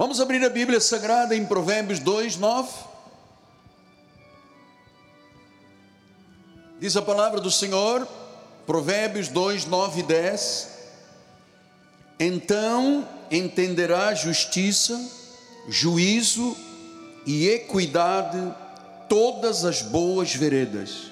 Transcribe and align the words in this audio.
Vamos 0.00 0.18
abrir 0.18 0.42
a 0.42 0.48
Bíblia 0.48 0.80
Sagrada 0.80 1.36
em 1.36 1.44
Provérbios 1.44 1.98
2, 1.98 2.38
9. 2.38 2.70
Diz 6.80 6.96
a 6.96 7.02
palavra 7.02 7.38
do 7.38 7.50
Senhor, 7.50 8.08
Provérbios 8.66 9.28
2, 9.28 9.66
9 9.66 10.00
e 10.00 10.02
10. 10.04 10.68
Então 12.18 13.06
entenderá 13.30 14.14
justiça, 14.14 14.98
juízo 15.68 16.56
e 17.26 17.48
equidade 17.48 18.38
todas 19.06 19.66
as 19.66 19.82
boas 19.82 20.34
veredas, 20.34 21.10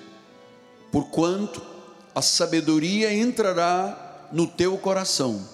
porquanto 0.91 1.61
a 2.15 2.23
sabedoria 2.23 3.13
entrará 3.13 4.29
no 4.33 4.47
teu 4.47 4.79
coração 4.79 5.47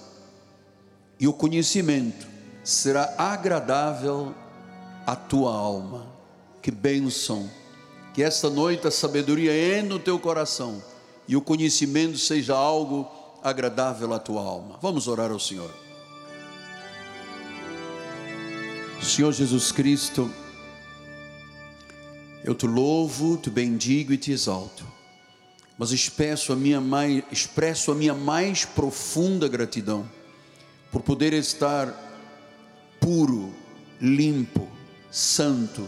e 1.18 1.26
o 1.26 1.32
conhecimento 1.32 2.33
será 2.64 3.14
agradável 3.18 4.34
à 5.06 5.14
tua 5.14 5.54
alma. 5.54 6.06
Que 6.62 6.70
bênção! 6.70 7.48
Que 8.14 8.22
esta 8.22 8.48
noite 8.48 8.86
a 8.86 8.90
sabedoria 8.90 9.52
entre 9.76 9.88
no 9.88 9.98
teu 9.98 10.18
coração 10.18 10.82
e 11.28 11.36
o 11.36 11.40
conhecimento 11.40 12.16
seja 12.16 12.54
algo 12.54 13.08
agradável 13.42 14.14
à 14.14 14.18
tua 14.18 14.40
alma. 14.40 14.78
Vamos 14.80 15.06
orar 15.06 15.30
ao 15.30 15.38
Senhor. 15.38 15.70
Senhor 19.02 19.32
Jesus 19.32 19.70
Cristo, 19.70 20.30
eu 22.42 22.54
te 22.54 22.66
louvo, 22.66 23.36
te 23.36 23.50
bendigo 23.50 24.12
e 24.12 24.16
te 24.16 24.32
exalto, 24.32 24.86
mas 25.76 25.92
expresso 25.92 26.52
a 26.52 26.56
minha 26.56 26.80
mais, 26.80 27.22
expresso 27.30 27.92
a 27.92 27.94
minha 27.94 28.14
mais 28.14 28.64
profunda 28.64 29.46
gratidão 29.46 30.08
por 30.90 31.02
poder 31.02 31.34
estar 31.34 32.03
puro, 33.04 33.52
limpo, 34.00 34.66
santo, 35.10 35.86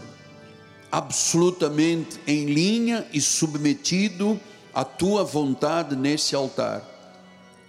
absolutamente 0.91 2.19
em 2.27 2.45
linha 2.45 3.07
e 3.11 3.19
submetido 3.19 4.39
à 4.71 4.85
tua 4.85 5.23
vontade 5.23 5.95
nesse 5.95 6.35
altar. 6.35 6.83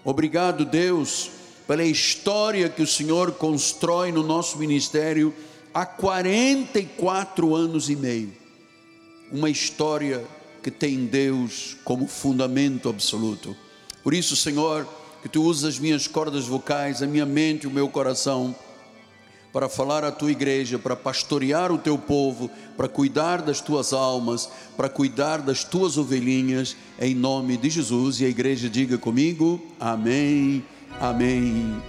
Obrigado, 0.04 0.66
Deus, 0.66 1.30
pela 1.66 1.82
história 1.82 2.68
que 2.68 2.82
o 2.82 2.86
Senhor 2.86 3.32
constrói 3.32 4.12
no 4.12 4.22
nosso 4.22 4.58
ministério 4.58 5.34
há 5.72 5.86
44 5.86 7.54
anos 7.54 7.88
e 7.88 7.96
meio 7.96 8.36
uma 9.30 9.50
história 9.50 10.24
que 10.62 10.70
tem 10.70 11.06
Deus 11.06 11.76
como 11.84 12.06
fundamento 12.06 12.88
absoluto. 12.88 13.56
Por 14.02 14.14
isso, 14.14 14.34
Senhor, 14.36 14.86
que 15.22 15.28
tu 15.28 15.42
usas 15.42 15.74
as 15.74 15.78
minhas 15.78 16.06
cordas 16.06 16.46
vocais, 16.46 17.02
a 17.02 17.06
minha 17.06 17.26
mente, 17.26 17.66
o 17.66 17.70
meu 17.70 17.88
coração, 17.88 18.54
para 19.52 19.68
falar 19.68 20.04
à 20.04 20.12
tua 20.12 20.30
igreja, 20.30 20.78
para 20.78 20.94
pastorear 20.94 21.72
o 21.72 21.78
teu 21.78 21.98
povo, 21.98 22.50
para 22.76 22.88
cuidar 22.88 23.42
das 23.42 23.60
tuas 23.60 23.92
almas, 23.92 24.48
para 24.76 24.88
cuidar 24.88 25.40
das 25.40 25.64
tuas 25.64 25.96
ovelhinhas, 25.96 26.76
em 27.00 27.14
nome 27.14 27.56
de 27.56 27.70
Jesus. 27.70 28.20
E 28.20 28.24
a 28.24 28.28
igreja 28.28 28.68
diga 28.68 28.98
comigo: 28.98 29.60
Amém, 29.80 30.64
Amém 31.00 31.82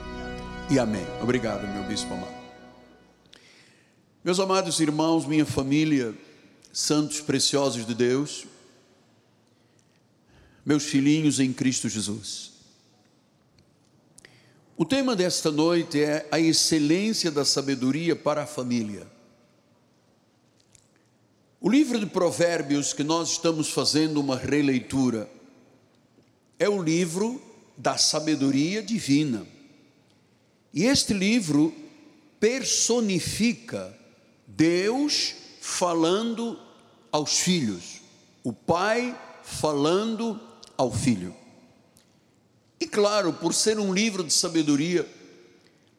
e 0.70 0.80
Amém. 0.80 1.06
Obrigado, 1.22 1.68
meu 1.68 1.84
bispo 1.84 2.14
amado. 2.14 2.40
Meus 4.24 4.40
amados 4.40 4.80
irmãos, 4.80 5.26
minha 5.26 5.46
família, 5.46 6.14
santos 6.72 7.22
preciosos 7.22 7.86
de 7.86 7.96
Deus, 7.96 8.46
meus 10.66 10.84
filhinhos 10.84 11.40
em 11.40 11.52
Cristo 11.52 11.90
Jesus. 11.90 12.49
O 14.82 14.86
tema 14.86 15.14
desta 15.14 15.52
noite 15.52 16.02
é 16.02 16.26
a 16.32 16.40
excelência 16.40 17.30
da 17.30 17.44
sabedoria 17.44 18.16
para 18.16 18.44
a 18.44 18.48
família. 18.48 19.06
O 21.60 21.70
livro 21.70 22.00
de 22.00 22.06
Provérbios 22.06 22.94
que 22.94 23.04
nós 23.04 23.32
estamos 23.32 23.72
fazendo 23.72 24.22
uma 24.22 24.38
releitura 24.38 25.30
é 26.58 26.70
o 26.70 26.82
livro 26.82 27.42
da 27.76 27.98
sabedoria 27.98 28.82
divina. 28.82 29.46
E 30.74 30.86
este 30.86 31.14
livro 31.14 31.76
personifica 32.40 33.94
Deus 34.48 35.36
falando 35.60 36.58
aos 37.12 37.40
filhos, 37.40 38.00
o 38.46 38.54
pai 38.54 39.14
falando 39.44 40.40
ao 40.78 40.90
filho. 40.90 41.36
E 42.80 42.88
claro, 42.88 43.34
por 43.34 43.54
ser 43.54 43.78
um 43.78 43.94
livro 43.94 44.24
de 44.24 44.34
sabedoria, 44.34 45.08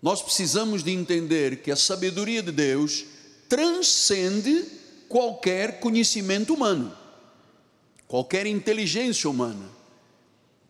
nós 0.02 0.22
precisamos 0.22 0.82
de 0.82 0.90
entender 0.90 1.62
que 1.62 1.70
a 1.70 1.76
sabedoria 1.76 2.42
de 2.42 2.50
Deus 2.50 3.04
transcende 3.48 4.64
qualquer 5.08 5.80
conhecimento 5.80 6.54
humano, 6.54 6.96
qualquer 8.08 8.46
inteligência 8.46 9.28
humana. 9.28 9.68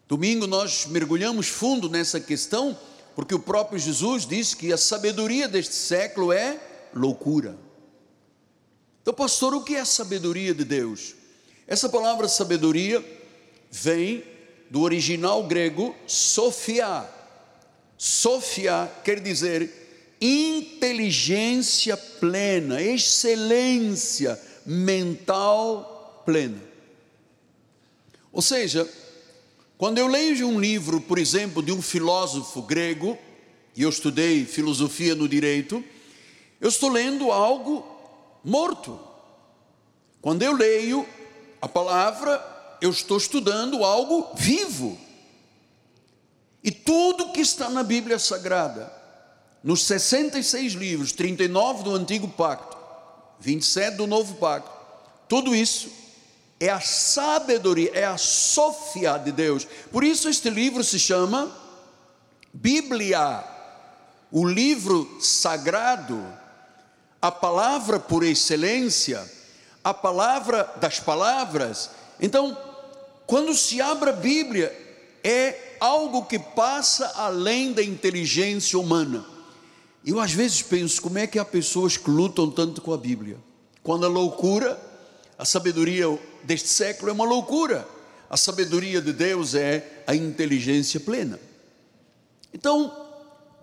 Domingo 0.09 0.47
nós 0.47 0.87
mergulhamos 0.87 1.47
fundo 1.47 1.89
nessa 1.89 2.19
questão, 2.19 2.77
porque 3.15 3.35
o 3.35 3.39
próprio 3.39 3.79
Jesus 3.79 4.27
disse 4.27 4.57
que 4.57 4.73
a 4.73 4.79
sabedoria 4.79 5.47
deste 5.47 5.75
século 5.75 6.33
é 6.33 6.61
loucura. 6.93 7.57
Então, 9.03 9.15
pastor, 9.15 9.55
o 9.55 9.63
que 9.63 9.77
é 9.77 9.81
a 9.81 9.85
sabedoria 9.85 10.53
de 10.53 10.65
Deus? 10.65 11.15
Essa 11.67 11.89
palavra 11.89 12.27
sabedoria 12.27 13.05
vem 13.71 14.25
do 14.71 14.83
original 14.83 15.43
grego 15.43 15.95
sofia. 16.07 17.05
Sofia 17.99 18.91
quer 19.05 19.21
dizer 19.21 20.17
inteligência 20.21 21.97
plena, 21.97 22.81
excelência 22.81 24.41
mental 24.65 26.23
plena. 26.25 26.63
Ou 28.33 28.41
seja, 28.41 28.89
quando 29.77 29.99
eu 29.99 30.07
leio 30.07 30.47
um 30.47 30.61
livro, 30.61 31.01
por 31.01 31.19
exemplo, 31.19 31.63
de 31.63 31.73
um 31.73 31.83
filósofo 31.83 32.63
grego, 32.63 33.19
e 33.75 33.83
eu 33.83 33.89
estudei 33.89 34.45
filosofia 34.45 35.15
no 35.15 35.29
direito, 35.29 35.83
eu 36.61 36.69
estou 36.69 36.91
lendo 36.91 37.33
algo 37.33 37.85
morto. 38.45 39.01
Quando 40.21 40.43
eu 40.43 40.53
leio 40.53 41.07
a 41.61 41.67
palavra, 41.67 42.60
eu 42.81 42.91
estou 42.91 43.17
estudando 43.17 43.85
algo 43.85 44.31
vivo. 44.35 44.99
E 46.63 46.71
tudo 46.71 47.33
que 47.33 47.41
está 47.41 47.69
na 47.71 47.83
Bíblia 47.83 48.19
Sagrada, 48.19 48.93
nos 49.63 49.85
66 49.85 50.75
livros, 50.75 51.13
39 51.13 51.85
do 51.85 51.95
Antigo 51.95 52.29
Pacto, 52.29 52.77
27 53.41 53.97
do 53.97 54.07
Novo 54.07 54.35
Pacto, 54.35 54.71
tudo 55.29 55.55
isso 55.55 55.91
é 56.59 56.69
a 56.69 56.81
sabedoria, 56.81 57.91
é 57.95 58.05
a 58.05 58.19
sofia 58.19 59.17
de 59.17 59.33
Deus. 59.33 59.67
Por 59.91 60.05
isso 60.05 60.29
este 60.29 60.51
livro 60.51 60.85
se 60.85 60.99
chama 60.99 61.51
Bíblia, 62.53 63.45
o 64.31 64.47
livro 64.47 65.19
sagrado 65.21 66.41
a 67.21 67.31
palavra 67.31 68.01
por 68.01 68.25
excelência, 68.25 69.31
a 69.85 69.93
palavra 69.93 70.73
das 70.77 70.99
palavras. 70.99 71.91
Então, 72.19 72.57
quando 73.31 73.55
se 73.55 73.81
abre 73.81 74.11
a 74.11 74.13
Bíblia, 74.13 74.77
é 75.23 75.77
algo 75.79 76.25
que 76.25 76.37
passa 76.37 77.13
além 77.15 77.73
da 77.73 77.81
inteligência 77.81 78.77
humana. 78.77 79.25
Eu 80.05 80.19
às 80.19 80.33
vezes 80.33 80.63
penso 80.63 81.01
como 81.01 81.17
é 81.17 81.29
que 81.29 81.39
há 81.39 81.45
pessoas 81.45 81.97
que 81.97 82.11
lutam 82.11 82.51
tanto 82.51 82.83
com 82.83 82.93
a 82.93 82.99
Bíblia. 82.99 83.39
Quando 83.85 84.05
a 84.05 84.09
loucura, 84.09 84.77
a 85.39 85.45
sabedoria 85.45 86.07
deste 86.43 86.67
século 86.67 87.09
é 87.09 87.13
uma 87.13 87.25
loucura. 87.25 87.87
A 88.29 88.37
sabedoria 88.37 89.01
de 89.01 89.13
Deus 89.13 89.55
é 89.55 90.03
a 90.09 90.15
inteligência 90.17 90.99
plena. 90.99 91.39
Então, 92.53 92.93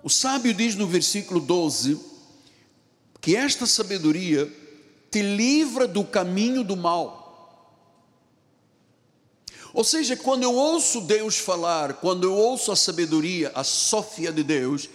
o 0.01 0.09
sábio 0.09 0.53
diz 0.53 0.75
no 0.75 0.87
versículo 0.87 1.41
12: 1.41 1.99
que 3.19 3.35
esta 3.35 3.65
sabedoria 3.65 4.49
te 5.11 5.21
livra 5.21 5.85
do 5.85 6.05
caminho 6.05 6.63
do 6.63 6.77
mal. 6.77 7.16
Ou 9.77 9.83
seja, 9.83 10.17
quando 10.17 10.41
eu 10.41 10.55
ouço 10.55 11.01
Deus 11.01 11.37
falar, 11.37 11.93
quando 11.93 12.23
eu 12.23 12.33
ouço 12.33 12.71
a 12.71 12.75
sabedoria, 12.75 13.51
a 13.53 13.63
sófia 13.63 14.31
de 14.31 14.41
Deus, 14.41 14.89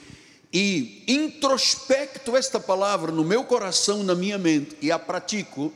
e 0.52 1.04
introspecto 1.06 2.36
esta 2.36 2.58
palavra 2.58 3.12
no 3.12 3.22
meu 3.22 3.44
coração, 3.44 4.02
na 4.02 4.12
minha 4.12 4.36
mente, 4.38 4.76
e 4.82 4.90
a 4.90 4.98
pratico, 4.98 5.72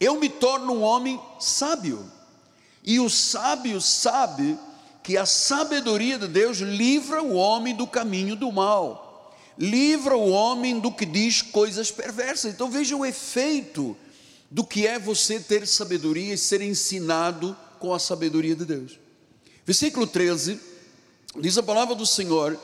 eu 0.00 0.18
me 0.18 0.28
torno 0.28 0.72
um 0.72 0.82
homem 0.82 1.20
sábio. 1.38 2.04
E 2.82 2.98
o 2.98 3.08
sábio 3.08 3.80
sabe 3.80 4.58
que 5.00 5.16
a 5.16 5.24
sabedoria 5.24 6.18
de 6.18 6.26
Deus 6.26 6.58
livra 6.58 7.22
o 7.22 7.34
homem 7.34 7.76
do 7.76 7.86
caminho 7.86 8.34
do 8.34 8.50
mal 8.50 9.04
livra 9.56 10.16
o 10.16 10.30
homem 10.30 10.80
do 10.80 10.90
que 10.90 11.06
diz 11.06 11.42
coisas 11.42 11.92
perversas. 11.92 12.52
Então 12.52 12.68
veja 12.68 12.96
o 12.96 13.06
efeito 13.06 13.96
do 14.50 14.64
que 14.64 14.84
é 14.84 14.98
você 14.98 15.38
ter 15.38 15.64
sabedoria 15.64 16.34
e 16.34 16.38
ser 16.38 16.60
ensinado 16.60 17.56
com 17.78 17.94
a 17.94 17.98
sabedoria 17.98 18.54
de 18.54 18.64
Deus. 18.64 18.98
Versículo 19.64 20.06
13, 20.06 20.58
diz 21.40 21.58
a 21.58 21.62
palavra 21.62 21.94
do 21.94 22.06
Senhor: 22.06 22.58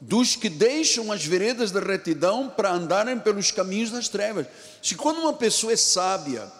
dos 0.00 0.36
que 0.36 0.48
deixam 0.48 1.12
as 1.12 1.24
veredas 1.24 1.70
da 1.70 1.80
retidão 1.80 2.48
para 2.48 2.72
andarem 2.72 3.18
pelos 3.18 3.50
caminhos 3.50 3.90
das 3.90 4.08
trevas. 4.08 4.46
Se 4.82 4.94
quando 4.94 5.18
uma 5.18 5.32
pessoa 5.32 5.72
é 5.72 5.76
sábia, 5.76 6.50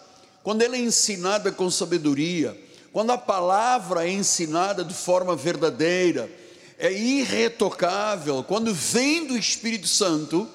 quando 0.43 0.61
ela 0.61 0.75
é 0.75 0.79
ensinada 0.79 1.51
com 1.51 1.71
sabedoria, 1.71 2.57
quando 2.91 3.11
a 3.11 3.17
palavra 3.17 4.05
é 4.05 4.11
ensinada 4.11 4.83
de 4.83 4.93
forma 4.93 5.35
verdadeira, 5.35 6.29
é 6.77 6.91
irretocável, 6.91 8.43
quando 8.43 8.73
vem 8.73 9.25
do 9.25 9.37
Espírito 9.37 9.87
Santo, 9.87 10.47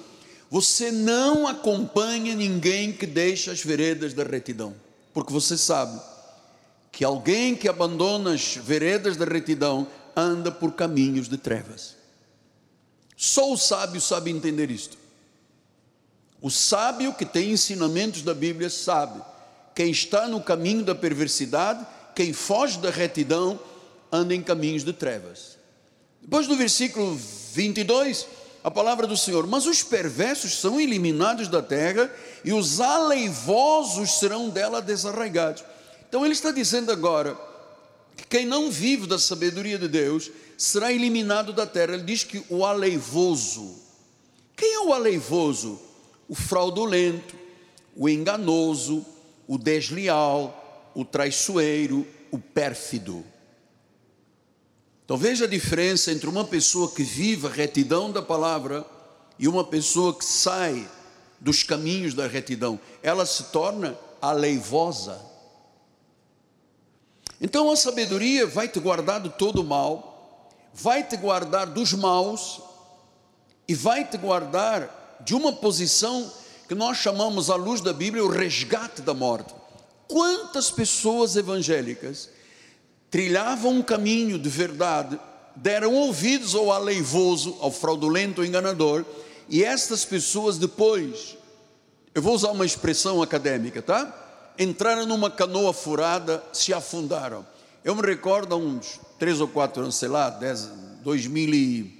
você 0.50 0.93
não 0.93 1.46
acompanha 1.46 2.34
ninguém 2.34 2.93
que 2.93 3.06
deixa 3.06 3.50
as 3.50 3.62
veredas 3.62 4.12
da 4.12 4.25
retidão, 4.25 4.75
porque 5.14 5.32
você 5.32 5.56
sabe 5.56 5.99
que 6.96 7.04
alguém 7.04 7.54
que 7.54 7.69
abandona 7.69 8.32
as 8.32 8.56
veredas 8.56 9.19
da 9.19 9.26
retidão 9.26 9.87
anda 10.16 10.50
por 10.50 10.72
caminhos 10.72 11.28
de 11.28 11.37
trevas. 11.37 11.94
Só 13.14 13.52
o 13.52 13.58
sábio 13.58 14.00
sabe 14.00 14.31
entender 14.31 14.70
isto. 14.70 14.96
O 16.40 16.50
sábio 16.50 17.12
que 17.12 17.26
tem 17.26 17.50
ensinamentos 17.50 18.22
da 18.22 18.32
Bíblia 18.32 18.70
sabe: 18.70 19.20
quem 19.75 19.90
está 19.90 20.26
no 20.26 20.40
caminho 20.40 20.82
da 20.82 20.94
perversidade, 20.94 21.87
quem 22.14 22.32
foge 22.32 22.78
da 22.78 22.88
retidão, 22.88 23.60
anda 24.10 24.34
em 24.34 24.42
caminhos 24.42 24.82
de 24.82 24.94
trevas. 24.94 25.58
Depois 26.22 26.46
do 26.46 26.56
versículo 26.56 27.14
22, 27.52 28.26
a 28.64 28.70
palavra 28.70 29.06
do 29.06 29.19
Senhor: 29.19 29.46
Mas 29.46 29.66
os 29.66 29.82
perversos 29.82 30.58
são 30.58 30.81
eliminados 30.81 31.46
da 31.46 31.60
terra 31.60 32.10
e 32.42 32.54
os 32.54 32.81
aleivosos 32.81 34.19
serão 34.19 34.49
dela 34.49 34.81
desarraigados. 34.81 35.62
Então 36.08 36.25
ele 36.25 36.35
está 36.35 36.50
dizendo 36.50 36.93
agora 36.93 37.38
que 38.17 38.26
quem 38.26 38.47
não 38.47 38.70
vive 38.70 39.06
da 39.06 39.19
sabedoria 39.19 39.79
de 39.79 39.88
Deus 39.88 40.31
será 40.56 40.93
eliminado 40.93 41.53
da 41.53 41.67
terra. 41.67 41.94
Ele 41.94 42.05
diz 42.05 42.25
que 42.25 42.43
o 42.49 42.64
aleivoso. 42.64 43.76
Quem 44.56 44.75
é 44.75 44.81
o 44.81 44.93
aleivoso? 44.93 45.81
O 46.29 46.35
fraudulento, 46.35 47.37
o 47.94 48.08
enganoso, 48.08 49.05
o 49.47 49.58
desleal, 49.58 50.93
o 50.94 51.05
traiçoeiro, 51.05 52.06
o 52.31 52.38
pérfido. 52.38 53.25
Então 55.05 55.17
veja 55.17 55.44
a 55.44 55.49
diferença 55.49 56.11
entre 56.11 56.29
uma 56.29 56.44
pessoa 56.44 56.91
que 56.91 57.02
vive 57.02 57.47
a 57.47 57.50
retidão 57.50 58.11
da 58.11 58.20
palavra 58.20 58.85
e 59.38 59.47
uma 59.47 59.62
pessoa 59.62 60.12
que 60.12 60.25
sai 60.25 60.88
dos 61.38 61.62
caminhos 61.62 62.12
da 62.12 62.26
retidão. 62.26 62.81
Ela 63.02 63.25
se 63.25 63.44
torna 63.44 63.97
aleivosa. 64.20 65.20
Então 67.41 67.71
a 67.71 67.77
sabedoria 67.77 68.47
vai 68.47 68.69
te 68.69 68.81
guardar 68.81 69.21
de 69.21 69.29
todo 69.31 69.61
o 69.61 69.65
mal, 69.65 70.49
vai 70.73 71.03
te 71.03 71.17
guardar 71.17 71.67
dos 71.67 71.93
maus 71.93 72.61
e 73.69 73.75
vai 73.75 74.05
te 74.05 74.17
guardar 74.17 75.19
de 75.25 75.35
uma 75.35 75.53
posição 75.53 76.31
que 76.69 76.75
nós 76.75 76.99
chamamos 76.99 77.50
à 77.50 77.56
luz 77.56 77.81
da 77.81 77.93
Bíblia 77.93 78.25
o 78.25 78.29
resgate 78.29 79.03
da 79.03 79.15
morte. 79.15 79.55
Quantas 80.09 80.71
pessoas 80.71 81.37
evangélicas 81.37 82.29
trilhavam 83.11 83.73
um 83.73 83.83
caminho 83.83 84.38
de 84.38 84.49
verdade, 84.49 85.19
deram 85.55 85.94
ouvidos 85.94 86.55
ao 86.55 86.73
aleivoso, 86.73 87.56
ao 87.61 87.71
fraudulento, 87.71 88.41
ao 88.41 88.47
enganador, 88.47 89.05
e 89.49 89.65
estas 89.65 90.05
pessoas 90.05 90.59
depois, 90.59 91.37
eu 92.15 92.21
vou 92.21 92.35
usar 92.35 92.50
uma 92.50 92.67
expressão 92.67 93.23
acadêmica, 93.23 93.81
tá? 93.81 94.25
Entraram 94.58 95.06
numa 95.06 95.31
canoa 95.31 95.73
furada, 95.73 96.43
se 96.53 96.73
afundaram. 96.73 97.47
Eu 97.85 97.94
me 97.94 98.03
recordo 98.03 98.55
há 98.55 98.58
uns 98.58 99.00
três 99.19 99.41
ou 99.41 99.49
quatro 99.49 99.82
anos, 99.82 99.97
sei 99.97 100.08
lá, 100.08 100.31
10, 100.31 100.70
2000 101.03 101.55
e, 101.55 101.97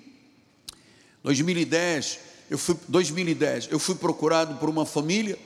2010, 1.23 2.19
eu 2.51 2.59
fui, 2.59 2.77
2010, 2.89 3.69
eu 3.71 3.79
fui 3.79 3.95
procurado 3.95 4.55
por 4.57 4.69
uma 4.69 4.87
família 4.87 5.39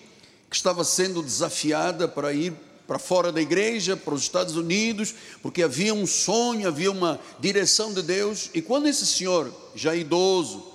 que 0.48 0.56
estava 0.56 0.84
sendo 0.84 1.22
desafiada 1.22 2.06
para 2.06 2.32
ir 2.32 2.52
para 2.86 2.98
fora 2.98 3.30
da 3.30 3.40
igreja, 3.40 3.96
para 3.96 4.14
os 4.14 4.22
Estados 4.22 4.56
Unidos, 4.56 5.14
porque 5.40 5.62
havia 5.62 5.94
um 5.94 6.06
sonho, 6.06 6.66
havia 6.66 6.90
uma 6.90 7.20
direção 7.38 7.94
de 7.94 8.02
Deus. 8.02 8.50
E 8.52 8.60
quando 8.60 8.88
esse 8.88 9.06
senhor, 9.06 9.54
já 9.76 9.94
idoso, 9.94 10.66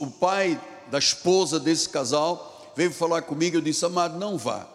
o 0.00 0.10
pai 0.10 0.60
da 0.90 0.98
esposa 0.98 1.60
desse 1.60 1.88
casal, 1.88 2.72
veio 2.76 2.90
falar 2.90 3.22
comigo, 3.22 3.56
eu 3.56 3.60
disse: 3.60 3.84
Amado, 3.84 4.18
não 4.18 4.36
vá, 4.36 4.66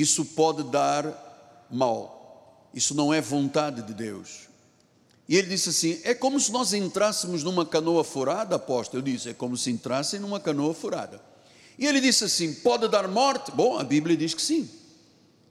isso 0.00 0.24
pode 0.24 0.62
dar 0.64 1.66
mal 1.70 2.16
isso 2.76 2.94
não 2.94 3.12
é 3.12 3.22
vontade 3.22 3.80
de 3.80 3.94
Deus. 3.94 4.48
E 5.26 5.34
ele 5.34 5.48
disse 5.48 5.70
assim: 5.70 5.98
é 6.04 6.14
como 6.14 6.38
se 6.38 6.52
nós 6.52 6.74
entrássemos 6.74 7.42
numa 7.42 7.64
canoa 7.64 8.04
furada, 8.04 8.56
apóstolo. 8.56 8.98
Eu 8.98 9.02
disse: 9.02 9.30
é 9.30 9.34
como 9.34 9.56
se 9.56 9.70
entrassem 9.70 10.20
numa 10.20 10.38
canoa 10.38 10.74
furada. 10.74 11.18
E 11.78 11.86
ele 11.86 12.02
disse 12.02 12.24
assim: 12.24 12.52
pode 12.52 12.86
dar 12.88 13.08
morte? 13.08 13.50
Bom, 13.50 13.78
a 13.78 13.82
Bíblia 13.82 14.14
diz 14.14 14.34
que 14.34 14.42
sim. 14.42 14.68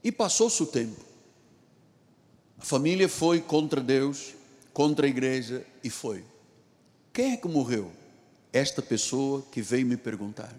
E 0.04 0.12
passou-se 0.12 0.62
o 0.62 0.66
tempo. 0.66 1.04
A 2.60 2.64
família 2.64 3.08
foi 3.08 3.40
contra 3.40 3.80
Deus, 3.80 4.34
contra 4.72 5.04
a 5.04 5.10
igreja 5.10 5.66
e 5.82 5.90
foi. 5.90 6.24
Quem 7.12 7.32
é 7.32 7.36
que 7.36 7.48
morreu? 7.48 7.90
Esta 8.52 8.80
pessoa 8.80 9.44
que 9.50 9.60
veio 9.60 9.84
me 9.84 9.96
perguntar. 9.96 10.54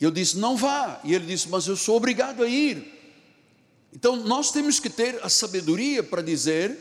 E 0.00 0.04
eu 0.04 0.10
disse: 0.10 0.38
não 0.38 0.56
vá. 0.56 1.00
E 1.04 1.14
ele 1.14 1.26
disse: 1.26 1.48
mas 1.48 1.66
eu 1.66 1.76
sou 1.76 1.96
obrigado 1.96 2.42
a 2.42 2.48
ir. 2.48 2.94
Então 3.92 4.16
nós 4.16 4.50
temos 4.52 4.78
que 4.78 4.90
ter 4.90 5.18
a 5.22 5.28
sabedoria 5.28 6.02
para 6.02 6.22
dizer 6.22 6.76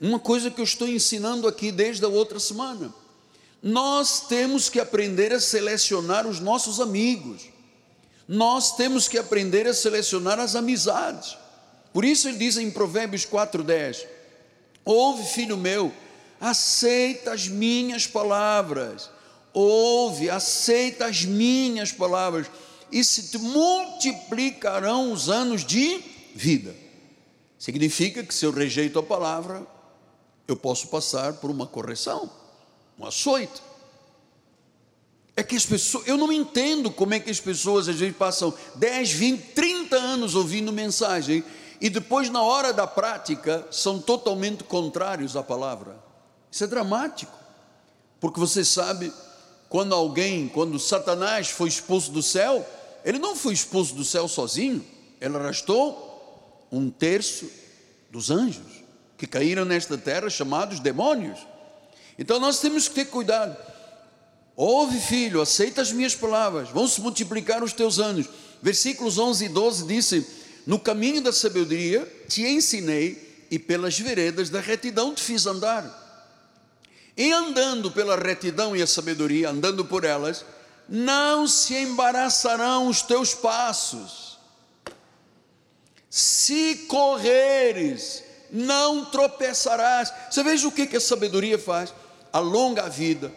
uma 0.00 0.18
coisa 0.18 0.50
que 0.50 0.60
eu 0.60 0.64
estou 0.64 0.88
ensinando 0.88 1.46
aqui 1.46 1.70
desde 1.70 2.04
a 2.04 2.08
outra 2.08 2.38
semana. 2.38 2.92
Nós 3.62 4.26
temos 4.26 4.68
que 4.68 4.80
aprender 4.80 5.32
a 5.32 5.40
selecionar 5.40 6.26
os 6.26 6.40
nossos 6.40 6.80
amigos. 6.80 7.42
Nós 8.26 8.76
temos 8.76 9.08
que 9.08 9.18
aprender 9.18 9.66
a 9.66 9.74
selecionar 9.74 10.38
as 10.38 10.54
amizades. 10.54 11.36
Por 11.92 12.04
isso 12.04 12.28
ele 12.28 12.38
diz 12.38 12.56
em 12.56 12.70
Provérbios 12.70 13.26
4:10: 13.26 14.06
Ouve, 14.84 15.24
filho 15.24 15.56
meu, 15.56 15.92
aceita 16.40 17.32
as 17.32 17.48
minhas 17.48 18.06
palavras. 18.06 19.10
Ouve, 19.52 20.30
aceita 20.30 21.06
as 21.06 21.24
minhas 21.24 21.92
palavras, 21.92 22.46
e 22.90 23.04
se 23.04 23.36
multiplicarão 23.38 25.12
os 25.12 25.28
anos 25.28 25.64
de 25.64 26.02
vida. 26.34 26.74
Significa 27.58 28.24
que 28.24 28.34
se 28.34 28.44
eu 28.44 28.50
rejeito 28.50 28.98
a 28.98 29.02
palavra, 29.02 29.66
eu 30.48 30.56
posso 30.56 30.88
passar 30.88 31.34
por 31.34 31.50
uma 31.50 31.66
correção, 31.66 32.30
um 32.98 33.06
açoite. 33.06 33.62
É 35.36 35.42
que 35.42 35.56
as 35.56 35.64
pessoas, 35.64 36.06
eu 36.06 36.16
não 36.16 36.32
entendo 36.32 36.90
como 36.90 37.14
é 37.14 37.20
que 37.20 37.30
as 37.30 37.40
pessoas 37.40 37.88
às 37.88 37.96
vezes 37.96 38.16
passam 38.16 38.52
10, 38.74 39.12
20, 39.12 39.42
30 39.54 39.96
anos 39.96 40.34
ouvindo 40.34 40.72
mensagem 40.72 41.44
e 41.80 41.88
depois 41.88 42.28
na 42.28 42.42
hora 42.42 42.72
da 42.72 42.86
prática 42.86 43.66
são 43.70 44.00
totalmente 44.00 44.64
contrários 44.64 45.36
à 45.36 45.42
palavra. 45.42 45.96
Isso 46.50 46.64
é 46.64 46.66
dramático. 46.66 47.32
Porque 48.18 48.38
você 48.38 48.64
sabe, 48.64 49.10
quando 49.70 49.94
alguém, 49.94 50.48
quando 50.48 50.80
Satanás 50.80 51.48
foi 51.48 51.68
expulso 51.68 52.10
do 52.10 52.22
céu, 52.22 52.68
ele 53.04 53.20
não 53.20 53.36
foi 53.36 53.54
expulso 53.54 53.94
do 53.94 54.04
céu 54.04 54.26
sozinho, 54.26 54.84
ele 55.20 55.36
arrastou 55.36 56.66
um 56.72 56.90
terço 56.90 57.48
dos 58.10 58.32
anjos 58.32 58.80
que 59.16 59.28
caíram 59.28 59.64
nesta 59.64 59.96
terra, 59.96 60.28
chamados 60.28 60.80
demônios. 60.80 61.38
Então 62.18 62.40
nós 62.40 62.58
temos 62.58 62.88
que 62.88 62.96
ter 62.96 63.04
cuidado. 63.06 63.56
Ouve, 64.56 64.98
filho, 64.98 65.40
aceita 65.40 65.80
as 65.80 65.92
minhas 65.92 66.16
palavras, 66.16 66.68
vão 66.70 66.88
se 66.88 67.00
multiplicar 67.00 67.62
os 67.62 67.72
teus 67.72 68.00
anos. 68.00 68.26
Versículos 68.60 69.18
11 69.18 69.44
e 69.44 69.48
12 69.48 69.86
disse: 69.86 70.26
No 70.66 70.80
caminho 70.80 71.22
da 71.22 71.32
sabedoria 71.32 72.10
te 72.28 72.42
ensinei, 72.42 73.46
e 73.48 73.58
pelas 73.58 73.98
veredas 73.98 74.50
da 74.50 74.60
retidão 74.60 75.14
te 75.14 75.22
fiz 75.22 75.46
andar. 75.46 75.99
E 77.16 77.32
andando 77.32 77.90
pela 77.90 78.16
retidão 78.16 78.74
e 78.74 78.82
a 78.82 78.86
sabedoria, 78.86 79.50
andando 79.50 79.84
por 79.84 80.04
elas, 80.04 80.44
não 80.88 81.46
se 81.46 81.74
embaraçarão 81.74 82.88
os 82.88 83.02
teus 83.02 83.34
passos 83.34 84.30
se 86.10 86.86
correres, 86.88 88.24
não 88.50 89.04
tropeçarás. 89.04 90.12
Você 90.28 90.42
veja 90.42 90.66
o 90.66 90.72
que, 90.72 90.88
que 90.88 90.96
a 90.96 91.00
sabedoria 91.00 91.56
faz? 91.56 91.94
Alonga 92.32 92.82
a 92.82 92.88
vida, 92.88 93.32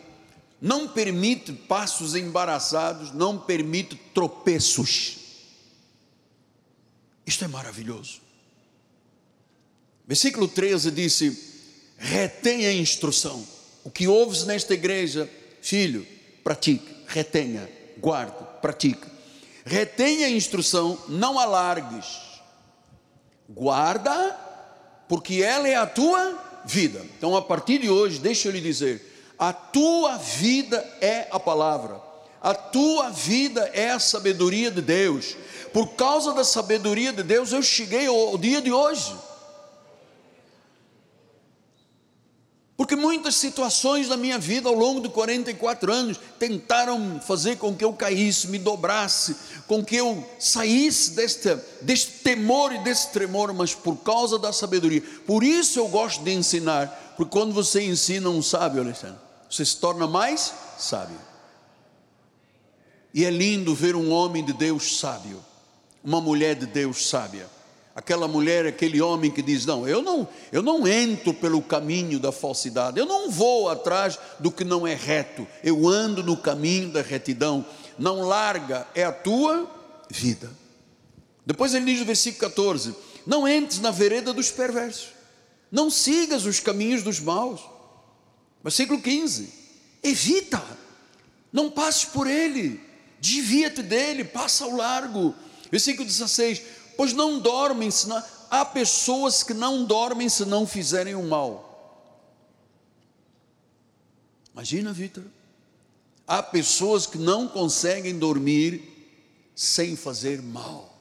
não 0.60 0.88
permite 0.88 1.53
passos 1.53 2.15
embaraçados, 2.15 3.13
não 3.13 3.38
permite 3.38 3.96
tropeços. 4.13 5.20
Isto 7.25 7.46
é 7.46 7.48
maravilhoso. 7.48 8.22
Versículo 10.08 10.48
13 10.48 10.89
disse: 10.92 11.53
retenha 11.98 12.70
a 12.70 12.74
instrução. 12.74 13.48
O 13.84 13.92
que 13.92 14.08
ouves 14.08 14.46
nesta 14.46 14.74
igreja, 14.74 15.30
filho, 15.62 16.06
pratique, 16.44 17.04
retenha, 17.08 17.70
guarde, 17.98 18.36
pratique. 18.62 19.08
Retenha 19.66 20.28
a 20.28 20.32
instrução, 20.32 20.98
não 21.08 21.40
alargues 21.40 22.34
guarda, 23.50 24.38
porque 25.08 25.42
ela 25.44 25.68
é 25.68 25.75
a 25.75 25.86
tua 25.86 26.62
vida. 26.66 27.06
Então, 27.18 27.36
a 27.36 27.42
partir 27.42 27.80
de 27.80 27.90
hoje, 27.90 28.20
deixa 28.20 28.48
eu 28.48 28.52
lhe 28.52 28.62
dizer: 28.62 29.34
a 29.38 29.54
tua 29.54 30.18
vida 30.18 30.78
é 31.02 31.28
a 31.32 31.40
palavra, 31.40 32.02
a 32.42 32.54
tua 32.54 33.10
vida 33.10 33.70
é 33.74 33.92
a 33.92 34.00
sabedoria 34.00 34.72
de 34.72 34.82
Deus. 34.82 35.36
Por 35.72 35.94
causa 35.96 36.34
da 36.34 36.44
sabedoria 36.44 37.12
de 37.12 37.24
Deus, 37.24 37.52
eu 37.52 37.62
cheguei 37.63 38.08
ao 38.08 38.38
dia 38.38 38.62
de 38.62 38.72
hoje. 38.72 39.13
Porque 42.75 42.96
muitas 42.96 43.36
situações 43.36 44.08
da 44.08 44.18
minha 44.18 44.39
vida 44.39 44.68
ao 44.68 44.74
longo 44.74 45.00
de 45.00 45.10
44 45.10 45.94
anos 45.94 46.20
tentaram 46.39 47.20
fazer 47.22 47.58
com 47.58 47.75
que 47.75 47.86
eu 47.86 47.94
caísse, 47.94 48.48
me 48.48 48.58
dobrasse, 48.58 49.36
com 49.68 49.86
que 49.86 49.96
eu 49.96 50.27
saísse 50.39 51.12
deste, 51.12 51.56
deste 51.82 52.24
temor 52.24 52.74
e 52.74 52.80
desse 52.80 53.12
tremor, 53.12 53.53
mas 53.53 53.75
por 53.75 53.98
causa 53.98 54.39
da 54.39 54.51
sabedoria. 54.51 55.03
Por 55.25 55.44
isso 55.44 55.77
eu 55.77 55.88
gosto 55.88 56.24
de 56.24 56.34
ensinar, 56.34 57.13
porque 57.15 57.32
quando 57.32 57.53
você 57.53 57.84
ensina 57.84 58.27
um 58.30 58.42
sábio, 58.42 58.82
Alexandre, 58.82 59.20
você 59.48 59.63
se 59.63 59.77
torna 59.77 60.08
mais 60.08 60.51
sábio. 60.80 61.20
E 63.13 63.24
é 63.24 63.30
lindo 63.30 63.75
ver 63.75 63.96
um 63.96 64.12
homem 64.12 64.44
de 64.44 64.51
Deus 64.51 64.98
sábio, 64.98 65.39
uma 66.03 66.20
mulher 66.20 66.56
de 66.56 66.65
Deus 66.65 67.08
sábia 67.08 67.52
aquela 67.95 68.27
mulher, 68.27 68.65
aquele 68.65 69.01
homem 69.01 69.29
que 69.29 69.41
diz: 69.41 69.65
"Não, 69.65 69.88
eu 69.88 70.01
não, 70.01 70.27
eu 70.51 70.62
não 70.62 70.88
entro 70.88 71.33
pelo 71.33 71.62
caminho 71.62 72.19
da 72.19 72.31
falsidade. 72.31 73.00
Eu 73.00 73.05
não 73.05 73.29
vou 73.29 73.69
atrás 73.69 74.17
do 74.39 74.51
que 74.51 74.63
não 74.63 74.85
é 74.88 74.95
reto. 74.95 75.47
Eu 75.63 75.88
ando 75.88 76.23
no 76.23 76.35
caminho 76.35 76.89
da 76.89 77.01
retidão. 77.01 77.65
Não 77.97 78.21
larga 78.21 78.88
é 78.95 79.03
a 79.03 79.12
tua 79.12 79.69
vida." 80.09 80.50
Depois 81.45 81.73
ele 81.73 81.85
diz 81.85 82.00
no 82.00 82.05
versículo 82.05 82.50
14: 82.50 82.95
"Não 83.25 83.47
entres 83.47 83.79
na 83.79 83.91
vereda 83.91 84.33
dos 84.33 84.50
perversos. 84.50 85.09
Não 85.71 85.89
sigas 85.89 86.45
os 86.45 86.59
caminhos 86.59 87.03
dos 87.03 87.19
maus." 87.19 87.62
Versículo 88.63 89.01
15: 89.01 89.50
"Evita. 90.01 90.62
Não 91.51 91.69
passes 91.69 92.05
por 92.05 92.25
ele. 92.25 92.81
Desvia-te 93.19 93.83
dele, 93.83 94.23
passa 94.23 94.63
ao 94.63 94.71
largo." 94.71 95.35
Versículo 95.69 96.05
16: 96.05 96.62
pois 96.95 97.13
não 97.13 97.39
dormem, 97.39 97.89
senão, 97.91 98.23
há 98.50 98.63
pessoas 98.63 99.43
que 99.43 99.53
não 99.53 99.83
dormem 99.85 100.29
se 100.29 100.45
não 100.45 100.65
fizerem 100.67 101.15
o 101.15 101.23
mal. 101.23 101.73
Imagina, 104.53 104.93
Vitor. 104.93 105.23
Há 106.27 106.41
pessoas 106.41 107.05
que 107.05 107.17
não 107.17 107.47
conseguem 107.47 108.17
dormir 108.17 108.93
sem 109.55 109.95
fazer 109.95 110.41
mal. 110.41 110.93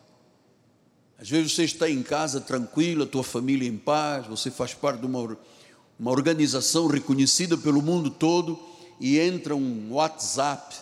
Às 1.20 1.30
vezes 1.30 1.52
você 1.52 1.64
está 1.64 1.88
em 1.88 2.02
casa 2.02 2.40
tranquila, 2.40 3.06
tua 3.06 3.22
família 3.22 3.68
em 3.68 3.76
paz, 3.76 4.26
você 4.26 4.50
faz 4.50 4.74
parte 4.74 5.00
de 5.00 5.06
uma, 5.06 5.38
uma 5.98 6.10
organização 6.10 6.88
reconhecida 6.88 7.56
pelo 7.56 7.80
mundo 7.80 8.10
todo 8.10 8.58
e 8.98 9.20
entra 9.20 9.54
um 9.54 9.92
WhatsApp, 9.92 10.74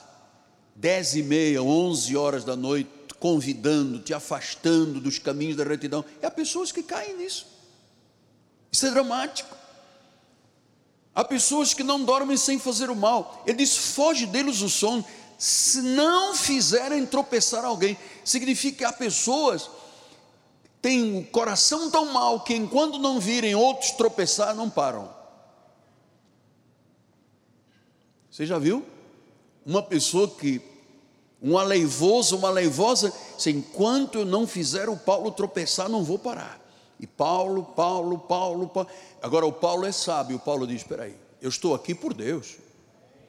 dez 0.74 1.14
e 1.14 1.22
meia, 1.22 1.62
onze 1.62 2.16
horas 2.16 2.42
da 2.42 2.56
noite, 2.56 2.88
convidando, 3.20 4.00
te 4.00 4.14
afastando 4.14 4.98
dos 4.98 5.18
caminhos 5.18 5.56
da 5.56 5.62
retidão. 5.62 6.04
E 6.20 6.26
há 6.26 6.30
pessoas 6.30 6.72
que 6.72 6.82
caem 6.82 7.18
nisso. 7.18 7.46
Isso 8.72 8.86
é 8.86 8.90
dramático. 8.90 9.54
Há 11.14 11.22
pessoas 11.22 11.74
que 11.74 11.82
não 11.82 12.02
dormem 12.02 12.36
sem 12.36 12.58
fazer 12.58 12.88
o 12.88 12.96
mal. 12.96 13.44
Ele 13.46 13.58
diz: 13.58 13.76
foge 13.76 14.26
deles 14.26 14.62
o 14.62 14.70
sono. 14.70 15.04
Se 15.38 15.80
não 15.82 16.34
fizerem 16.34 17.06
tropeçar 17.06 17.64
alguém, 17.64 17.96
significa 18.24 18.78
que 18.78 18.84
há 18.84 18.92
pessoas 18.92 19.70
que 20.62 20.70
têm 20.82 21.18
o 21.18 21.24
coração 21.26 21.90
tão 21.90 22.12
mal 22.12 22.40
que 22.40 22.54
enquanto 22.54 22.98
não 22.98 23.20
virem 23.20 23.54
outros 23.54 23.90
tropeçar, 23.92 24.54
não 24.54 24.68
param. 24.68 25.14
Você 28.30 28.46
já 28.46 28.58
viu? 28.58 28.86
Uma 29.66 29.82
pessoa 29.82 30.28
que 30.28 30.69
um 31.42 31.56
aleivoso, 31.56 32.36
uma 32.36 32.48
aleivosa, 32.48 33.12
enquanto 33.46 34.18
eu 34.18 34.24
não 34.24 34.46
fizer 34.46 34.88
o 34.88 34.96
Paulo 34.96 35.30
tropeçar, 35.30 35.88
não 35.88 36.04
vou 36.04 36.18
parar. 36.18 36.60
E 36.98 37.06
Paulo, 37.06 37.64
Paulo, 37.64 38.18
Paulo, 38.18 38.68
Paulo. 38.68 38.88
Agora 39.22 39.46
o 39.46 39.52
Paulo 39.52 39.86
é 39.86 39.92
sábio, 39.92 40.36
o 40.36 40.40
Paulo 40.40 40.66
diz: 40.66 40.82
espera 40.82 41.04
aí, 41.04 41.16
eu 41.40 41.48
estou 41.48 41.74
aqui 41.74 41.94
por 41.94 42.12
Deus. 42.12 42.56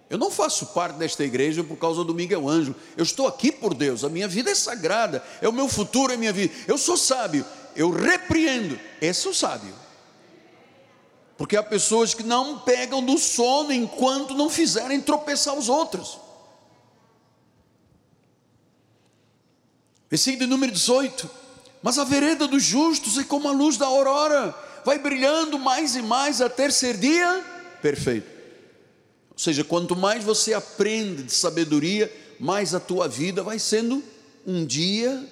Eu 0.10 0.18
não 0.18 0.30
faço 0.30 0.66
parte 0.68 0.98
desta 0.98 1.24
igreja 1.24 1.64
por 1.64 1.78
causa 1.78 2.04
do 2.04 2.14
Miguel 2.14 2.50
Ângelo. 2.50 2.76
Eu 2.98 3.04
estou 3.04 3.28
aqui 3.28 3.50
por 3.50 3.74
Deus. 3.74 4.04
A 4.04 4.10
minha 4.10 4.28
vida 4.28 4.52
é 4.52 4.56
sagrada. 4.56 5.24
É 5.42 5.48
o 5.48 5.54
meu 5.54 5.70
futuro, 5.70 6.12
é 6.12 6.16
a 6.16 6.18
minha 6.18 6.34
vida. 6.34 6.54
Eu 6.68 6.78
sou 6.78 6.98
sábio. 6.98 7.46
Eu 7.78 7.90
repreendo. 7.90 8.78
Esse 9.02 9.26
é 9.26 9.30
o 9.30 9.34
sábio. 9.34 9.74
Porque 11.38 11.56
há 11.56 11.64
pessoas 11.64 12.14
que 12.14 12.24
não 12.24 12.60
pegam 12.60 13.02
do 13.02 13.18
sono 13.18 13.72
enquanto 13.72 14.34
não 14.34 14.50
fizerem 14.50 15.00
tropeçar 15.00 15.58
os 15.58 15.70
outros. 15.70 16.20
Versículo 20.12 20.46
número 20.46 20.74
18. 20.74 21.30
Mas 21.82 21.98
a 21.98 22.04
vereda 22.04 22.48
dos 22.48 22.62
justos 22.62 23.18
é 23.18 23.24
como 23.24 23.48
a 23.48 23.52
luz 23.52 23.78
da 23.78 23.88
aurora, 23.88 24.54
vai 24.86 25.00
brilhando 25.00 25.58
mais 25.58 25.96
e 25.96 26.02
mais 26.02 26.42
até 26.42 26.70
ser 26.70 26.98
dia 26.98 27.44
perfeito. 27.82 28.30
Ou 29.32 29.40
seja, 29.40 29.64
quanto 29.64 29.96
mais 29.96 30.24
você 30.24 30.54
aprende 30.54 31.24
de 31.24 31.32
sabedoria, 31.32 32.12
mais 32.40 32.76
a 32.76 32.80
tua 32.80 33.08
vida 33.08 33.42
vai 33.42 33.58
sendo 33.58 34.04
um 34.46 34.66
dia 34.66 35.28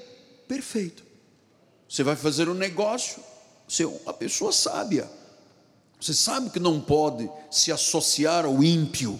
perfeito. 0.48 1.04
Você 1.88 2.02
vai 2.02 2.16
fazer 2.16 2.48
um 2.50 2.54
negócio, 2.54 3.22
você 3.68 3.84
é 3.84 3.88
uma 3.88 4.14
pessoa 4.14 4.52
sábia. 4.52 5.10
Você 6.00 6.14
sabe 6.14 6.50
que 6.50 6.60
não 6.60 6.80
pode 6.80 7.30
se 7.52 7.72
associar 7.72 8.46
ao 8.46 8.64
ímpio. 8.64 9.20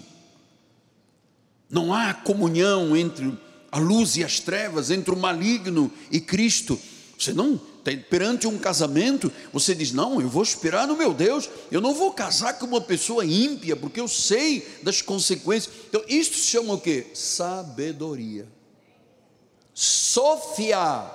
Não 1.68 1.92
há 1.92 2.14
comunhão 2.14 2.96
entre 2.96 3.38
a 3.70 3.78
luz 3.78 4.16
e 4.16 4.24
as 4.24 4.40
trevas, 4.40 4.90
entre 4.90 5.12
o 5.12 5.16
maligno 5.16 5.90
e 6.10 6.20
Cristo. 6.20 6.78
Você 7.18 7.32
não, 7.32 7.60
perante 8.08 8.46
um 8.46 8.58
casamento, 8.58 9.30
você 9.52 9.74
diz: 9.74 9.92
Não, 9.92 10.20
eu 10.20 10.28
vou 10.28 10.42
esperar 10.42 10.88
no 10.88 10.96
meu 10.96 11.12
Deus, 11.12 11.48
eu 11.70 11.80
não 11.80 11.94
vou 11.94 12.12
casar 12.12 12.58
com 12.58 12.66
uma 12.66 12.80
pessoa 12.80 13.24
ímpia, 13.24 13.76
porque 13.76 14.00
eu 14.00 14.08
sei 14.08 14.66
das 14.82 15.02
consequências. 15.02 15.72
Então, 15.88 16.02
isto 16.08 16.36
se 16.36 16.46
chama 16.46 16.74
o 16.74 16.80
que? 16.80 17.06
Sabedoria. 17.14 18.48
Sofia. 19.74 21.10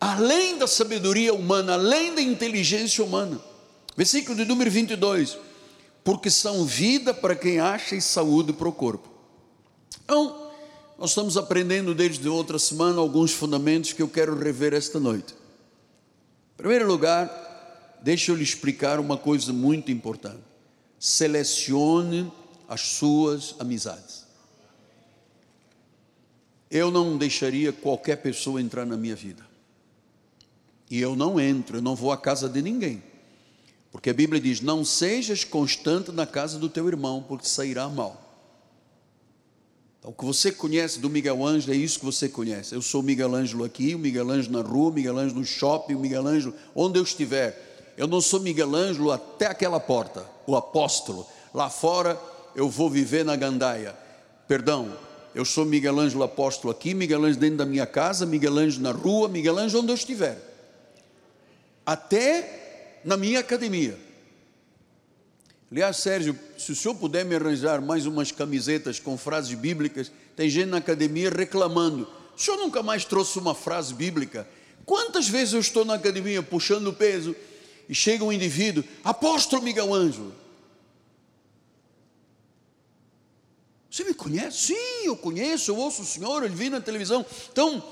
Além 0.00 0.58
da 0.58 0.66
sabedoria 0.66 1.32
humana, 1.34 1.74
além 1.74 2.14
da 2.14 2.20
inteligência 2.20 3.04
humana. 3.04 3.40
Versículo 3.96 4.36
de 4.36 4.44
número 4.44 4.70
22. 4.70 5.38
Porque 6.02 6.30
são 6.30 6.64
vida 6.64 7.14
para 7.14 7.34
quem 7.34 7.58
acha 7.58 7.96
e 7.96 8.02
saúde 8.02 8.52
para 8.52 8.68
o 8.68 8.72
corpo. 8.72 9.08
Então, 10.04 10.43
nós 10.98 11.10
estamos 11.10 11.36
aprendendo 11.36 11.94
desde 11.94 12.28
outra 12.28 12.58
semana 12.58 13.00
alguns 13.00 13.32
fundamentos 13.32 13.92
que 13.92 14.00
eu 14.00 14.08
quero 14.08 14.38
rever 14.38 14.72
esta 14.72 15.00
noite. 15.00 15.34
Em 16.54 16.56
primeiro 16.56 16.86
lugar, 16.86 17.98
deixa 18.02 18.30
eu 18.30 18.36
lhe 18.36 18.44
explicar 18.44 19.00
uma 19.00 19.16
coisa 19.16 19.52
muito 19.52 19.90
importante. 19.90 20.42
Selecione 20.98 22.32
as 22.68 22.80
suas 22.80 23.56
amizades. 23.58 24.24
Eu 26.70 26.90
não 26.90 27.18
deixaria 27.18 27.72
qualquer 27.72 28.16
pessoa 28.16 28.60
entrar 28.60 28.86
na 28.86 28.96
minha 28.96 29.16
vida. 29.16 29.44
E 30.90 31.00
eu 31.00 31.16
não 31.16 31.40
entro, 31.40 31.78
eu 31.78 31.82
não 31.82 31.96
vou 31.96 32.12
à 32.12 32.16
casa 32.16 32.48
de 32.48 32.62
ninguém. 32.62 33.02
Porque 33.90 34.10
a 34.10 34.14
Bíblia 34.14 34.40
diz: 34.40 34.60
Não 34.60 34.84
sejas 34.84 35.44
constante 35.44 36.10
na 36.12 36.26
casa 36.26 36.58
do 36.58 36.68
teu 36.68 36.88
irmão, 36.88 37.24
porque 37.26 37.46
sairá 37.46 37.88
mal. 37.88 38.23
Então, 40.04 40.12
o 40.12 40.14
que 40.14 40.24
você 40.26 40.52
conhece 40.52 41.00
do 41.00 41.08
Miguel 41.08 41.42
Ângelo 41.46 41.72
é 41.72 41.76
isso 41.76 41.98
que 41.98 42.04
você 42.04 42.28
conhece. 42.28 42.74
Eu 42.74 42.82
sou 42.82 43.00
o 43.00 43.02
Miguel 43.02 43.34
Ângelo 43.34 43.64
aqui, 43.64 43.94
o 43.94 43.98
Miguel 43.98 44.30
Ângelo 44.30 44.62
na 44.62 44.68
rua, 44.68 44.90
o 44.90 44.92
Miguel 44.92 45.16
Ângelo 45.16 45.40
no 45.40 45.46
shopping, 45.46 45.94
o 45.94 45.98
Miguel 45.98 46.26
Ângelo 46.26 46.54
onde 46.74 46.98
eu 46.98 47.02
estiver. 47.02 47.94
Eu 47.96 48.06
não 48.06 48.20
sou 48.20 48.38
Miguel 48.38 48.74
Ângelo 48.74 49.10
até 49.10 49.46
aquela 49.46 49.80
porta, 49.80 50.26
o 50.46 50.54
apóstolo. 50.56 51.26
Lá 51.54 51.70
fora 51.70 52.20
eu 52.54 52.68
vou 52.68 52.90
viver 52.90 53.24
na 53.24 53.34
gandaia. 53.34 53.96
Perdão, 54.46 54.92
eu 55.34 55.42
sou 55.42 55.64
Miguel 55.64 55.98
Ângelo 55.98 56.22
apóstolo 56.22 56.70
aqui, 56.70 56.92
Miguel 56.92 57.24
Ângelo 57.24 57.40
dentro 57.40 57.56
da 57.56 57.64
minha 57.64 57.86
casa, 57.86 58.26
Miguel 58.26 58.58
Ângelo 58.58 58.82
na 58.82 58.92
rua, 58.92 59.26
Miguel 59.26 59.56
Ângelo 59.56 59.84
onde 59.84 59.92
eu 59.92 59.96
estiver. 59.96 60.36
Até 61.86 63.00
na 63.06 63.16
minha 63.16 63.40
academia. 63.40 63.98
Aliás, 65.74 65.96
Sérgio, 65.96 66.38
se 66.56 66.70
o 66.70 66.76
senhor 66.76 66.94
puder 66.94 67.24
me 67.24 67.34
arranjar 67.34 67.82
mais 67.82 68.06
umas 68.06 68.30
camisetas 68.30 69.00
com 69.00 69.18
frases 69.18 69.58
bíblicas, 69.58 70.12
tem 70.36 70.48
gente 70.48 70.68
na 70.68 70.76
academia 70.76 71.28
reclamando. 71.28 72.08
O 72.36 72.40
senhor 72.40 72.58
nunca 72.58 72.80
mais 72.80 73.04
trouxe 73.04 73.40
uma 73.40 73.56
frase 73.56 73.92
bíblica? 73.92 74.46
Quantas 74.86 75.26
vezes 75.26 75.52
eu 75.52 75.58
estou 75.58 75.84
na 75.84 75.94
academia 75.94 76.40
puxando 76.44 76.92
peso 76.92 77.34
e 77.88 77.94
chega 77.94 78.22
um 78.22 78.32
indivíduo, 78.32 78.84
apóstolo 79.02 79.64
Miguel 79.64 79.92
Ângelo. 79.92 80.32
Você 83.90 84.04
me 84.04 84.14
conhece? 84.14 84.68
Sim, 84.68 85.06
eu 85.06 85.16
conheço, 85.16 85.72
eu 85.72 85.76
ouço 85.76 86.02
o 86.02 86.06
senhor, 86.06 86.44
ele 86.44 86.54
vi 86.54 86.70
na 86.70 86.80
televisão. 86.80 87.26
Então, 87.50 87.82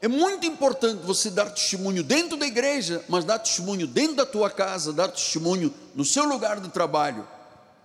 é 0.00 0.08
muito 0.08 0.46
importante 0.46 1.02
você 1.04 1.30
dar 1.30 1.50
testemunho 1.50 2.02
dentro 2.02 2.36
da 2.36 2.46
igreja, 2.46 3.04
mas 3.08 3.24
dar 3.24 3.38
testemunho 3.38 3.86
dentro 3.86 4.16
da 4.16 4.26
tua 4.26 4.50
casa, 4.50 4.92
dar 4.92 5.08
testemunho 5.08 5.72
no 5.94 6.04
seu 6.04 6.24
lugar 6.24 6.60
de 6.60 6.68
trabalho. 6.68 7.26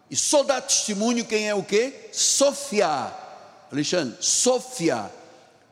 E 0.09 0.15
só 0.15 0.43
dá 0.43 0.59
testemunho 0.59 1.25
quem 1.25 1.47
é 1.47 1.55
o 1.55 1.63
quê? 1.63 2.09
Sofia. 2.11 3.13
Alexandre, 3.71 4.17
Sofia, 4.19 5.09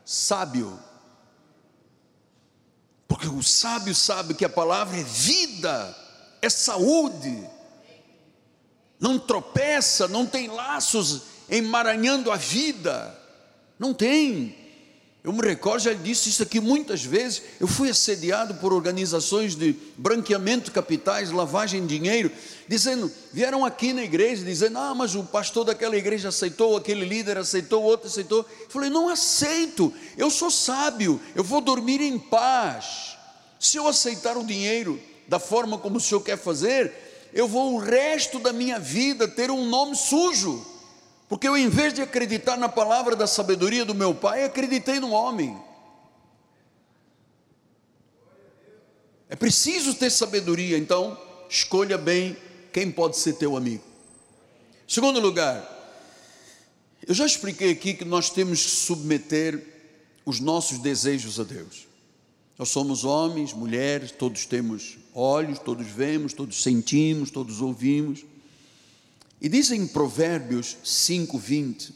sábio. 0.05 0.79
Porque 3.05 3.27
o 3.27 3.43
sábio 3.43 3.93
sabe 3.93 4.33
que 4.33 4.45
a 4.45 4.49
palavra 4.49 4.97
é 4.97 5.03
vida, 5.03 5.95
é 6.41 6.49
saúde. 6.49 7.45
Não 8.97 9.19
tropeça, 9.19 10.07
não 10.07 10.25
tem 10.25 10.47
laços 10.47 11.23
emaranhando 11.49 12.31
a 12.31 12.37
vida. 12.37 13.17
Não 13.77 13.93
tem. 13.93 14.55
Eu 15.21 15.33
me 15.33 15.45
recordo, 15.45 15.81
já 15.81 15.93
disse 15.93 16.29
isso 16.29 16.43
aqui 16.43 16.61
muitas 16.61 17.03
vezes. 17.03 17.41
Eu 17.59 17.67
fui 17.67 17.89
assediado 17.89 18.55
por 18.55 18.71
organizações 18.71 19.53
de 19.53 19.75
branqueamento 19.97 20.65
de 20.65 20.71
capitais, 20.71 21.29
lavagem 21.29 21.85
de 21.85 21.99
dinheiro, 21.99 22.31
dizendo, 22.69 23.11
vieram 23.33 23.65
aqui 23.65 23.91
na 23.91 24.01
igreja 24.01 24.45
dizendo: 24.45 24.77
"Ah, 24.77 24.95
mas 24.95 25.15
o 25.15 25.23
pastor 25.25 25.65
daquela 25.65 25.97
igreja 25.97 26.29
aceitou, 26.29 26.77
aquele 26.77 27.03
líder 27.03 27.37
aceitou, 27.37 27.83
outro 27.83 28.07
aceitou". 28.07 28.45
Eu 28.61 28.69
falei: 28.69 28.89
"Não 28.89 29.09
aceito. 29.09 29.93
Eu 30.15 30.29
sou 30.29 30.49
sábio, 30.49 31.19
eu 31.35 31.43
vou 31.43 31.59
dormir 31.59 31.99
em 31.99 32.17
paz. 32.17 33.17
Se 33.59 33.75
eu 33.75 33.89
aceitar 33.89 34.37
o 34.37 34.45
dinheiro 34.45 34.97
da 35.27 35.37
forma 35.37 35.77
como 35.77 35.97
o 35.97 36.01
senhor 36.01 36.21
quer 36.21 36.37
fazer, 36.37 36.93
eu 37.33 37.45
vou 37.45 37.73
o 37.73 37.77
resto 37.77 38.39
da 38.39 38.53
minha 38.53 38.79
vida 38.79 39.27
ter 39.27 39.51
um 39.51 39.65
nome 39.65 39.97
sujo". 39.97 40.78
Porque 41.29 41.47
eu, 41.47 41.55
em 41.55 41.69
vez 41.69 41.93
de 41.93 42.01
acreditar 42.01 42.57
na 42.57 42.67
palavra 42.67 43.15
da 43.15 43.27
sabedoria 43.27 43.85
do 43.85 43.93
meu 43.93 44.15
pai, 44.15 44.43
acreditei 44.43 44.99
no 44.99 45.11
homem. 45.11 45.55
É 49.29 49.35
preciso 49.35 49.93
ter 49.93 50.09
sabedoria, 50.09 50.75
então 50.75 51.15
escolha 51.47 51.99
bem 51.99 52.35
quem 52.73 52.91
pode 52.91 53.15
ser 53.17 53.33
teu 53.33 53.55
amigo. 53.55 53.83
Segundo 54.87 55.19
lugar, 55.19 55.77
eu 57.07 57.13
já 57.13 57.27
expliquei 57.27 57.71
aqui 57.71 57.93
que 57.93 58.05
nós 58.05 58.31
temos 58.31 58.63
que 58.63 58.71
submeter 58.71 59.63
os 60.25 60.39
nossos 60.39 60.79
desejos 60.79 61.39
a 61.39 61.43
Deus. 61.43 61.87
Nós 62.57 62.69
somos 62.69 63.05
homens, 63.05 63.53
mulheres, 63.53 64.11
todos 64.11 64.47
temos 64.47 64.97
olhos, 65.13 65.59
todos 65.59 65.85
vemos, 65.85 66.33
todos 66.33 66.63
sentimos, 66.63 67.29
todos 67.29 67.61
ouvimos. 67.61 68.25
E 69.41 69.47
diz 69.47 69.71
em 69.71 69.87
Provérbios 69.87 70.77
5, 70.83 71.37
20. 71.37 71.93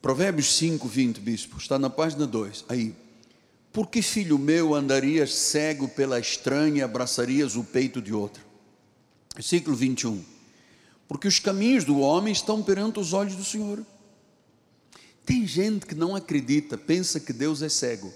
Provérbios 0.00 0.56
5, 0.56 0.88
20, 0.88 1.20
bispo, 1.20 1.58
está 1.58 1.78
na 1.78 1.90
página 1.90 2.26
2. 2.26 2.64
Aí. 2.68 2.94
Por 3.72 3.86
que, 3.88 4.02
filho 4.02 4.38
meu, 4.38 4.74
andarias 4.74 5.32
cego 5.32 5.86
pela 5.86 6.18
estranha 6.18 6.78
e 6.78 6.82
abraçarias 6.82 7.54
o 7.54 7.62
peito 7.62 8.02
de 8.02 8.12
outra? 8.12 8.42
Versículo 9.34 9.76
21. 9.76 10.24
Porque 11.06 11.28
os 11.28 11.38
caminhos 11.38 11.84
do 11.84 12.00
homem 12.00 12.32
estão 12.32 12.62
perante 12.62 12.98
os 12.98 13.12
olhos 13.12 13.36
do 13.36 13.44
Senhor. 13.44 13.84
Tem 15.24 15.46
gente 15.46 15.86
que 15.86 15.94
não 15.94 16.16
acredita, 16.16 16.76
pensa 16.76 17.20
que 17.20 17.32
Deus 17.32 17.62
é 17.62 17.68
cego. 17.68 18.12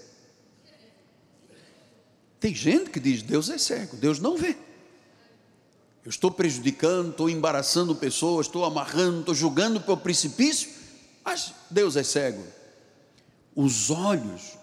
Tem 2.39 2.53
gente 2.53 2.89
que 2.89 2.99
diz: 2.99 3.21
Deus 3.21 3.49
é 3.49 3.57
cego, 3.57 3.95
Deus 3.95 4.19
não 4.19 4.37
vê. 4.37 4.57
Eu 6.05 6.09
estou 6.09 6.29
prejudicando, 6.29 7.09
estou 7.09 7.27
embaraçando 7.27 7.95
pessoas, 7.95 8.45
estou 8.45 8.63
amarrando, 8.63 9.21
estou 9.21 9.33
julgando 9.33 9.81
para 9.81 9.95
o 9.95 9.97
precipício, 9.97 10.69
mas 11.23 11.51
Deus 11.71 11.95
é 11.95 12.03
cego. 12.03 12.43
Os 13.55 13.89
olhos, 13.89 14.55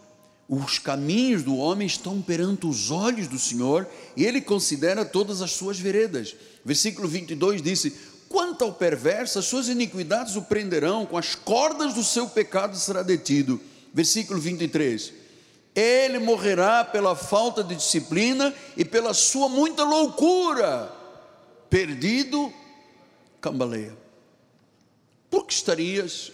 os 0.48 0.78
caminhos 0.78 1.42
do 1.42 1.56
homem 1.56 1.84
estão 1.84 2.22
perante 2.22 2.64
os 2.64 2.92
olhos 2.92 3.26
do 3.26 3.40
Senhor 3.40 3.88
e 4.16 4.24
ele 4.24 4.40
considera 4.40 5.04
todas 5.04 5.42
as 5.42 5.50
suas 5.50 5.80
veredas. 5.80 6.36
Versículo 6.64 7.08
22 7.08 7.60
disse: 7.60 7.92
Quanto 8.28 8.62
ao 8.62 8.72
perverso, 8.72 9.40
as 9.40 9.44
suas 9.44 9.66
iniquidades 9.66 10.36
o 10.36 10.42
prenderão, 10.42 11.04
com 11.04 11.18
as 11.18 11.34
cordas 11.34 11.92
do 11.92 12.04
seu 12.04 12.28
pecado 12.28 12.76
será 12.76 13.02
detido. 13.02 13.60
Versículo 13.92 14.38
23. 14.38 15.12
Ele 15.74 16.20
morrerá 16.20 16.84
pela 16.84 17.16
falta 17.16 17.64
de 17.64 17.74
disciplina 17.74 18.54
e 18.76 18.84
pela 18.84 19.12
sua 19.12 19.48
muita 19.48 19.82
loucura 19.82 21.01
perdido, 21.72 22.52
cambaleia. 23.40 23.96
Por 25.30 25.46
que 25.46 25.54
estarias 25.54 26.30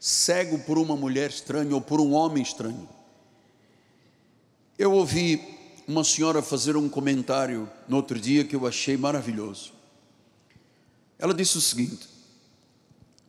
cego 0.00 0.58
por 0.60 0.78
uma 0.78 0.96
mulher 0.96 1.28
estranha 1.28 1.74
ou 1.74 1.80
por 1.82 2.00
um 2.00 2.14
homem 2.14 2.42
estranho? 2.42 2.88
Eu 4.78 4.92
ouvi 4.92 5.46
uma 5.86 6.02
senhora 6.02 6.40
fazer 6.40 6.74
um 6.74 6.88
comentário 6.88 7.68
no 7.86 7.96
outro 7.96 8.18
dia 8.18 8.46
que 8.46 8.56
eu 8.56 8.66
achei 8.66 8.96
maravilhoso. 8.96 9.74
Ela 11.18 11.34
disse 11.34 11.58
o 11.58 11.60
seguinte: 11.60 12.08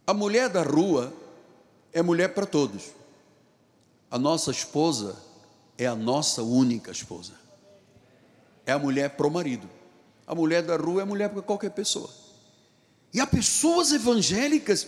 a 0.07 0.13
mulher 0.13 0.47
da 0.47 0.63
rua 0.63 1.13
é 1.91 2.01
mulher 2.01 2.33
para 2.33 2.45
todos, 2.45 2.85
a 4.09 4.17
nossa 4.17 4.49
esposa 4.49 5.13
é 5.77 5.85
a 5.85 5.95
nossa 5.95 6.41
única 6.41 6.89
esposa, 6.89 7.33
é 8.65 8.71
a 8.71 8.79
mulher 8.79 9.09
para 9.17 9.27
o 9.27 9.31
marido. 9.31 9.78
A 10.29 10.35
mulher 10.35 10.61
da 10.61 10.77
rua 10.77 11.01
é 11.01 11.05
mulher 11.05 11.29
para 11.29 11.41
qualquer 11.41 11.71
pessoa. 11.71 12.07
E 13.11 13.19
há 13.19 13.25
pessoas 13.25 13.91
evangélicas 13.91 14.87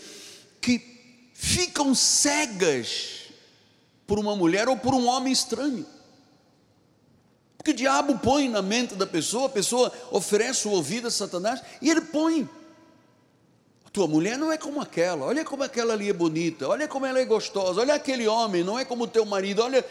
que 0.62 1.32
ficam 1.34 1.96
cegas 1.96 3.32
por 4.06 4.20
uma 4.20 4.36
mulher 4.36 4.70
ou 4.70 4.78
por 4.78 4.94
um 4.94 5.08
homem 5.08 5.34
estranho. 5.34 5.84
Porque 7.58 7.72
o 7.72 7.74
diabo 7.74 8.20
põe 8.20 8.48
na 8.48 8.62
mente 8.62 8.94
da 8.94 9.08
pessoa, 9.08 9.48
a 9.48 9.50
pessoa 9.50 9.92
oferece 10.12 10.68
o 10.68 10.72
ouvido 10.72 11.08
a 11.08 11.12
Satanás 11.12 11.60
e 11.82 11.90
ele 11.90 12.02
põe 12.02 12.48
tua 13.94 14.08
mulher 14.08 14.38
não 14.38 14.52
é 14.52 14.58
como 14.58 14.80
aquela, 14.80 15.26
olha 15.26 15.44
como 15.44 15.64
aquela 15.64 15.94
ali 15.94 16.10
é 16.10 16.14
bonita, 16.14 16.68
olha 16.68 16.88
como 16.88 17.06
ela 17.06 17.20
é 17.20 17.26
gostosa, 17.26 17.82
olha 17.82 17.94
aquele 17.94 18.26
homem, 18.26 18.64
não 18.64 18.80
é 18.80 18.86
como 18.86 19.06
teu 19.06 19.26
marido, 19.26 19.62
olha, 19.62 19.86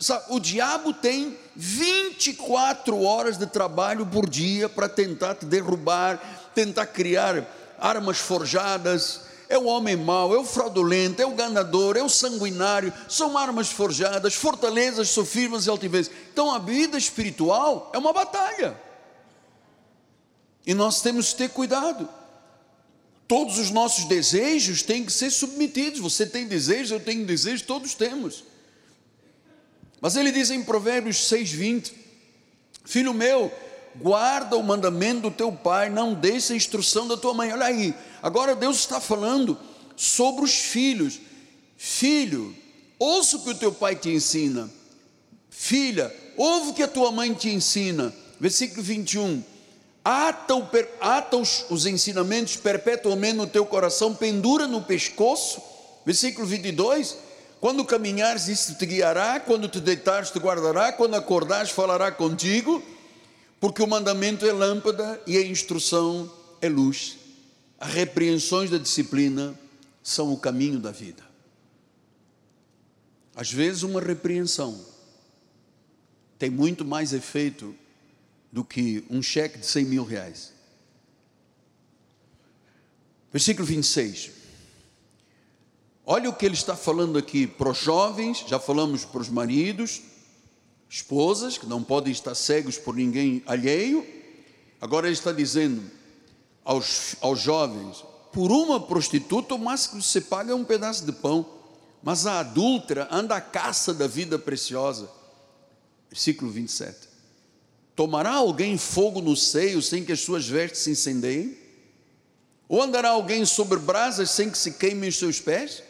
sabe, 0.00 0.24
o 0.30 0.40
diabo 0.40 0.94
tem 0.94 1.36
24 1.54 3.02
horas 3.02 3.36
de 3.36 3.46
trabalho 3.46 4.06
por 4.06 4.28
dia 4.28 4.70
para 4.70 4.88
tentar 4.88 5.34
te 5.34 5.44
derrubar, 5.44 6.50
tentar 6.54 6.86
criar 6.86 7.46
armas 7.78 8.16
forjadas, 8.16 9.26
é 9.50 9.58
o 9.58 9.66
homem 9.66 9.96
mau, 9.96 10.34
é 10.34 10.38
o 10.38 10.44
fraudulento, 10.44 11.20
é 11.20 11.26
o 11.26 11.34
ganador, 11.34 11.96
é 11.96 12.02
o 12.02 12.08
sanguinário, 12.08 12.92
são 13.06 13.36
armas 13.36 13.70
forjadas, 13.70 14.34
fortalezas 14.34 15.10
sofridas 15.10 15.66
e 15.66 15.70
altivez. 15.70 16.10
Então 16.32 16.52
a 16.52 16.58
vida 16.58 16.96
espiritual 16.96 17.90
é 17.94 17.98
uma 17.98 18.14
batalha. 18.14 18.80
E 20.66 20.72
nós 20.72 21.02
temos 21.02 21.32
que 21.32 21.38
ter 21.38 21.50
cuidado. 21.50 22.08
Todos 23.28 23.58
os 23.58 23.70
nossos 23.70 24.04
desejos 24.04 24.82
têm 24.82 25.04
que 25.04 25.12
ser 25.12 25.30
submetidos. 25.30 26.00
Você 26.00 26.24
tem 26.24 26.46
desejos, 26.46 26.92
eu 26.92 27.00
tenho 27.00 27.26
desejos, 27.26 27.62
todos 27.62 27.94
temos. 27.94 28.44
Mas 30.00 30.14
ele 30.14 30.30
diz 30.30 30.50
em 30.50 30.62
Provérbios 30.62 31.28
6:20: 31.28 31.92
Filho 32.84 33.12
meu, 33.12 33.52
guarda 33.96 34.56
o 34.56 34.62
mandamento 34.62 35.22
do 35.22 35.30
teu 35.30 35.50
pai, 35.50 35.90
não 35.90 36.14
deixe 36.14 36.52
a 36.52 36.56
instrução 36.56 37.08
da 37.08 37.16
tua 37.16 37.34
mãe. 37.34 37.52
Olha 37.52 37.66
aí, 37.66 37.94
agora 38.22 38.54
Deus 38.54 38.76
está 38.78 39.00
falando 39.00 39.58
sobre 39.96 40.44
os 40.44 40.54
filhos. 40.54 41.20
Filho, 41.76 42.54
ouça 42.98 43.36
o 43.36 43.42
que 43.42 43.50
o 43.50 43.54
teu 43.54 43.72
pai 43.72 43.96
te 43.96 44.08
ensina. 44.08 44.70
Filha, 45.50 46.14
ouve 46.36 46.70
o 46.70 46.74
que 46.74 46.82
a 46.82 46.88
tua 46.88 47.10
mãe 47.10 47.34
te 47.34 47.48
ensina. 47.48 48.14
Versículo 48.38 48.82
21 48.82 49.42
ata, 50.08 50.54
o, 50.54 50.68
ata 51.00 51.36
os, 51.36 51.66
os 51.68 51.84
ensinamentos 51.84 52.56
perpetuamente 52.56 53.34
no 53.34 53.46
teu 53.48 53.66
coração, 53.66 54.14
pendura 54.14 54.68
no 54.68 54.80
pescoço. 54.80 55.60
Versículo 56.04 56.46
22. 56.46 57.18
Quando 57.60 57.84
caminhares, 57.84 58.46
isso 58.46 58.76
te 58.76 58.86
guiará, 58.86 59.40
quando 59.40 59.68
te 59.68 59.80
deitares, 59.80 60.30
te 60.30 60.38
guardará, 60.38 60.92
quando 60.92 61.16
acordares, 61.16 61.70
falará 61.70 62.12
contigo, 62.12 62.80
porque 63.58 63.82
o 63.82 63.86
mandamento 63.86 64.46
é 64.46 64.52
lâmpada 64.52 65.20
e 65.26 65.36
a 65.36 65.44
instrução 65.44 66.30
é 66.60 66.68
luz. 66.68 67.16
As 67.80 67.92
repreensões 67.92 68.70
da 68.70 68.78
disciplina 68.78 69.58
são 70.04 70.32
o 70.32 70.38
caminho 70.38 70.78
da 70.78 70.92
vida. 70.92 71.24
Às 73.34 73.50
vezes, 73.50 73.82
uma 73.82 74.00
repreensão 74.00 74.78
tem 76.38 76.48
muito 76.48 76.84
mais 76.84 77.12
efeito 77.12 77.74
do 78.50 78.64
que 78.64 79.04
um 79.10 79.22
cheque 79.22 79.58
de 79.58 79.66
100 79.66 79.84
mil 79.84 80.04
reais. 80.04 80.52
Versículo 83.32 83.66
26. 83.66 84.30
Olha 86.04 86.30
o 86.30 86.32
que 86.32 86.46
ele 86.46 86.54
está 86.54 86.76
falando 86.76 87.18
aqui 87.18 87.46
para 87.46 87.70
os 87.70 87.78
jovens, 87.78 88.44
já 88.46 88.58
falamos 88.60 89.04
para 89.04 89.20
os 89.20 89.28
maridos, 89.28 90.00
esposas, 90.88 91.58
que 91.58 91.66
não 91.66 91.82
podem 91.82 92.12
estar 92.12 92.34
cegos 92.34 92.78
por 92.78 92.94
ninguém 92.94 93.42
alheio. 93.44 94.06
Agora 94.80 95.06
ele 95.06 95.14
está 95.14 95.32
dizendo 95.32 95.82
aos, 96.64 97.16
aos 97.20 97.40
jovens: 97.40 98.04
por 98.32 98.52
uma 98.52 98.80
prostituta, 98.80 99.54
o 99.54 99.58
máximo 99.58 100.00
que 100.00 100.06
você 100.06 100.20
paga 100.20 100.52
é 100.52 100.54
um 100.54 100.64
pedaço 100.64 101.04
de 101.04 101.12
pão, 101.12 101.44
mas 102.02 102.26
a 102.26 102.40
adúltera 102.40 103.08
anda 103.10 103.34
à 103.34 103.40
caça 103.40 103.92
da 103.92 104.06
vida 104.06 104.38
preciosa. 104.38 105.10
Versículo 106.08 106.50
27. 106.50 107.05
Tomará 107.96 108.34
alguém 108.34 108.76
fogo 108.76 109.22
no 109.22 109.34
seio 109.34 109.80
sem 109.80 110.04
que 110.04 110.12
as 110.12 110.20
suas 110.20 110.46
vestes 110.46 110.82
se 110.82 110.90
incendeiem? 110.90 111.56
Ou 112.68 112.82
andará 112.82 113.08
alguém 113.08 113.46
sobre 113.46 113.78
brasas 113.78 114.30
sem 114.30 114.50
que 114.50 114.58
se 114.58 114.72
queimem 114.72 115.08
os 115.08 115.16
seus 115.16 115.40
pés? 115.40 115.82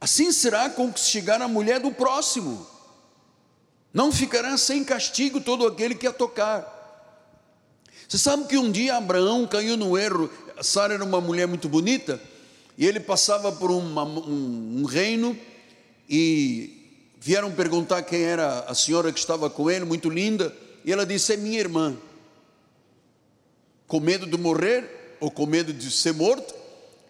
Assim 0.00 0.30
será 0.30 0.70
com 0.70 0.92
que 0.92 1.00
chegar 1.00 1.42
a 1.42 1.48
mulher 1.48 1.80
do 1.80 1.90
próximo. 1.90 2.64
Não 3.92 4.12
ficará 4.12 4.56
sem 4.56 4.84
castigo 4.84 5.40
todo 5.40 5.66
aquele 5.66 5.96
que 5.96 6.06
a 6.06 6.12
tocar. 6.12 6.70
Você 8.08 8.18
sabe 8.18 8.46
que 8.46 8.56
um 8.56 8.70
dia 8.70 8.96
Abraão 8.96 9.44
caiu 9.44 9.76
no 9.76 9.98
erro. 9.98 10.30
Sara 10.62 10.94
era 10.94 11.04
uma 11.04 11.20
mulher 11.20 11.48
muito 11.48 11.68
bonita 11.68 12.20
e 12.78 12.86
ele 12.86 13.00
passava 13.00 13.50
por 13.50 13.72
uma, 13.72 14.04
um, 14.04 14.82
um 14.82 14.84
reino 14.84 15.36
e 16.08 16.83
vieram 17.24 17.50
perguntar 17.50 18.02
quem 18.02 18.20
era 18.20 18.60
a 18.68 18.74
senhora 18.74 19.10
que 19.10 19.18
estava 19.18 19.48
com 19.48 19.70
ele, 19.70 19.86
muito 19.86 20.10
linda, 20.10 20.54
e 20.84 20.92
ela 20.92 21.06
disse: 21.06 21.32
É 21.32 21.36
minha 21.38 21.58
irmã. 21.58 21.96
Com 23.86 23.98
medo 23.98 24.26
de 24.26 24.36
morrer 24.36 25.16
ou 25.20 25.30
com 25.30 25.46
medo 25.46 25.72
de 25.72 25.90
ser 25.90 26.12
morto, 26.12 26.54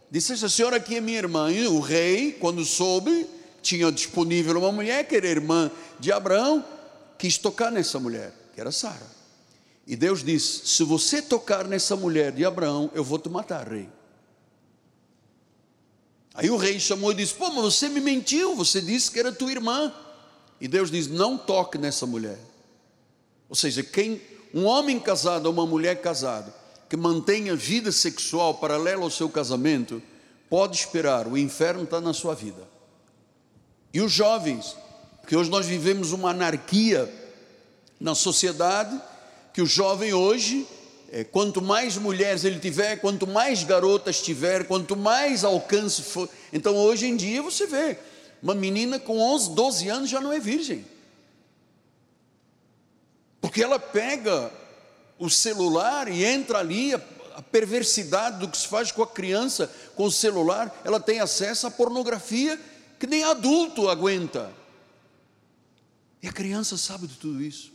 disse: 0.08 0.32
Essa 0.32 0.48
senhora 0.48 0.76
aqui 0.76 0.94
é 0.94 1.00
minha 1.00 1.18
irmã. 1.18 1.50
E 1.50 1.66
o 1.66 1.80
rei, 1.80 2.30
quando 2.30 2.64
soube, 2.64 3.26
tinha 3.60 3.90
disponível 3.90 4.56
uma 4.56 4.70
mulher 4.70 5.04
que 5.08 5.16
era 5.16 5.26
irmã 5.26 5.68
de 5.98 6.12
Abraão, 6.12 6.64
quis 7.18 7.36
tocar 7.36 7.72
nessa 7.72 7.98
mulher, 7.98 8.32
que 8.54 8.60
era 8.60 8.70
Sara. 8.70 9.10
E 9.84 9.96
Deus 9.96 10.22
disse: 10.22 10.64
Se 10.64 10.84
você 10.84 11.20
tocar 11.20 11.66
nessa 11.66 11.96
mulher 11.96 12.30
de 12.30 12.44
Abraão, 12.44 12.88
eu 12.94 13.02
vou 13.02 13.18
te 13.18 13.28
matar, 13.28 13.66
rei. 13.66 13.88
Aí 16.34 16.50
o 16.50 16.56
rei 16.56 16.78
chamou 16.78 17.10
e 17.10 17.16
disse: 17.16 17.34
Pô, 17.34 17.50
mas 17.50 17.64
você 17.64 17.88
me 17.88 18.00
mentiu, 18.00 18.54
você 18.54 18.80
disse 18.80 19.10
que 19.10 19.18
era 19.18 19.32
tua 19.32 19.50
irmã. 19.50 19.92
E 20.60 20.68
Deus 20.68 20.90
diz: 20.90 21.08
Não 21.08 21.36
toque 21.36 21.78
nessa 21.78 22.06
mulher. 22.06 22.38
Ou 23.48 23.56
seja, 23.56 23.82
quem 23.82 24.20
um 24.54 24.64
homem 24.66 25.00
casado 25.00 25.46
ou 25.46 25.52
uma 25.52 25.66
mulher 25.66 26.00
casada 26.00 26.54
que 26.88 26.96
mantenha 26.96 27.56
vida 27.56 27.90
sexual 27.90 28.54
paralela 28.54 29.02
ao 29.02 29.10
seu 29.10 29.28
casamento, 29.28 30.00
pode 30.48 30.76
esperar, 30.76 31.26
o 31.26 31.36
inferno 31.36 31.82
está 31.82 32.00
na 32.00 32.12
sua 32.12 32.34
vida. 32.34 32.62
E 33.92 34.00
os 34.00 34.12
jovens, 34.12 34.76
porque 35.20 35.36
hoje 35.36 35.50
nós 35.50 35.66
vivemos 35.66 36.12
uma 36.12 36.30
anarquia 36.30 37.12
na 37.98 38.14
sociedade 38.14 38.96
que 39.52 39.60
o 39.60 39.66
jovem 39.66 40.14
hoje, 40.14 40.66
é, 41.10 41.24
quanto 41.24 41.60
mais 41.60 41.96
mulheres 41.96 42.44
ele 42.44 42.60
tiver, 42.60 42.96
quanto 42.96 43.26
mais 43.26 43.64
garotas 43.64 44.22
tiver, 44.22 44.66
quanto 44.66 44.96
mais 44.96 45.42
alcance 45.42 46.02
for. 46.02 46.28
Então 46.52 46.76
hoje 46.76 47.06
em 47.06 47.16
dia 47.16 47.42
você 47.42 47.66
vê, 47.66 47.98
uma 48.44 48.54
menina 48.54 49.00
com 49.00 49.18
11, 49.18 49.54
12 49.54 49.88
anos 49.88 50.10
já 50.10 50.20
não 50.20 50.30
é 50.30 50.38
virgem. 50.38 50.84
Porque 53.40 53.62
ela 53.62 53.78
pega 53.78 54.52
o 55.18 55.30
celular 55.30 56.08
e 56.08 56.22
entra 56.22 56.58
ali, 56.58 56.92
a, 56.92 57.00
a 57.36 57.40
perversidade 57.40 58.38
do 58.40 58.46
que 58.46 58.58
se 58.58 58.68
faz 58.68 58.92
com 58.92 59.02
a 59.02 59.06
criança 59.06 59.72
com 59.96 60.04
o 60.04 60.12
celular, 60.12 60.78
ela 60.84 61.00
tem 61.00 61.20
acesso 61.20 61.66
à 61.66 61.70
pornografia 61.70 62.60
que 63.00 63.06
nem 63.06 63.24
adulto 63.24 63.88
aguenta. 63.88 64.52
E 66.22 66.28
a 66.28 66.32
criança 66.32 66.76
sabe 66.76 67.06
de 67.06 67.14
tudo 67.14 67.42
isso. 67.42 67.72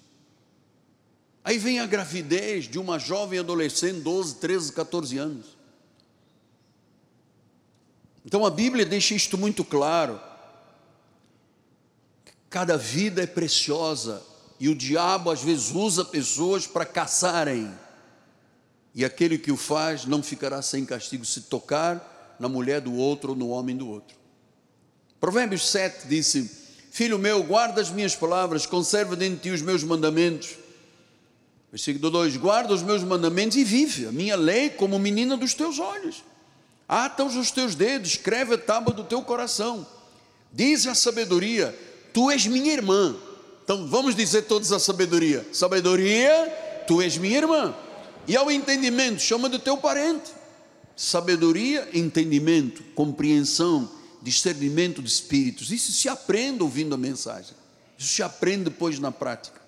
Aí 1.43 1.57
vem 1.57 1.79
a 1.79 1.87
gravidez 1.87 2.65
de 2.65 2.77
uma 2.77 2.99
jovem 2.99 3.39
adolescente, 3.39 4.01
12, 4.01 4.35
13, 4.35 4.73
14 4.73 5.17
anos. 5.17 5.57
Então 8.23 8.45
a 8.45 8.51
Bíblia 8.51 8.85
deixa 8.85 9.15
isto 9.15 9.35
muito 9.35 9.65
claro. 9.65 10.28
Cada 12.49 12.77
vida 12.77 13.23
é 13.23 13.27
preciosa 13.27 14.23
e 14.59 14.67
o 14.67 14.75
diabo 14.75 15.29
às 15.29 15.41
vezes 15.41 15.71
usa 15.71 16.03
pessoas 16.03 16.65
para 16.65 16.85
caçarem. 16.85 17.71
E 18.93 19.05
aquele 19.05 19.37
que 19.37 19.51
o 19.51 19.57
faz 19.57 20.05
não 20.05 20.23
ficará 20.23 20.61
sem 20.61 20.85
castigo 20.85 21.23
se 21.23 21.41
tocar 21.41 22.37
na 22.39 22.49
mulher 22.49 22.81
do 22.81 22.93
outro 22.95 23.31
ou 23.31 23.35
no 23.35 23.49
homem 23.49 23.77
do 23.77 23.87
outro. 23.87 24.17
Provérbios 25.19 25.69
7 25.69 26.07
disse: 26.07 26.49
Filho 26.91 27.19
meu, 27.19 27.43
guarda 27.43 27.79
as 27.79 27.89
minhas 27.89 28.15
palavras, 28.15 28.65
conserva 28.65 29.15
dentro 29.15 29.35
de 29.37 29.43
ti 29.43 29.49
os 29.51 29.61
meus 29.61 29.83
mandamentos 29.83 30.57
Versículo 31.71 32.09
2: 32.09 32.37
Guarda 32.37 32.73
os 32.73 32.81
meus 32.81 33.03
mandamentos 33.03 33.57
e 33.57 33.63
vive 33.63 34.07
a 34.07 34.11
minha 34.11 34.35
lei 34.35 34.69
como 34.69 34.97
menina 34.97 35.37
dos 35.37 35.53
teus 35.53 35.79
olhos. 35.79 36.23
Ata-os 36.87 37.35
os 37.35 37.51
teus 37.51 37.75
dedos, 37.75 38.11
escreve 38.11 38.55
a 38.55 38.57
tábua 38.57 38.93
do 38.93 39.03
teu 39.03 39.21
coração. 39.21 39.85
Diz 40.51 40.87
a 40.87 40.95
sabedoria: 40.95 41.77
Tu 42.13 42.31
és 42.31 42.45
minha 42.45 42.71
irmã. 42.73 43.15
Então 43.63 43.87
vamos 43.87 44.15
dizer 44.15 44.43
todos 44.43 44.71
a 44.71 44.79
sabedoria: 44.79 45.47
Sabedoria, 45.51 46.83
tu 46.87 47.01
és 47.01 47.17
minha 47.17 47.37
irmã. 47.37 47.75
E 48.27 48.35
ao 48.35 48.51
entendimento, 48.51 49.21
chama 49.21 49.49
de 49.49 49.59
teu 49.59 49.77
parente. 49.77 50.31
Sabedoria, 50.95 51.87
entendimento, 51.93 52.83
compreensão, 52.93 53.89
discernimento 54.21 55.01
de 55.01 55.09
espíritos. 55.09 55.71
Isso 55.71 55.91
se 55.91 56.09
aprende 56.09 56.61
ouvindo 56.61 56.93
a 56.93 56.97
mensagem. 56.97 57.55
Isso 57.97 58.13
se 58.13 58.23
aprende 58.23 58.65
depois 58.65 58.99
na 58.99 59.11
prática. 59.11 59.59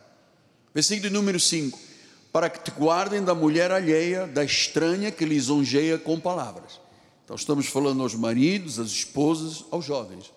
Versículo 0.74 1.12
número 1.12 1.40
5 1.40 1.92
para 2.32 2.50
que 2.50 2.64
te 2.64 2.72
guardem 2.72 3.24
da 3.24 3.36
mulher 3.36 3.72
alheia, 3.72 4.26
da 4.26 4.44
estranha 4.44 5.12
que 5.12 5.26
lisonjeia 5.26 5.98
com 5.98 6.20
palavras. 6.20 6.80
Então 7.26 7.36
estamos 7.36 7.68
falando 7.68 8.02
aos 8.02 8.16
maridos, 8.16 8.80
às 8.80 8.90
esposas, 8.90 9.66
aos 9.70 9.86
jovens. 9.86 10.32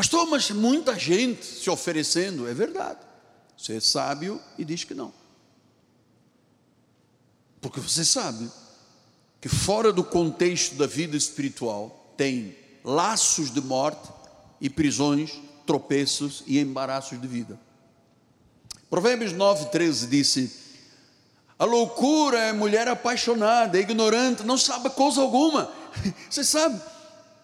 Pastor, 0.00 0.26
mas 0.26 0.50
muita 0.50 0.98
gente 0.98 1.44
se 1.44 1.68
oferecendo, 1.68 2.48
é 2.48 2.54
verdade. 2.54 3.00
Você 3.54 3.76
é 3.76 3.80
sábio 3.80 4.40
e 4.56 4.64
diz 4.64 4.82
que 4.82 4.94
não. 4.94 5.12
Porque 7.60 7.80
você 7.80 8.02
sabe 8.02 8.50
que 9.42 9.48
fora 9.50 9.92
do 9.92 10.02
contexto 10.02 10.74
da 10.76 10.86
vida 10.86 11.18
espiritual 11.18 12.14
tem 12.16 12.56
laços 12.82 13.52
de 13.52 13.60
morte 13.60 14.08
e 14.58 14.70
prisões, 14.70 15.38
tropeços 15.66 16.44
e 16.46 16.58
embaraços 16.58 17.20
de 17.20 17.28
vida. 17.28 17.60
Provérbios 18.88 19.34
9, 19.34 19.66
13 19.66 20.06
disse: 20.06 20.50
A 21.58 21.66
loucura 21.66 22.38
é 22.38 22.54
mulher 22.54 22.88
apaixonada, 22.88 23.76
é 23.76 23.82
ignorante, 23.82 24.44
não 24.44 24.56
sabe 24.56 24.88
coisa 24.88 25.20
alguma. 25.20 25.70
Você 26.30 26.42
sabe, 26.42 26.80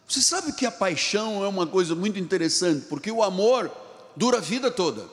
você 0.07 0.21
sabe 0.21 0.53
que 0.53 0.65
a 0.65 0.71
paixão 0.71 1.45
é 1.45 1.49
uma 1.49 1.67
coisa 1.67 1.95
muito 1.95 2.19
interessante, 2.19 2.87
porque 2.89 3.11
o 3.11 3.23
amor 3.23 3.71
dura 4.15 4.39
a 4.39 4.41
vida 4.41 4.71
toda. 4.71 5.05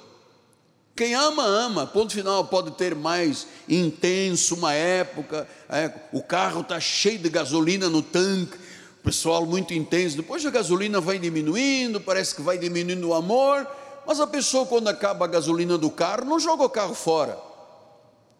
Quem 0.95 1.15
ama, 1.15 1.43
ama, 1.43 1.87
ponto 1.87 2.13
final, 2.13 2.45
pode 2.45 2.71
ter 2.71 2.93
mais 2.93 3.47
intenso 3.67 4.53
uma 4.53 4.73
época, 4.73 5.47
é, 5.67 5.91
o 6.11 6.21
carro 6.21 6.61
está 6.61 6.79
cheio 6.79 7.17
de 7.17 7.29
gasolina 7.29 7.89
no 7.89 8.03
tanque, 8.03 8.59
pessoal 9.03 9.45
muito 9.45 9.73
intenso, 9.73 10.17
depois 10.17 10.45
a 10.45 10.51
gasolina 10.51 11.01
vai 11.01 11.17
diminuindo, 11.17 11.99
parece 11.99 12.35
que 12.35 12.43
vai 12.43 12.59
diminuindo 12.59 13.09
o 13.09 13.13
amor, 13.15 13.67
mas 14.05 14.19
a 14.19 14.27
pessoa, 14.27 14.67
quando 14.67 14.87
acaba 14.87 15.25
a 15.25 15.27
gasolina 15.27 15.79
do 15.79 15.89
carro, 15.89 16.25
não 16.25 16.39
joga 16.39 16.63
o 16.63 16.69
carro 16.69 16.93
fora, 16.93 17.37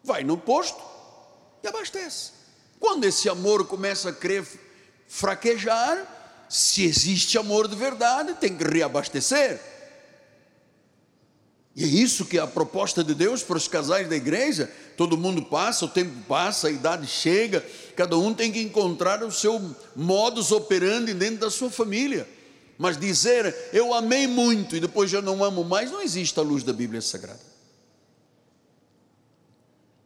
vai 0.04 0.22
no 0.22 0.38
posto 0.38 0.80
e 1.62 1.66
abastece. 1.66 2.32
Quando 2.78 3.04
esse 3.04 3.28
amor 3.28 3.66
começa 3.66 4.10
a 4.10 4.12
querer 4.12 4.46
fraquejar, 5.08 6.13
se 6.54 6.84
existe 6.84 7.36
amor 7.36 7.66
de 7.66 7.74
verdade, 7.74 8.32
tem 8.34 8.56
que 8.56 8.62
reabastecer. 8.62 9.60
E 11.74 11.82
é 11.82 11.86
isso 11.86 12.26
que 12.26 12.38
é 12.38 12.40
a 12.40 12.46
proposta 12.46 13.02
de 13.02 13.12
Deus 13.12 13.42
para 13.42 13.56
os 13.56 13.66
casais 13.66 14.08
da 14.08 14.14
igreja. 14.14 14.70
Todo 14.96 15.18
mundo 15.18 15.42
passa, 15.42 15.84
o 15.84 15.88
tempo 15.88 16.14
passa, 16.28 16.68
a 16.68 16.70
idade 16.70 17.08
chega, 17.08 17.66
cada 17.96 18.16
um 18.16 18.32
tem 18.32 18.52
que 18.52 18.60
encontrar 18.60 19.24
o 19.24 19.32
seu 19.32 19.60
modus 19.96 20.52
operandi 20.52 21.12
dentro 21.12 21.40
da 21.40 21.50
sua 21.50 21.70
família. 21.70 22.28
Mas 22.78 22.96
dizer 22.96 23.52
eu 23.72 23.92
amei 23.92 24.28
muito 24.28 24.76
e 24.76 24.80
depois 24.80 25.10
já 25.10 25.20
não 25.20 25.42
amo 25.42 25.64
mais, 25.64 25.90
não 25.90 26.00
existe 26.00 26.38
à 26.38 26.42
luz 26.44 26.62
da 26.62 26.72
Bíblia 26.72 27.02
Sagrada. 27.02 27.40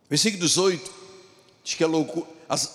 Versículo 0.09 0.41
18 0.41 0.91
diz 1.63 1.75
que 1.75 1.85
a 1.85 1.87
loucura, 1.87 2.27
as, 2.49 2.73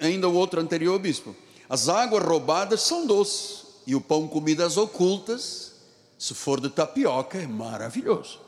ainda 0.00 0.28
o 0.28 0.34
outro 0.34 0.60
anterior, 0.60 0.98
bispo, 0.98 1.34
as 1.68 1.88
águas 1.88 2.24
roubadas 2.24 2.80
são 2.80 3.06
doces 3.06 3.66
e 3.86 3.94
o 3.94 4.00
pão 4.00 4.26
comidas 4.26 4.76
ocultas, 4.76 5.72
se 6.18 6.34
for 6.34 6.60
de 6.60 6.70
tapioca, 6.70 7.38
é 7.38 7.46
maravilhoso. 7.46 8.40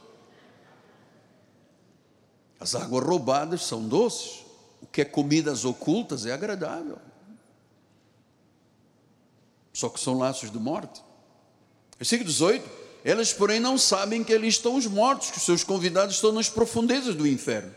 As 2.59 2.75
águas 2.75 3.05
roubadas 3.05 3.65
são 3.65 3.87
doces, 3.87 4.45
o 4.83 4.87
que 4.87 5.03
é 5.03 5.05
comidas 5.05 5.65
ocultas 5.65 6.27
é 6.27 6.33
agradável 6.33 6.99
só 9.81 9.89
que 9.89 9.99
são 9.99 10.19
laços 10.19 10.51
de 10.51 10.59
morte. 10.59 11.03
Versículo 11.99 12.29
18: 12.29 12.69
Elas, 13.05 13.33
porém, 13.33 13.59
não 13.59 13.79
sabem 13.79 14.23
que 14.23 14.35
ali 14.35 14.49
estão 14.49 14.77
os 14.77 14.87
mortos, 14.87 15.31
que 15.31 15.39
os 15.39 15.45
seus 15.45 15.65
convidados 15.65 16.17
estão 16.17 16.33
nas 16.33 16.49
profundezas 16.49 17.15
do 17.15 17.27
inferno. 17.27 17.75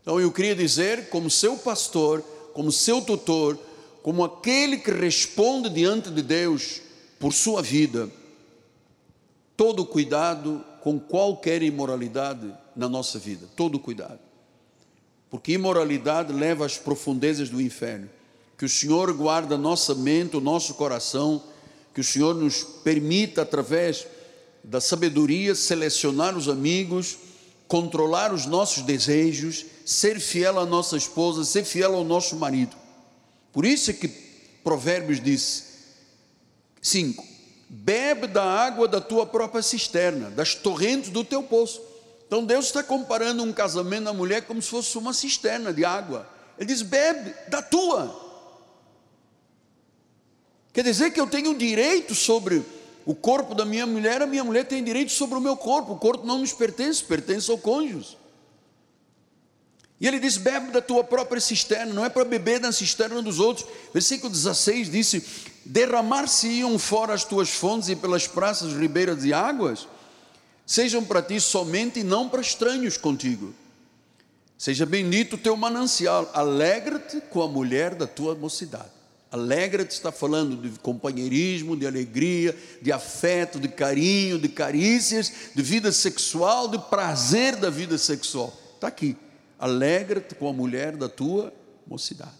Então 0.00 0.20
eu 0.20 0.32
queria 0.32 0.54
dizer, 0.54 1.08
como 1.08 1.30
seu 1.30 1.56
pastor, 1.56 2.22
como 2.52 2.70
seu 2.70 3.02
tutor, 3.02 3.58
como 4.04 4.22
aquele 4.22 4.76
que 4.76 4.90
responde 4.90 5.70
diante 5.70 6.10
de 6.10 6.20
Deus 6.20 6.82
por 7.18 7.32
sua 7.32 7.62
vida, 7.62 8.10
todo 9.56 9.86
cuidado 9.86 10.62
com 10.82 11.00
qualquer 11.00 11.62
imoralidade 11.62 12.52
na 12.76 12.86
nossa 12.86 13.18
vida, 13.18 13.48
todo 13.56 13.78
cuidado. 13.78 14.18
Porque 15.30 15.52
imoralidade 15.52 16.34
leva 16.34 16.66
às 16.66 16.76
profundezas 16.76 17.48
do 17.48 17.62
inferno. 17.62 18.10
Que 18.58 18.66
o 18.66 18.68
Senhor 18.68 19.10
guarda 19.14 19.56
nossa 19.56 19.94
mente, 19.94 20.36
o 20.36 20.40
nosso 20.40 20.74
coração, 20.74 21.42
que 21.94 22.02
o 22.02 22.04
Senhor 22.04 22.34
nos 22.34 22.62
permita, 22.62 23.40
através 23.40 24.06
da 24.62 24.82
sabedoria, 24.82 25.54
selecionar 25.54 26.36
os 26.36 26.46
amigos, 26.46 27.16
controlar 27.66 28.34
os 28.34 28.44
nossos 28.44 28.82
desejos, 28.82 29.64
ser 29.86 30.20
fiel 30.20 30.58
à 30.58 30.66
nossa 30.66 30.94
esposa, 30.94 31.42
ser 31.42 31.64
fiel 31.64 31.94
ao 31.94 32.04
nosso 32.04 32.36
marido. 32.36 32.83
Por 33.54 33.64
isso 33.64 33.90
é 33.90 33.94
que 33.94 34.08
Provérbios 34.64 35.20
diz: 35.20 35.64
5. 36.82 37.24
Bebe 37.68 38.26
da 38.26 38.44
água 38.44 38.86
da 38.86 39.00
tua 39.00 39.24
própria 39.24 39.62
cisterna, 39.62 40.28
das 40.30 40.54
torrentes 40.54 41.10
do 41.10 41.24
teu 41.24 41.42
poço. 41.42 41.80
Então 42.26 42.44
Deus 42.44 42.66
está 42.66 42.82
comparando 42.82 43.42
um 43.42 43.52
casamento 43.52 44.04
da 44.04 44.12
mulher 44.12 44.42
como 44.42 44.60
se 44.60 44.68
fosse 44.68 44.98
uma 44.98 45.12
cisterna 45.12 45.72
de 45.72 45.84
água. 45.84 46.28
Ele 46.58 46.66
diz: 46.66 46.82
bebe 46.82 47.32
da 47.48 47.62
tua. 47.62 48.22
Quer 50.72 50.82
dizer 50.82 51.12
que 51.12 51.20
eu 51.20 51.26
tenho 51.28 51.56
direito 51.56 52.14
sobre 52.14 52.64
o 53.06 53.14
corpo 53.14 53.54
da 53.54 53.64
minha 53.64 53.86
mulher, 53.86 54.20
a 54.20 54.26
minha 54.26 54.42
mulher 54.42 54.64
tem 54.64 54.82
direito 54.82 55.12
sobre 55.12 55.38
o 55.38 55.40
meu 55.40 55.56
corpo. 55.56 55.92
O 55.92 55.98
corpo 55.98 56.26
não 56.26 56.38
nos 56.38 56.52
pertence, 56.52 57.04
pertence 57.04 57.48
ao 57.48 57.58
cônjuge. 57.58 58.18
E 60.04 60.06
ele 60.06 60.20
diz: 60.20 60.36
bebe 60.36 60.70
da 60.70 60.82
tua 60.82 61.02
própria 61.02 61.40
cisterna, 61.40 61.94
não 61.94 62.04
é 62.04 62.10
para 62.10 62.26
beber 62.26 62.60
da 62.60 62.70
cisterna 62.70 63.22
dos 63.22 63.40
outros. 63.40 63.66
Versículo 63.90 64.30
16 64.30 64.90
disse: 64.90 65.24
derramar-se-iam 65.64 66.78
fora 66.78 67.14
as 67.14 67.24
tuas 67.24 67.48
fontes 67.48 67.88
e 67.88 67.96
pelas 67.96 68.26
praças 68.26 68.74
ribeiras 68.74 69.22
de 69.22 69.32
águas, 69.32 69.88
sejam 70.66 71.02
para 71.02 71.22
ti 71.22 71.40
somente 71.40 72.00
e 72.00 72.04
não 72.04 72.28
para 72.28 72.42
estranhos 72.42 72.98
contigo. 72.98 73.54
Seja 74.58 74.84
bendito 74.84 75.36
o 75.36 75.38
teu 75.38 75.56
manancial, 75.56 76.30
alegra-te 76.34 77.22
com 77.30 77.40
a 77.40 77.48
mulher 77.48 77.94
da 77.94 78.06
tua 78.06 78.34
mocidade. 78.34 78.92
Alegra-te 79.32 79.92
está 79.92 80.12
falando 80.12 80.54
de 80.58 80.78
companheirismo, 80.80 81.78
de 81.78 81.86
alegria, 81.86 82.54
de 82.82 82.92
afeto, 82.92 83.58
de 83.58 83.68
carinho, 83.68 84.38
de 84.38 84.50
carícias, 84.50 85.32
de 85.54 85.62
vida 85.62 85.90
sexual, 85.90 86.68
de 86.68 86.78
prazer 86.90 87.56
da 87.56 87.70
vida 87.70 87.96
sexual. 87.96 88.52
Está 88.74 88.88
aqui. 88.88 89.16
Alegra-te 89.64 90.34
com 90.34 90.46
a 90.46 90.52
mulher 90.52 90.94
da 90.94 91.08
tua 91.08 91.50
mocidade. 91.86 92.36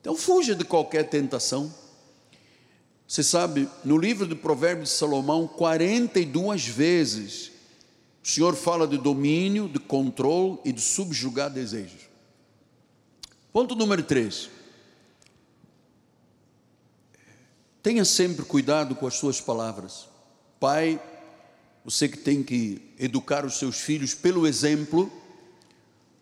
Então 0.00 0.16
fuja 0.16 0.54
de 0.54 0.64
qualquer 0.64 1.06
tentação. 1.06 1.70
Você 3.06 3.22
sabe, 3.22 3.68
no 3.84 3.98
livro 3.98 4.26
do 4.26 4.34
Provérbios 4.34 4.88
de 4.88 4.96
Salomão, 4.96 5.46
42 5.46 6.66
vezes, 6.66 7.52
o 8.24 8.26
Senhor 8.26 8.56
fala 8.56 8.88
de 8.88 8.96
domínio, 8.96 9.68
de 9.68 9.78
controle 9.78 10.58
e 10.64 10.72
de 10.72 10.80
subjugar 10.80 11.50
desejos. 11.50 12.08
Ponto 13.52 13.74
número 13.74 14.02
3. 14.02 14.48
Tenha 17.82 18.06
sempre 18.06 18.46
cuidado 18.46 18.94
com 18.94 19.06
as 19.06 19.16
suas 19.16 19.38
palavras. 19.38 20.08
Pai, 20.58 20.98
você 21.84 22.08
que 22.08 22.16
tem 22.16 22.42
que 22.42 22.80
educar 22.98 23.44
os 23.44 23.58
seus 23.58 23.76
filhos 23.76 24.14
pelo 24.14 24.46
exemplo, 24.46 25.12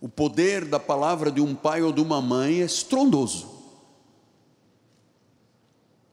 o 0.01 0.09
poder 0.09 0.65
da 0.65 0.79
palavra 0.79 1.31
de 1.31 1.41
um 1.41 1.55
pai 1.55 1.83
ou 1.83 1.93
de 1.93 2.01
uma 2.01 2.21
mãe 2.21 2.61
é 2.61 2.65
estrondoso. 2.65 3.57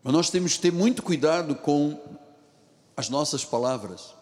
Mas 0.04 0.13
nós 0.13 0.30
temos 0.30 0.54
que 0.56 0.62
ter 0.62 0.72
muito 0.72 1.02
cuidado 1.02 1.56
com 1.56 2.00
as 2.96 3.10
nossas 3.10 3.46
palavras. 3.46 4.13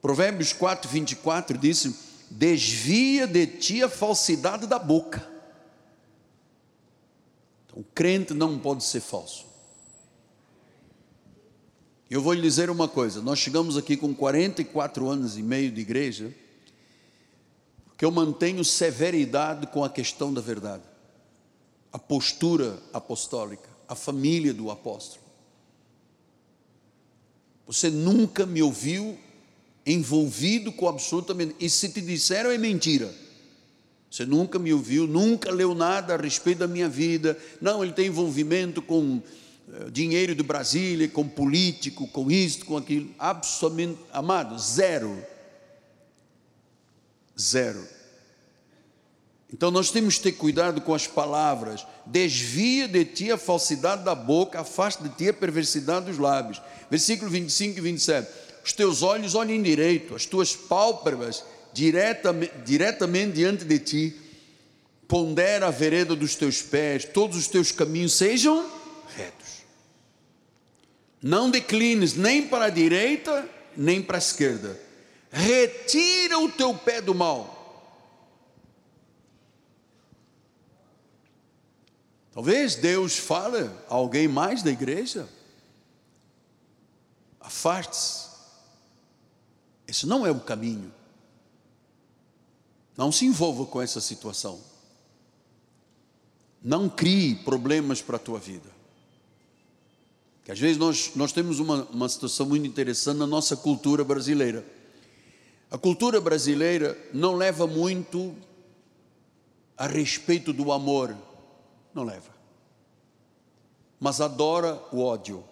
Provérbios 0.00 0.52
4, 0.52 0.88
24 0.88 1.58
diz: 1.58 2.26
Desvia 2.30 3.26
de 3.26 3.46
ti 3.46 3.82
a 3.82 3.88
falsidade 3.88 4.66
da 4.66 4.78
boca. 4.78 5.26
Então, 7.66 7.80
o 7.80 7.84
crente 7.94 8.32
não 8.32 8.58
pode 8.58 8.84
ser 8.84 9.00
falso. 9.00 9.46
Eu 12.10 12.22
vou 12.22 12.32
lhe 12.32 12.40
dizer 12.40 12.70
uma 12.70 12.88
coisa: 12.88 13.20
nós 13.20 13.38
chegamos 13.38 13.76
aqui 13.76 13.96
com 13.96 14.14
44 14.14 15.08
anos 15.08 15.36
e 15.36 15.42
meio 15.42 15.70
de 15.70 15.80
igreja, 15.80 16.34
que 17.98 18.04
eu 18.04 18.12
mantenho 18.12 18.64
severidade 18.64 19.66
com 19.66 19.82
a 19.82 19.90
questão 19.90 20.32
da 20.32 20.40
verdade, 20.40 20.84
a 21.92 21.98
postura 21.98 22.78
apostólica, 22.92 23.68
a 23.88 23.96
família 23.96 24.54
do 24.54 24.70
apóstolo. 24.70 25.24
Você 27.66 27.90
nunca 27.90 28.46
me 28.46 28.62
ouviu 28.62 29.18
envolvido 29.84 30.70
com 30.70 30.86
absolutamente, 30.86 31.56
e 31.58 31.68
se 31.68 31.88
te 31.88 32.00
disseram 32.00 32.50
é 32.50 32.56
mentira. 32.56 33.12
Você 34.08 34.24
nunca 34.24 34.60
me 34.60 34.72
ouviu, 34.72 35.06
nunca 35.06 35.50
leu 35.50 35.74
nada 35.74 36.14
a 36.14 36.16
respeito 36.16 36.58
da 36.58 36.68
minha 36.68 36.88
vida. 36.88 37.36
Não, 37.60 37.82
ele 37.82 37.92
tem 37.92 38.06
envolvimento 38.06 38.80
com 38.80 39.20
eh, 39.72 39.90
dinheiro 39.90 40.34
de 40.34 40.42
Brasília, 40.42 41.08
com 41.08 41.28
político, 41.28 42.06
com 42.08 42.30
isto, 42.30 42.64
com 42.64 42.76
aquilo, 42.76 43.10
absolutamente, 43.18 43.98
amado, 44.12 44.58
zero. 44.58 45.20
Zero. 47.40 47.98
Então 49.52 49.70
nós 49.70 49.90
temos 49.90 50.16
que 50.16 50.24
ter 50.24 50.32
cuidado 50.32 50.80
com 50.80 50.94
as 50.94 51.06
palavras. 51.06 51.86
Desvia 52.04 52.86
de 52.86 53.04
ti 53.04 53.32
a 53.32 53.38
falsidade 53.38 54.04
da 54.04 54.14
boca, 54.14 54.60
afasta 54.60 55.02
de 55.02 55.14
ti 55.14 55.28
a 55.28 55.32
perversidade 55.32 56.06
dos 56.06 56.18
lábios. 56.18 56.60
Versículo 56.90 57.30
25 57.30 57.78
e 57.78 57.80
27. 57.80 58.30
Os 58.64 58.72
teus 58.72 59.02
olhos 59.02 59.34
olhem 59.34 59.62
direito, 59.62 60.14
as 60.14 60.26
tuas 60.26 60.54
pálpebras 60.54 61.44
diretamente, 61.72 62.52
diretamente 62.64 63.32
diante 63.32 63.64
de 63.64 63.78
ti. 63.78 64.16
Pondera 65.06 65.68
a 65.68 65.70
vereda 65.70 66.14
dos 66.14 66.34
teus 66.36 66.60
pés, 66.60 67.06
todos 67.06 67.38
os 67.38 67.48
teus 67.48 67.72
caminhos 67.72 68.12
sejam 68.12 68.70
retos. 69.16 69.64
Não 71.22 71.50
declines 71.50 72.14
nem 72.14 72.46
para 72.46 72.66
a 72.66 72.70
direita, 72.70 73.48
nem 73.74 74.02
para 74.02 74.18
a 74.18 74.20
esquerda. 74.20 74.87
Retira 75.30 76.38
o 76.38 76.50
teu 76.50 76.74
pé 76.74 77.00
do 77.00 77.14
mal. 77.14 77.58
Talvez 82.32 82.76
Deus 82.76 83.18
fale 83.18 83.68
a 83.88 83.94
alguém 83.94 84.28
mais 84.28 84.62
da 84.62 84.70
igreja. 84.70 85.28
Afaste-se. 87.40 88.28
Esse 89.88 90.06
não 90.06 90.26
é 90.26 90.30
o 90.30 90.38
caminho. 90.38 90.92
Não 92.96 93.10
se 93.10 93.24
envolva 93.24 93.66
com 93.66 93.80
essa 93.80 94.00
situação. 94.00 94.60
Não 96.62 96.88
crie 96.88 97.34
problemas 97.36 98.02
para 98.02 98.16
a 98.16 98.20
tua 98.20 98.38
vida. 98.38 98.70
Que 100.44 100.52
às 100.52 100.58
vezes 100.58 100.76
nós, 100.76 101.12
nós 101.14 101.32
temos 101.32 101.58
uma, 101.58 101.84
uma 101.84 102.08
situação 102.08 102.46
muito 102.46 102.66
interessante 102.66 103.18
na 103.18 103.26
nossa 103.26 103.56
cultura 103.56 104.04
brasileira. 104.04 104.64
A 105.70 105.76
cultura 105.76 106.20
brasileira 106.20 106.96
não 107.12 107.34
leva 107.34 107.66
muito 107.66 108.34
a 109.76 109.86
respeito 109.86 110.52
do 110.52 110.72
amor, 110.72 111.14
não 111.94 112.04
leva, 112.04 112.30
mas 114.00 114.20
adora 114.20 114.80
o 114.90 115.02
ódio. 115.02 115.44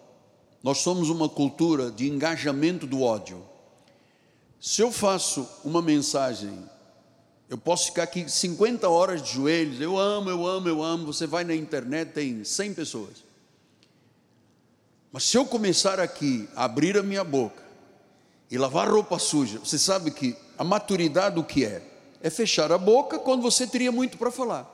Nós 0.63 0.79
somos 0.79 1.09
uma 1.09 1.29
cultura 1.29 1.91
de 1.91 2.09
engajamento 2.09 2.87
do 2.87 3.03
ódio. 3.03 3.43
Se 4.59 4.81
eu 4.81 4.91
faço 4.91 5.47
uma 5.63 5.83
mensagem, 5.83 6.67
eu 7.47 7.57
posso 7.57 7.85
ficar 7.85 8.03
aqui 8.03 8.27
50 8.27 8.89
horas 8.89 9.21
de 9.21 9.33
joelhos, 9.33 9.79
eu 9.79 9.97
amo, 9.97 10.31
eu 10.31 10.45
amo, 10.47 10.67
eu 10.67 10.81
amo. 10.81 11.05
Você 11.05 11.27
vai 11.27 11.43
na 11.43 11.55
internet, 11.55 12.11
tem 12.11 12.43
100 12.43 12.73
pessoas. 12.73 13.23
Mas 15.11 15.23
se 15.23 15.37
eu 15.37 15.45
começar 15.45 15.99
aqui 15.99 16.49
a 16.55 16.65
abrir 16.65 16.97
a 16.97 17.03
minha 17.03 17.23
boca 17.23 17.66
e 18.49 18.57
lavar 18.57 18.89
roupa 18.89 19.19
suja, 19.19 19.59
você 19.59 19.77
sabe 19.77 20.11
que 20.11 20.35
a 20.57 20.63
maturidade 20.63 21.39
o 21.39 21.43
que 21.43 21.65
é? 21.65 21.81
É 22.21 22.29
fechar 22.29 22.71
a 22.71 22.77
boca 22.77 23.19
quando 23.19 23.41
você 23.41 23.67
teria 23.67 23.91
muito 23.91 24.17
para 24.17 24.31
falar. 24.31 24.65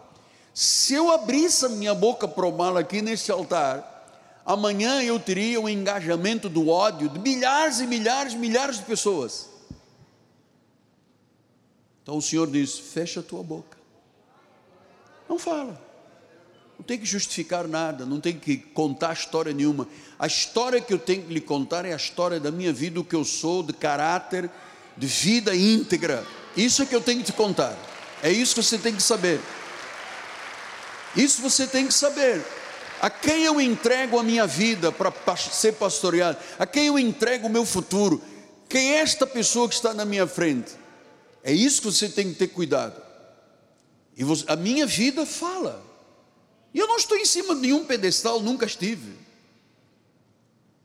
Se 0.53 0.93
eu 0.93 1.11
abrisse 1.11 1.65
a 1.65 1.69
minha 1.69 1.93
boca 1.93 2.27
para 2.27 2.45
o 2.45 2.55
mal 2.55 2.77
aqui 2.77 3.01
neste 3.01 3.31
altar, 3.31 4.41
amanhã 4.45 5.01
eu 5.01 5.19
teria 5.19 5.59
um 5.59 5.67
engajamento 5.67 6.47
do 6.47 6.69
ódio 6.69 7.09
de 7.09 7.19
milhares 7.19 7.79
e 7.79 7.87
milhares, 7.87 8.33
milhares 8.33 8.77
de 8.77 8.83
pessoas. 8.83 9.49
Então 12.03 12.17
o 12.17 12.21
Senhor 12.21 12.47
diz: 12.49 12.77
fecha 12.77 13.21
a 13.21 13.23
tua 13.23 13.41
boca. 13.41 13.77
Não 15.27 15.39
fala. 15.39 15.92
Não 16.83 16.87
tem 16.87 16.99
que 16.99 17.05
justificar 17.05 17.65
nada, 17.65 18.05
não 18.05 18.19
tem 18.19 18.37
que 18.37 18.57
contar 18.57 19.13
história 19.13 19.53
nenhuma. 19.53 19.87
A 20.19 20.27
história 20.27 20.81
que 20.81 20.93
eu 20.93 20.99
tenho 20.99 21.23
que 21.23 21.33
lhe 21.33 21.39
contar 21.39 21.85
é 21.85 21.93
a 21.93 21.95
história 21.95 22.41
da 22.41 22.51
minha 22.51 22.73
vida, 22.73 22.99
o 22.99 23.05
que 23.05 23.15
eu 23.15 23.23
sou, 23.23 23.63
de 23.63 23.71
caráter, 23.71 24.51
de 24.97 25.07
vida 25.07 25.55
íntegra. 25.55 26.27
Isso 26.57 26.83
é 26.83 26.85
que 26.85 26.93
eu 26.93 26.99
tenho 26.99 27.19
que 27.19 27.27
te 27.27 27.31
contar. 27.31 27.73
É 28.21 28.29
isso 28.29 28.53
que 28.53 28.61
você 28.61 28.77
tem 28.77 28.93
que 28.93 29.01
saber. 29.01 29.39
Isso 31.15 31.41
você 31.41 31.65
tem 31.65 31.87
que 31.87 31.93
saber. 31.93 32.45
A 33.01 33.09
quem 33.09 33.45
eu 33.45 33.61
entrego 33.61 34.19
a 34.19 34.23
minha 34.23 34.45
vida 34.45 34.91
para 34.91 35.37
ser 35.37 35.75
pastoreado? 35.75 36.37
A 36.59 36.65
quem 36.65 36.87
eu 36.87 36.99
entrego 36.99 37.47
o 37.47 37.49
meu 37.49 37.65
futuro? 37.65 38.21
Quem 38.67 38.95
é 38.95 38.97
esta 38.97 39.25
pessoa 39.25 39.69
que 39.69 39.75
está 39.75 39.93
na 39.93 40.03
minha 40.03 40.27
frente? 40.27 40.73
É 41.45 41.53
isso 41.53 41.81
que 41.81 41.89
você 41.89 42.09
tem 42.09 42.33
que 42.33 42.39
ter 42.39 42.47
cuidado. 42.47 43.01
E 44.17 44.25
você, 44.25 44.43
a 44.49 44.57
minha 44.57 44.85
vida 44.85 45.25
fala. 45.25 45.92
E 46.73 46.79
eu 46.79 46.87
não 46.87 46.97
estou 46.97 47.17
em 47.17 47.25
cima 47.25 47.53
de 47.55 47.61
nenhum 47.61 47.85
pedestal, 47.85 48.39
nunca 48.39 48.65
estive. 48.65 49.13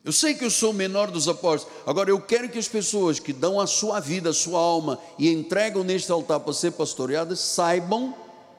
Eu 0.04 0.12
sei 0.12 0.34
que 0.34 0.44
eu 0.44 0.50
sou 0.50 0.70
o 0.70 0.74
menor 0.74 1.10
dos 1.10 1.28
apóstolos. 1.28 1.76
Agora 1.86 2.10
eu 2.10 2.20
quero 2.20 2.48
que 2.48 2.58
as 2.58 2.68
pessoas 2.68 3.18
que 3.18 3.32
dão 3.32 3.60
a 3.60 3.66
sua 3.66 4.00
vida, 4.00 4.30
a 4.30 4.34
sua 4.34 4.58
alma 4.58 4.98
e 5.18 5.30
entregam 5.30 5.84
neste 5.84 6.10
altar 6.10 6.40
para 6.40 6.52
ser 6.52 6.72
pastoreadas, 6.72 7.40
saibam 7.40 8.14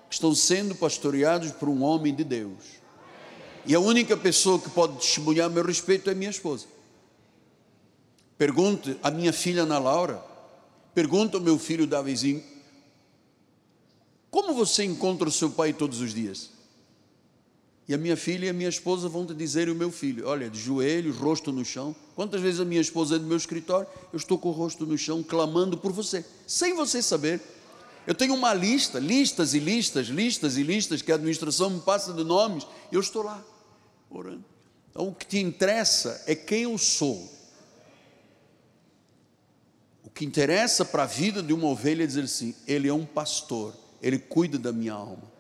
que 0.08 0.16
estão 0.16 0.34
sendo 0.36 0.76
pastoreados 0.76 1.52
por 1.52 1.70
um 1.70 1.84
homem 1.84 2.14
de 2.14 2.24
Deus. 2.24 2.80
E 3.66 3.76
a 3.76 3.80
única 3.80 4.18
pessoa 4.18 4.60
que 4.60 4.70
pode 4.70 4.98
testemunhar 4.98 5.50
meu 5.50 5.64
respeito 5.64 6.10
é 6.10 6.16
minha 6.16 6.30
esposa. 6.30 6.66
Pergunte 8.38 8.98
a 9.04 9.12
minha 9.12 9.34
filha 9.34 9.64
Ana 9.64 9.80
Laura, 9.80 10.24
pergunta 10.94 11.38
ao 11.38 11.44
meu 11.44 11.60
filho 11.60 11.86
Davizinho, 11.86 12.44
como 14.32 14.54
você 14.54 14.84
encontra 14.84 15.28
o 15.28 15.32
seu 15.32 15.50
pai 15.50 15.74
todos 15.74 16.00
os 16.00 16.14
dias? 16.14 16.59
E 17.90 17.94
a 17.96 17.98
minha 17.98 18.16
filha 18.16 18.46
e 18.46 18.50
a 18.50 18.54
minha 18.54 18.70
esposa 18.70 19.10
vão 19.10 19.26
te 19.26 19.34
dizer, 19.34 19.68
e 19.68 19.72
o 19.72 19.76
meu 19.76 19.92
filho, 19.92 20.28
olha, 20.28 20.48
de 20.48 20.60
joelhos, 20.60 21.18
rosto 21.18 21.52
no 21.52 21.66
chão. 21.66 21.96
Quantas 22.16 22.40
vezes 22.40 22.60
a 22.60 22.66
minha 22.66 22.80
esposa 22.80 23.16
é 23.16 23.20
do 23.20 23.26
meu 23.26 23.36
escritório, 23.36 23.88
eu 24.14 24.18
estou 24.18 24.38
com 24.38 24.50
o 24.50 24.52
rosto 24.52 24.86
no 24.86 24.96
chão, 24.96 25.24
clamando 25.24 25.76
por 25.76 25.92
você, 25.92 26.24
sem 26.46 26.76
você 26.76 27.02
saber. 27.02 27.42
Eu 28.06 28.14
tenho 28.14 28.36
uma 28.36 28.54
lista, 28.54 29.00
listas 29.00 29.56
e 29.56 29.60
listas, 29.60 30.06
listas 30.06 30.56
e 30.56 30.62
listas, 30.62 31.02
que 31.02 31.12
a 31.12 31.16
administração 31.16 31.72
me 31.72 31.80
passa 31.80 32.14
de 32.14 32.24
nomes, 32.24 32.68
e 32.92 32.96
eu 32.96 33.02
estou 33.02 33.24
lá, 33.24 33.44
orando. 34.08 34.46
Então, 34.92 35.08
o 35.08 35.16
que 35.16 35.26
te 35.26 35.40
interessa 35.40 36.24
é 36.28 36.36
quem 36.36 36.62
eu 36.62 36.78
sou. 36.78 37.28
O 40.04 40.12
que 40.12 40.24
interessa 40.24 40.86
para 40.86 41.04
a 41.04 41.08
vida 41.08 41.42
de 41.42 41.54
uma 41.54 41.66
ovelha 41.66 42.04
é 42.04 42.08
dizer 42.08 42.26
assim: 42.26 42.54
ele 42.68 42.88
é 42.88 42.94
um 42.94 43.04
pastor, 43.06 43.74
ele 44.00 44.20
cuida 44.20 44.60
da 44.60 44.72
minha 44.72 44.94
alma. 44.94 45.39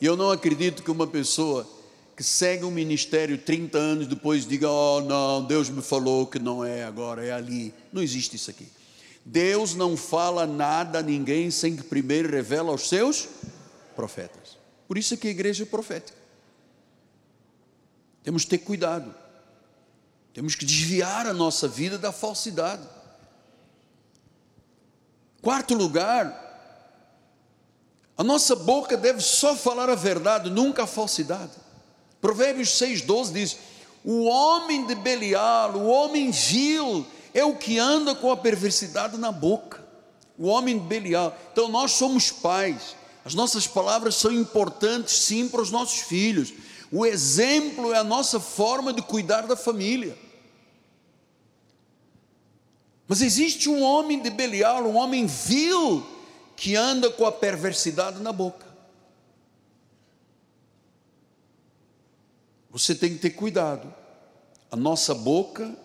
E 0.00 0.06
eu 0.06 0.16
não 0.16 0.30
acredito 0.30 0.82
que 0.82 0.90
uma 0.90 1.06
pessoa 1.06 1.66
que 2.16 2.24
segue 2.24 2.64
um 2.64 2.70
ministério 2.70 3.36
30 3.36 3.78
anos 3.78 4.06
depois 4.06 4.46
diga: 4.46 4.70
Oh, 4.70 5.00
não, 5.00 5.44
Deus 5.44 5.68
me 5.68 5.82
falou 5.82 6.26
que 6.26 6.38
não 6.38 6.64
é 6.64 6.84
agora, 6.84 7.24
é 7.24 7.32
ali. 7.32 7.74
Não 7.92 8.02
existe 8.02 8.36
isso 8.36 8.50
aqui. 8.50 8.68
Deus 9.24 9.74
não 9.74 9.96
fala 9.96 10.46
nada 10.46 11.00
a 11.00 11.02
ninguém 11.02 11.50
sem 11.50 11.76
que 11.76 11.82
primeiro 11.82 12.30
revela 12.30 12.70
aos 12.70 12.88
seus 12.88 13.28
profetas. 13.94 14.56
Por 14.86 14.96
isso 14.96 15.14
é 15.14 15.16
que 15.16 15.26
a 15.26 15.30
igreja 15.30 15.64
é 15.64 15.66
profética. 15.66 16.16
Temos 18.22 18.44
que 18.44 18.50
ter 18.50 18.58
cuidado. 18.58 19.14
Temos 20.32 20.54
que 20.54 20.64
desviar 20.64 21.26
a 21.26 21.32
nossa 21.32 21.66
vida 21.66 21.98
da 21.98 22.12
falsidade. 22.12 22.86
Quarto 25.40 25.74
lugar, 25.74 26.45
a 28.16 28.24
nossa 28.24 28.56
boca 28.56 28.96
deve 28.96 29.20
só 29.20 29.54
falar 29.54 29.90
a 29.90 29.94
verdade, 29.94 30.48
nunca 30.48 30.84
a 30.84 30.86
falsidade. 30.86 31.52
Provérbios 32.20 32.70
6,12 32.70 33.32
diz: 33.32 33.56
O 34.02 34.24
homem 34.24 34.86
de 34.86 34.94
Belial, 34.94 35.74
o 35.74 35.86
homem 35.86 36.30
vil, 36.30 37.06
é 37.34 37.44
o 37.44 37.56
que 37.56 37.78
anda 37.78 38.14
com 38.14 38.30
a 38.30 38.36
perversidade 38.36 39.18
na 39.18 39.30
boca. 39.30 39.84
O 40.38 40.46
homem 40.46 40.78
de 40.78 40.84
Belial. 40.84 41.36
Então 41.52 41.68
nós 41.68 41.92
somos 41.92 42.30
pais, 42.30 42.96
as 43.24 43.34
nossas 43.34 43.66
palavras 43.66 44.14
são 44.14 44.32
importantes 44.32 45.18
sim 45.18 45.48
para 45.48 45.60
os 45.60 45.70
nossos 45.70 46.00
filhos. 46.00 46.54
O 46.90 47.04
exemplo 47.04 47.92
é 47.92 47.98
a 47.98 48.04
nossa 48.04 48.40
forma 48.40 48.92
de 48.92 49.02
cuidar 49.02 49.46
da 49.46 49.56
família. 49.56 50.16
Mas 53.08 53.20
existe 53.20 53.68
um 53.68 53.82
homem 53.82 54.20
de 54.20 54.30
Belial, 54.30 54.84
um 54.84 54.96
homem 54.96 55.26
vil, 55.26 56.06
que 56.56 56.74
anda 56.74 57.10
com 57.10 57.26
a 57.26 57.32
perversidade 57.32 58.20
na 58.20 58.32
boca. 58.32 58.66
Você 62.70 62.94
tem 62.94 63.10
que 63.10 63.18
ter 63.18 63.30
cuidado. 63.30 63.92
A 64.70 64.76
nossa 64.76 65.14
boca 65.14 65.76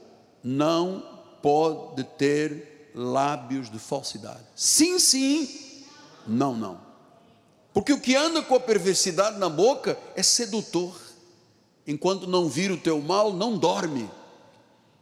não 0.43 1.03
pode 1.41 2.03
ter 2.03 2.91
lábios 2.95 3.69
de 3.69 3.79
falsidade. 3.79 4.43
Sim, 4.55 4.97
sim. 4.99 5.83
Não, 6.27 6.55
não. 6.55 6.79
Porque 7.73 7.93
o 7.93 7.99
que 7.99 8.15
anda 8.15 8.41
com 8.41 8.55
a 8.55 8.59
perversidade 8.59 9.37
na 9.39 9.49
boca 9.49 9.97
é 10.15 10.23
sedutor. 10.23 10.95
Enquanto 11.87 12.27
não 12.27 12.49
vira 12.49 12.73
o 12.73 12.77
teu 12.77 13.01
mal, 13.01 13.33
não 13.33 13.57
dorme. 13.57 14.09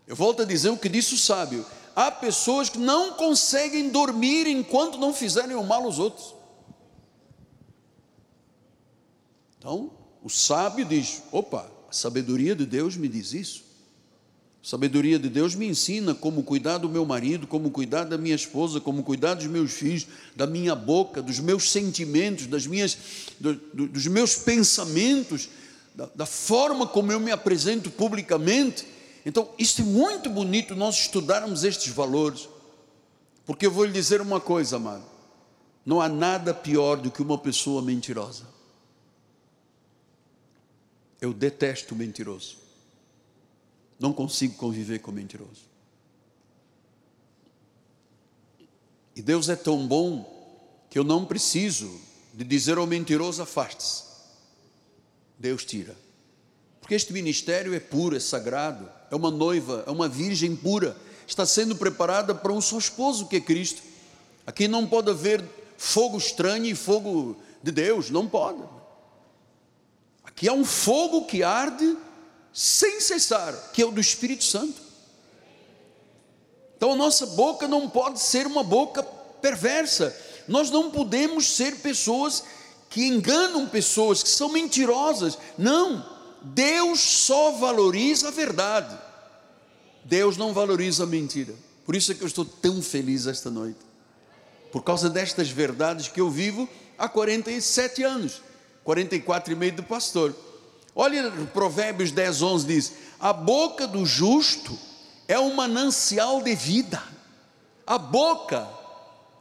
Eu 0.08 0.16
volto 0.16 0.42
a 0.42 0.46
dizer 0.46 0.70
o 0.70 0.78
que 0.78 0.90
disse 0.90 1.14
o 1.14 1.18
sábio: 1.18 1.66
há 2.00 2.10
pessoas 2.10 2.70
que 2.70 2.78
não 2.78 3.12
conseguem 3.12 3.90
dormir 3.90 4.48
enquanto 4.48 4.98
não 4.98 5.14
fizerem 5.14 5.58
o 5.58 5.64
mal 5.64 5.84
aos 5.84 6.00
outros. 6.00 6.34
Então, 9.58 9.92
o 10.24 10.30
sábio 10.30 10.86
diz: 10.86 11.22
opa, 11.30 11.70
a 11.90 11.92
sabedoria 11.92 12.56
de 12.56 12.66
Deus 12.66 12.96
me 12.96 13.10
diz 13.10 13.34
isso. 13.34 13.66
A 14.64 14.68
sabedoria 14.68 15.20
de 15.20 15.28
Deus 15.28 15.56
me 15.56 15.68
ensina 15.68 16.16
como 16.16 16.44
cuidar 16.44 16.78
do 16.78 16.88
meu 16.88 17.06
marido, 17.06 17.46
como 17.46 17.70
cuidar 17.70 18.06
da 18.06 18.18
minha 18.18 18.36
esposa, 18.36 18.80
como 18.80 19.04
cuidar 19.04 19.34
dos 19.34 19.48
meus 19.48 19.74
filhos, 19.74 20.08
da 20.38 20.48
minha 20.48 20.76
boca, 20.76 21.22
dos 21.22 21.40
meus 21.40 21.70
sentimentos, 21.70 22.48
das 22.48 22.66
minhas, 22.66 22.98
do, 23.38 23.56
do, 23.74 23.88
dos 23.88 24.08
meus 24.08 24.36
pensamentos, 24.36 25.50
da, 25.94 26.10
da 26.16 26.26
forma 26.26 26.88
como 26.88 27.12
eu 27.12 27.20
me 27.20 27.32
apresento 27.32 27.92
publicamente. 27.92 28.86
Então, 29.26 29.50
isso 29.58 29.82
é 29.82 29.86
muito 29.86 30.30
bonito 30.30 30.76
nós 30.76 30.96
estudarmos 30.96 31.64
estes 31.64 31.92
valores, 31.92 32.48
porque 33.46 33.66
eu 33.66 33.72
vou 33.72 33.86
lhe 33.86 33.92
dizer 33.92 34.22
uma 34.22 34.40
coisa, 34.40 34.78
amado: 34.78 35.04
não 35.86 36.02
há 36.02 36.08
nada 36.08 36.54
pior 36.54 36.98
do 36.98 37.12
que 37.12 37.22
uma 37.22 37.38
pessoa 37.38 37.82
mentirosa. 37.82 38.48
Eu 41.20 41.34
detesto 41.34 41.96
mentiroso, 41.96 42.58
não 44.00 44.14
consigo 44.14 44.56
conviver 44.56 45.00
com 45.00 45.12
mentiroso. 45.12 45.68
E 49.16 49.22
Deus 49.22 49.50
é 49.50 49.56
tão 49.56 49.86
bom 49.86 50.40
que 50.90 50.98
eu 50.98 51.04
não 51.04 51.26
preciso 51.26 52.00
de 52.34 52.46
dizer 52.46 52.78
ao 52.78 52.88
mentiroso: 52.88 53.42
afaste-se. 53.42 54.04
Deus 55.38 55.66
tira. 55.66 55.96
Porque 56.89 56.95
este 56.95 57.13
ministério 57.13 57.75
é 57.75 57.80
puro, 57.80 58.17
é 58.17 58.19
sagrado 58.19 58.89
é 59.12 59.15
uma 59.15 59.30
noiva, 59.30 59.84
é 59.86 59.91
uma 59.91 60.10
virgem 60.10 60.56
pura, 60.56 60.97
está 61.28 61.45
sendo 61.45 61.75
preparada 61.75 62.34
para 62.34 62.52
um 62.52 62.60
só 62.60 62.80
esposo 62.80 63.28
que 63.28 63.36
é 63.36 63.39
Cristo. 63.39 63.84
Aqui 64.43 64.67
não 64.67 64.88
pode 64.88 65.12
haver 65.12 65.47
fogo 65.78 66.17
estranho 66.17 66.65
e 66.65 66.73
fogo 66.73 67.38
de 67.62 67.71
Deus, 67.71 68.10
não 68.10 68.28
pode. 68.28 68.63
Aqui 70.23 70.49
há 70.49 70.54
um 70.54 70.65
fogo 70.65 71.25
que 71.25 71.43
arde 71.43 71.95
sem 72.52 72.99
cessar, 72.99 73.54
que 73.71 73.84
é 73.84 73.86
o 73.86 73.91
do 73.91 74.02
Espírito 74.02 74.43
Santo. 74.43 74.82
Então 76.75 76.93
a 76.93 76.95
nossa 76.95 77.28
boca 77.28 77.67
não 77.67 77.88
pode 77.88 78.19
ser 78.19 78.47
uma 78.47 78.63
boca 78.63 79.04
perversa. 79.04 80.12
Nós 80.47 80.71
não 80.71 80.89
podemos 80.89 81.56
ser 81.56 81.82
pessoas 81.82 82.43
que 82.89 83.06
enganam 83.06 83.67
pessoas, 83.67 84.23
que 84.23 84.30
são 84.30 84.49
mentirosas. 84.49 85.38
Não. 85.56 86.17
Deus 86.41 86.99
só 86.99 87.52
valoriza 87.52 88.30
a 88.30 88.32
verdade. 88.32 88.97
Deus 90.04 90.38
não 90.38 90.54
valoriza 90.54 91.04
a 91.04 91.08
mentira. 91.08 91.54
Por 91.86 91.95
isso 91.95 92.12
é 92.12 92.15
que 92.15 92.21
eu 92.21 92.28
estou 92.28 92.45
tão 92.45 92.82
feliz 92.82 93.28
esta 93.28 93.49
noite. 93.49 93.80
Por 94.71 94.84
causa 94.84 95.10
destas 95.10 95.49
verdades 95.49 96.08
que 96.08 96.21
eu 96.21 96.30
vivo 96.30 96.69
há 96.97 97.10
47 97.10 98.04
anos, 98.04 98.41
44 98.84 99.54
e 99.54 99.56
meio 99.56 99.71
de 99.71 99.82
pastor. 99.82 100.36
Olha, 100.95 101.32
Provérbios 101.54 102.12
10, 102.12 102.41
11 102.41 102.67
diz: 102.67 102.93
A 103.19 103.34
boca 103.34 103.88
do 103.88 104.06
justo 104.06 104.78
é 105.28 105.39
um 105.39 105.56
manancial 105.56 106.42
de 106.42 106.56
vida. 106.56 107.02
A 107.85 107.98
boca, 107.98 108.67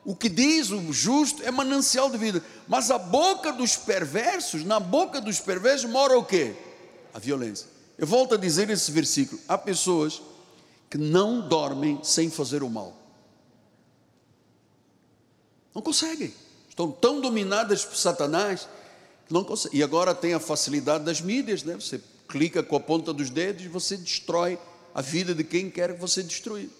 o 0.05 0.17
que 0.17 0.29
diz 0.29 0.71
o 0.71 0.93
justo 0.93 1.43
é 1.43 1.51
manancial 1.51 2.11
de 2.11 2.17
vida. 2.17 2.43
Mas 2.67 2.91
a 2.91 2.99
boca 2.99 3.53
dos 3.53 3.77
perversos, 3.77 4.65
na 4.65 4.81
boca 4.81 5.21
dos 5.21 5.39
perversos 5.41 5.91
mora 5.91 6.19
o 6.19 6.25
quê? 6.25 6.57
A 7.13 7.19
violência. 7.19 7.67
Eu 7.97 8.07
volto 8.07 8.35
a 8.35 8.39
dizer 8.39 8.71
esse 8.71 8.91
versículo: 8.91 9.41
há 9.49 9.59
pessoas 9.59 10.23
que 10.89 10.97
não 10.97 11.49
dormem 11.49 12.01
sem 12.03 12.31
fazer 12.31 12.63
o 12.63 12.71
mal. 12.71 12.97
Não 15.75 15.83
conseguem. 15.83 16.33
Estão 16.69 16.91
tão 16.91 17.21
dominadas 17.21 17.85
por 17.85 17.97
Satanás 17.97 18.69
que 19.27 19.33
não 19.33 19.45
conseguem. 19.45 19.81
E 19.81 19.83
agora 19.83 20.15
tem 20.15 20.35
a 20.35 20.41
facilidade 20.41 21.05
das 21.05 21.21
mídias, 21.21 21.63
né? 21.63 21.75
Você 21.75 22.01
clica 22.29 22.63
com 22.63 22.77
a 22.77 22.81
ponta 22.81 23.13
dos 23.13 23.31
dedos 23.31 23.65
e 23.65 23.69
você 23.69 23.97
destrói 23.97 24.59
a 24.95 25.03
vida 25.03 25.35
de 25.35 25.45
quem 25.45 25.71
quer 25.71 25.95
que 25.95 26.01
você 26.01 26.23
destruir. 26.23 26.71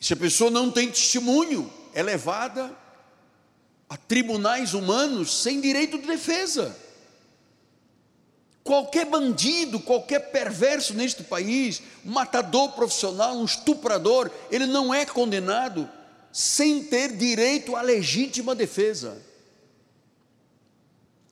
Se 0.00 0.12
a 0.12 0.16
pessoa 0.16 0.50
não 0.50 0.70
tem 0.70 0.90
testemunho, 0.90 1.72
é 1.94 2.02
levada 2.02 2.76
a 3.88 3.96
tribunais 3.96 4.74
humanos 4.74 5.42
sem 5.42 5.60
direito 5.60 5.98
de 5.98 6.06
defesa. 6.06 6.76
Qualquer 8.64 9.06
bandido, 9.06 9.80
qualquer 9.80 10.30
perverso 10.30 10.94
neste 10.94 11.24
país, 11.24 11.82
matador 12.04 12.72
profissional, 12.72 13.36
um 13.36 13.44
estuprador, 13.44 14.30
ele 14.50 14.66
não 14.66 14.94
é 14.94 15.04
condenado 15.04 15.88
sem 16.32 16.84
ter 16.84 17.16
direito 17.16 17.74
à 17.74 17.82
legítima 17.82 18.54
defesa. 18.54 19.20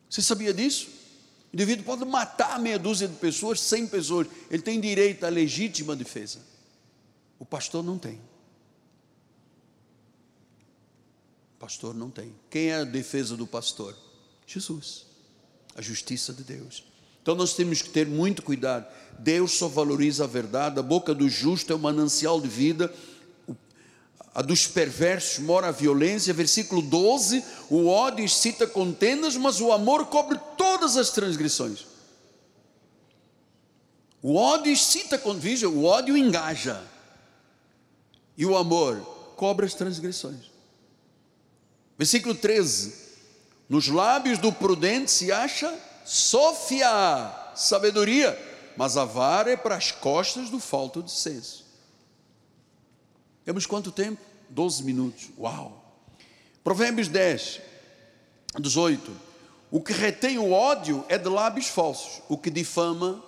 Você 0.09 0.21
sabia 0.21 0.53
disso? 0.53 0.89
O 1.53 1.57
indivíduo 1.57 1.85
pode 1.85 2.05
matar 2.05 2.59
meia 2.59 2.79
dúzia 2.79 3.07
de 3.07 3.15
pessoas, 3.17 3.61
cem 3.61 3.87
pessoas, 3.87 4.27
ele 4.51 4.63
tem 4.63 4.81
direito 4.81 5.25
à 5.25 5.29
legítima 5.29 5.95
defesa. 5.95 6.41
O 7.39 7.47
pastor 7.47 7.83
não 7.83 7.97
tem. 7.97 8.21
O 11.55 11.59
pastor 11.61 11.95
não 11.95 12.11
tem. 12.11 12.35
Quem 12.51 12.71
é 12.71 12.77
a 12.77 12.85
defesa 12.85 13.37
do 13.37 13.47
pastor? 13.47 13.97
Jesus, 14.47 15.07
a 15.77 15.81
justiça 15.81 16.33
de 16.33 16.43
Deus. 16.43 16.90
Então 17.31 17.39
nós 17.39 17.55
temos 17.55 17.81
que 17.81 17.89
ter 17.89 18.09
muito 18.09 18.43
cuidado. 18.43 18.87
Deus 19.17 19.53
só 19.53 19.69
valoriza 19.69 20.25
a 20.25 20.27
verdade, 20.27 20.81
a 20.81 20.83
boca 20.83 21.15
do 21.15 21.29
justo 21.29 21.73
é 21.73 21.77
um 21.77 21.79
manancial 21.79 22.41
de 22.41 22.49
vida, 22.49 22.93
a 24.35 24.43
dos 24.43 24.67
perversos 24.67 25.39
mora 25.39 25.69
a 25.69 25.71
violência. 25.71 26.35
Versículo 26.35 26.83
12: 26.83 27.45
o 27.71 27.87
ódio 27.87 28.25
excita 28.25 28.67
contendas, 28.67 29.37
mas 29.37 29.61
o 29.61 29.71
amor 29.71 30.07
cobre 30.07 30.41
todas 30.59 30.97
as 30.97 31.11
transgressões. 31.11 31.87
O 34.21 34.35
ódio 34.35 34.73
excita 34.73 35.17
convívio, 35.17 35.71
o 35.71 35.85
ódio 35.85 36.17
engaja, 36.17 36.83
e 38.37 38.45
o 38.45 38.57
amor 38.57 38.99
cobre 39.37 39.67
as 39.67 39.75
transgressões. 39.75 40.51
Versículo 41.97 42.35
13: 42.35 42.93
nos 43.69 43.87
lábios 43.87 44.37
do 44.37 44.53
prudente 44.53 45.13
se 45.13 45.31
acha 45.31 45.90
Sofia, 46.13 47.53
sabedoria, 47.55 48.37
mas 48.77 48.97
a 48.97 49.05
vara 49.05 49.53
é 49.53 49.57
para 49.57 49.77
as 49.77 49.93
costas 49.93 50.51
do 50.51 50.59
falto 50.59 51.05
de 51.05 51.13
senso. 51.13 51.65
Temos 53.45 53.65
quanto 53.65 53.93
tempo? 53.93 54.21
12 54.49 54.83
minutos. 54.83 55.31
Uau! 55.39 55.95
Provérbios 56.65 57.07
10, 57.07 57.61
18. 58.59 59.17
O 59.71 59.81
que 59.81 59.93
retém 59.93 60.37
o 60.37 60.51
ódio 60.51 61.05
é 61.09 61.17
de 61.17 61.29
lábios 61.29 61.69
falsos, 61.69 62.21
o 62.29 62.37
que 62.37 62.51
difama 62.51 63.25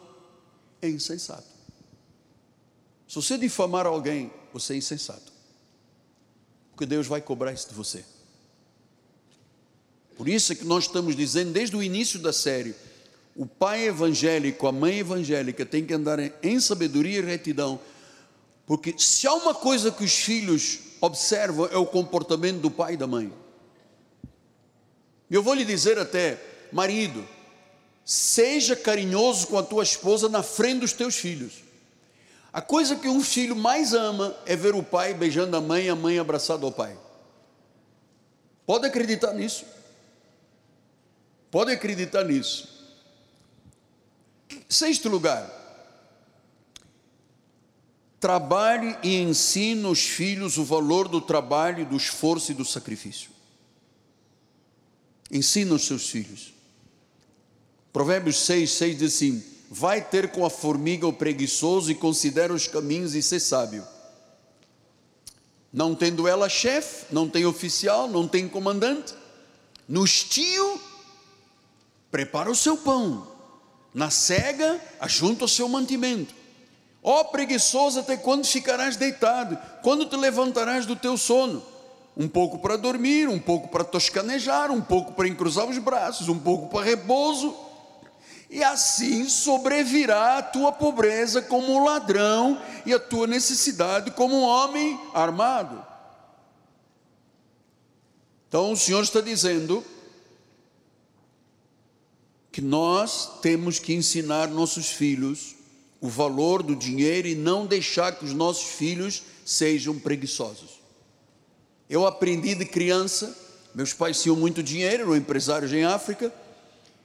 é 0.82 0.88
insensato. 0.88 1.46
Se 3.06 3.14
você 3.14 3.38
difamar 3.38 3.86
alguém, 3.86 4.32
você 4.52 4.74
é 4.74 4.76
insensato. 4.78 5.32
Porque 6.72 6.84
Deus 6.84 7.06
vai 7.06 7.20
cobrar 7.20 7.52
isso 7.52 7.68
de 7.68 7.74
você. 7.76 8.04
Por 10.16 10.28
isso 10.28 10.52
é 10.52 10.54
que 10.54 10.64
nós 10.64 10.84
estamos 10.84 11.16
dizendo 11.16 11.52
desde 11.52 11.76
o 11.76 11.82
início 11.82 12.18
da 12.18 12.32
série: 12.32 12.74
o 13.34 13.46
pai 13.46 13.86
evangélico, 13.86 14.66
a 14.66 14.72
mãe 14.72 14.98
evangélica 14.98 15.64
tem 15.64 15.84
que 15.84 15.94
andar 15.94 16.18
em 16.42 16.60
sabedoria 16.60 17.18
e 17.18 17.22
retidão, 17.22 17.80
porque 18.66 18.94
se 18.98 19.26
há 19.26 19.34
uma 19.34 19.54
coisa 19.54 19.90
que 19.90 20.04
os 20.04 20.14
filhos 20.14 20.78
observam 21.00 21.66
é 21.66 21.76
o 21.76 21.86
comportamento 21.86 22.60
do 22.60 22.70
pai 22.70 22.94
e 22.94 22.96
da 22.96 23.06
mãe. 23.06 23.32
Eu 25.28 25.42
vou 25.42 25.54
lhe 25.54 25.64
dizer 25.64 25.98
até, 25.98 26.38
marido, 26.70 27.26
seja 28.04 28.76
carinhoso 28.76 29.46
com 29.48 29.58
a 29.58 29.62
tua 29.62 29.82
esposa 29.82 30.28
na 30.28 30.42
frente 30.42 30.80
dos 30.80 30.92
teus 30.92 31.16
filhos. 31.16 31.64
A 32.52 32.60
coisa 32.60 32.94
que 32.96 33.08
um 33.08 33.22
filho 33.22 33.56
mais 33.56 33.94
ama 33.94 34.36
é 34.44 34.54
ver 34.54 34.74
o 34.74 34.82
pai 34.82 35.14
beijando 35.14 35.56
a 35.56 35.60
mãe 35.60 35.86
e 35.86 35.88
a 35.88 35.96
mãe 35.96 36.18
abraçada 36.18 36.66
ao 36.66 36.70
pai. 36.70 36.96
Pode 38.66 38.86
acreditar 38.86 39.32
nisso. 39.32 39.64
Pode 41.52 41.70
acreditar 41.70 42.24
nisso. 42.24 42.66
Sexto 44.66 45.10
lugar, 45.10 45.46
trabalhe 48.18 48.96
e 49.02 49.18
ensine 49.18 49.84
os 49.84 50.00
filhos 50.00 50.56
o 50.56 50.64
valor 50.64 51.08
do 51.08 51.20
trabalho, 51.20 51.84
do 51.84 51.94
esforço 51.94 52.52
e 52.52 52.54
do 52.54 52.64
sacrifício. 52.64 53.30
Ensina 55.30 55.74
os 55.74 55.86
seus 55.86 56.08
filhos. 56.08 56.54
Provérbios 57.92 58.38
6, 58.46 58.70
6 58.70 58.98
diz 58.98 59.14
assim: 59.14 59.44
Vai 59.70 60.00
ter 60.00 60.32
com 60.32 60.46
a 60.46 60.50
formiga 60.50 61.06
o 61.06 61.12
preguiçoso 61.12 61.90
e 61.90 61.94
considera 61.94 62.54
os 62.54 62.66
caminhos 62.66 63.14
e 63.14 63.22
ser 63.22 63.40
sábio. 63.40 63.86
Não 65.70 65.94
tendo 65.94 66.26
ela 66.26 66.48
chefe, 66.48 67.12
não 67.12 67.28
tem 67.28 67.44
oficial, 67.44 68.08
não 68.08 68.26
tem 68.26 68.48
comandante, 68.48 69.12
no 69.86 70.02
estio 70.02 70.80
prepara 72.12 72.50
o 72.50 72.54
seu 72.54 72.76
pão, 72.76 73.26
na 73.94 74.10
cega, 74.10 74.78
ajunta 75.00 75.46
o 75.46 75.48
seu 75.48 75.66
mantimento. 75.66 76.34
Ó 77.02 77.20
oh, 77.20 77.24
preguiçoso, 77.24 78.00
até 78.00 78.16
quando 78.16 78.44
ficarás 78.44 78.96
deitado? 78.96 79.58
Quando 79.82 80.06
te 80.06 80.14
levantarás 80.14 80.84
do 80.86 80.94
teu 80.94 81.16
sono? 81.16 81.64
Um 82.14 82.28
pouco 82.28 82.58
para 82.58 82.76
dormir, 82.76 83.28
um 83.28 83.38
pouco 83.38 83.68
para 83.68 83.82
toscanejar, 83.82 84.70
um 84.70 84.82
pouco 84.82 85.12
para 85.14 85.26
encruzar 85.26 85.64
os 85.64 85.78
braços, 85.78 86.28
um 86.28 86.38
pouco 86.38 86.68
para 86.68 86.84
repouso. 86.84 87.56
E 88.50 88.62
assim 88.62 89.26
sobrevirá 89.26 90.36
a 90.36 90.42
tua 90.42 90.70
pobreza 90.70 91.40
como 91.40 91.72
um 91.72 91.82
ladrão 91.82 92.60
e 92.84 92.92
a 92.92 93.00
tua 93.00 93.26
necessidade 93.26 94.10
como 94.10 94.36
um 94.36 94.42
homem 94.42 95.00
armado. 95.14 95.82
Então 98.46 98.70
o 98.70 98.76
Senhor 98.76 99.02
está 99.02 99.22
dizendo 99.22 99.82
que 102.52 102.60
nós 102.60 103.40
temos 103.40 103.78
que 103.78 103.94
ensinar 103.94 104.46
nossos 104.48 104.90
filhos 104.90 105.56
o 106.02 106.08
valor 106.08 106.62
do 106.62 106.76
dinheiro 106.76 107.26
e 107.26 107.34
não 107.34 107.64
deixar 107.64 108.12
que 108.12 108.24
os 108.24 108.34
nossos 108.34 108.72
filhos 108.72 109.22
sejam 109.44 109.98
preguiçosos. 109.98 110.82
Eu 111.88 112.06
aprendi 112.06 112.54
de 112.54 112.66
criança, 112.66 113.36
meus 113.74 113.94
pais 113.94 114.20
tinham 114.20 114.36
muito 114.36 114.62
dinheiro, 114.62 115.04
eram 115.04 115.16
empresários 115.16 115.72
em 115.72 115.84
África, 115.84 116.32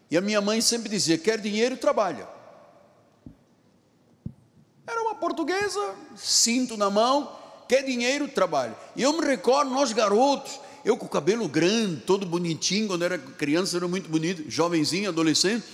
e 0.10 0.18
a 0.18 0.22
minha 0.22 0.42
mãe 0.42 0.60
sempre 0.62 0.90
dizia: 0.90 1.18
quer 1.18 1.40
dinheiro, 1.40 1.78
trabalha. 1.78 2.28
Era 4.86 5.02
uma 5.02 5.16
portuguesa, 5.16 5.96
cinto 6.16 6.76
na 6.76 6.90
mão, 6.90 7.38
quer 7.68 7.84
dinheiro, 7.84 8.28
trabalha. 8.28 8.76
E 8.96 9.04
eu 9.04 9.14
me 9.14 9.26
recordo, 9.26 9.70
nós 9.70 9.94
garotos, 9.94 10.60
eu 10.86 10.98
com 10.98 11.06
o 11.06 11.10
cabelo 11.10 11.48
grande, 11.48 12.02
todo 12.02 12.26
bonitinho, 12.26 12.88
quando 12.88 13.04
era 13.04 13.18
criança 13.18 13.78
era 13.78 13.88
muito 13.88 14.10
bonito, 14.10 14.50
jovenzinho, 14.50 15.10
adolescente, 15.10 15.66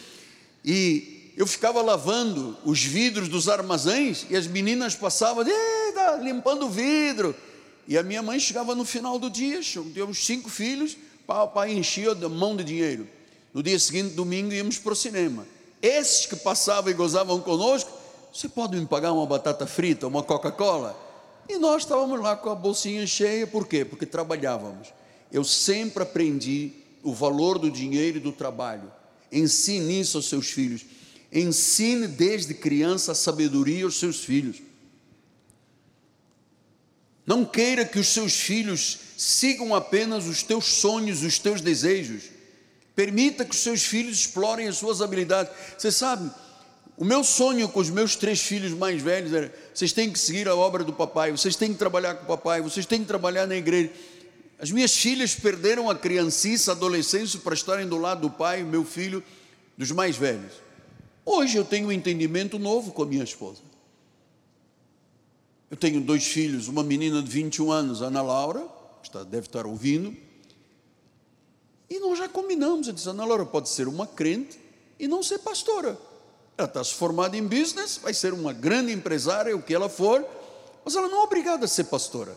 e 0.63 1.31
eu 1.35 1.47
ficava 1.47 1.81
lavando 1.81 2.57
os 2.63 2.83
vidros 2.83 3.27
dos 3.27 3.49
armazéns 3.49 4.25
e 4.29 4.35
as 4.35 4.47
meninas 4.47 4.95
passavam, 4.95 5.43
limpando 6.21 6.67
o 6.67 6.69
vidro. 6.69 7.35
E 7.87 7.97
a 7.97 8.03
minha 8.03 8.21
mãe 8.21 8.39
chegava 8.39 8.73
no 8.75 8.85
final 8.85 9.19
do 9.19 9.29
dia, 9.29 9.59
tínhamos 9.61 10.25
cinco 10.25 10.49
filhos, 10.49 10.95
papai 11.27 11.73
enchia 11.73 12.11
a 12.11 12.29
mão 12.29 12.55
de 12.55 12.63
dinheiro. 12.63 13.07
No 13.53 13.61
dia 13.61 13.77
seguinte, 13.77 14.13
domingo, 14.13 14.53
íamos 14.53 14.77
para 14.77 14.93
o 14.93 14.95
cinema. 14.95 15.45
Esses 15.81 16.25
que 16.25 16.35
passavam 16.35 16.89
e 16.89 16.93
gozavam 16.93 17.39
conosco, 17.41 17.91
você 18.33 18.47
pode 18.47 18.77
me 18.77 18.85
pagar 18.85 19.11
uma 19.11 19.25
batata 19.25 19.67
frita, 19.67 20.07
uma 20.07 20.23
Coca-Cola? 20.23 20.97
E 21.47 21.57
nós 21.57 21.83
estávamos 21.83 22.19
lá 22.21 22.35
com 22.35 22.49
a 22.49 22.55
bolsinha 22.55 23.05
cheia, 23.05 23.45
por 23.45 23.67
quê? 23.67 23.83
Porque 23.83 24.05
trabalhávamos. 24.05 24.93
Eu 25.31 25.43
sempre 25.43 26.03
aprendi 26.03 26.71
o 27.01 27.13
valor 27.13 27.59
do 27.59 27.69
dinheiro 27.69 28.17
e 28.17 28.21
do 28.21 28.31
trabalho. 28.31 28.91
Ensine 29.31 29.99
isso 29.99 30.17
aos 30.17 30.29
seus 30.29 30.49
filhos. 30.49 30.85
Ensine 31.31 32.07
desde 32.07 32.53
criança 32.53 33.11
a 33.11 33.15
sabedoria 33.15 33.83
aos 33.83 33.99
seus 33.99 34.23
filhos. 34.23 34.61
Não 37.25 37.45
queira 37.45 37.85
que 37.85 37.99
os 37.99 38.07
seus 38.07 38.33
filhos 38.33 38.99
sigam 39.17 39.73
apenas 39.73 40.27
os 40.27 40.43
teus 40.43 40.65
sonhos, 40.65 41.23
os 41.23 41.39
teus 41.39 41.61
desejos. 41.61 42.23
Permita 42.95 43.43
que 43.43 43.55
os 43.55 43.61
seus 43.61 43.83
filhos 43.83 44.19
explorem 44.19 44.67
as 44.67 44.77
suas 44.77 45.01
habilidades. 45.01 45.51
Você 45.77 45.91
sabe, 45.91 46.29
o 46.95 47.03
meu 47.03 47.23
sonho 47.23 47.67
com 47.67 47.79
os 47.79 47.89
meus 47.89 48.15
três 48.15 48.41
filhos 48.41 48.71
mais 48.71 49.01
velhos 49.01 49.33
era: 49.33 49.53
vocês 49.73 49.91
têm 49.91 50.11
que 50.11 50.19
seguir 50.19 50.47
a 50.47 50.55
obra 50.55 50.83
do 50.83 50.93
papai, 50.93 51.31
vocês 51.31 51.55
têm 51.55 51.73
que 51.73 51.79
trabalhar 51.79 52.15
com 52.15 52.23
o 52.25 52.27
papai, 52.27 52.61
vocês 52.61 52.85
têm 52.85 53.01
que 53.01 53.07
trabalhar 53.07 53.47
na 53.47 53.55
igreja. 53.55 53.91
As 54.59 54.71
minhas 54.71 54.95
filhas 54.95 55.35
perderam 55.35 55.89
a 55.89 55.95
criancice, 55.95 56.69
a 56.69 56.73
adolescência 56.73 57.39
para 57.39 57.53
estarem 57.53 57.87
do 57.87 57.97
lado 57.97 58.21
do 58.21 58.29
pai, 58.29 58.63
meu 58.63 58.85
filho, 58.85 59.23
dos 59.77 59.91
mais 59.91 60.15
velhos. 60.15 60.53
Hoje 61.25 61.57
eu 61.57 61.65
tenho 61.65 61.87
um 61.87 61.91
entendimento 61.91 62.59
novo 62.59 62.91
com 62.91 63.03
a 63.03 63.05
minha 63.05 63.23
esposa. 63.23 63.61
Eu 65.71 65.77
tenho 65.77 65.99
dois 65.99 66.25
filhos, 66.25 66.67
uma 66.67 66.83
menina 66.83 67.21
de 67.21 67.29
21 67.29 67.71
anos, 67.71 68.01
Ana 68.01 68.21
Laura, 68.21 68.67
está, 69.01 69.23
deve 69.23 69.47
estar 69.47 69.65
ouvindo, 69.65 70.15
e 71.89 71.99
nós 71.99 72.19
já 72.19 72.29
combinamos. 72.29 72.87
Eu 72.87 72.93
disse: 72.93 73.09
Ana 73.09 73.25
Laura 73.25 73.45
pode 73.45 73.69
ser 73.69 73.87
uma 73.87 74.05
crente 74.05 74.59
e 74.99 75.07
não 75.07 75.23
ser 75.23 75.39
pastora. 75.39 75.97
Ela 76.57 76.67
está 76.67 76.83
se 76.83 76.93
formada 76.93 77.35
em 77.35 77.45
business, 77.45 77.99
vai 78.01 78.13
ser 78.13 78.33
uma 78.33 78.53
grande 78.53 78.91
empresária, 78.91 79.55
o 79.55 79.61
que 79.61 79.73
ela 79.73 79.89
for, 79.89 80.25
mas 80.85 80.95
ela 80.95 81.07
não 81.07 81.21
é 81.21 81.23
obrigada 81.23 81.65
a 81.65 81.67
ser 81.67 81.85
pastora. 81.85 82.35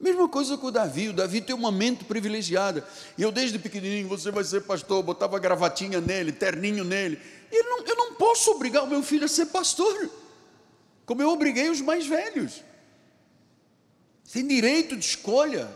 Mesma 0.00 0.28
coisa 0.28 0.58
com 0.58 0.66
o 0.66 0.70
Davi, 0.72 1.10
o 1.10 1.12
Davi 1.12 1.40
tem 1.40 1.54
uma 1.54 1.70
mente 1.70 2.04
privilegiada. 2.04 2.84
E 3.16 3.22
eu 3.22 3.30
desde 3.30 3.56
pequenininho, 3.56 4.08
você 4.08 4.32
vai 4.32 4.42
ser 4.42 4.62
pastor, 4.62 5.00
botava 5.02 5.38
gravatinha 5.38 6.00
nele, 6.00 6.32
terninho 6.32 6.82
nele. 6.82 7.20
E 7.52 7.62
não, 7.62 7.84
eu 7.84 7.94
não 7.94 8.14
posso 8.14 8.50
obrigar 8.50 8.82
o 8.82 8.88
meu 8.88 9.02
filho 9.02 9.26
a 9.26 9.28
ser 9.28 9.46
pastor, 9.46 10.10
como 11.06 11.22
eu 11.22 11.28
obriguei 11.28 11.70
os 11.70 11.80
mais 11.80 12.04
velhos. 12.04 12.64
Tem 14.32 14.44
direito 14.46 14.96
de 14.96 15.04
escolha. 15.04 15.70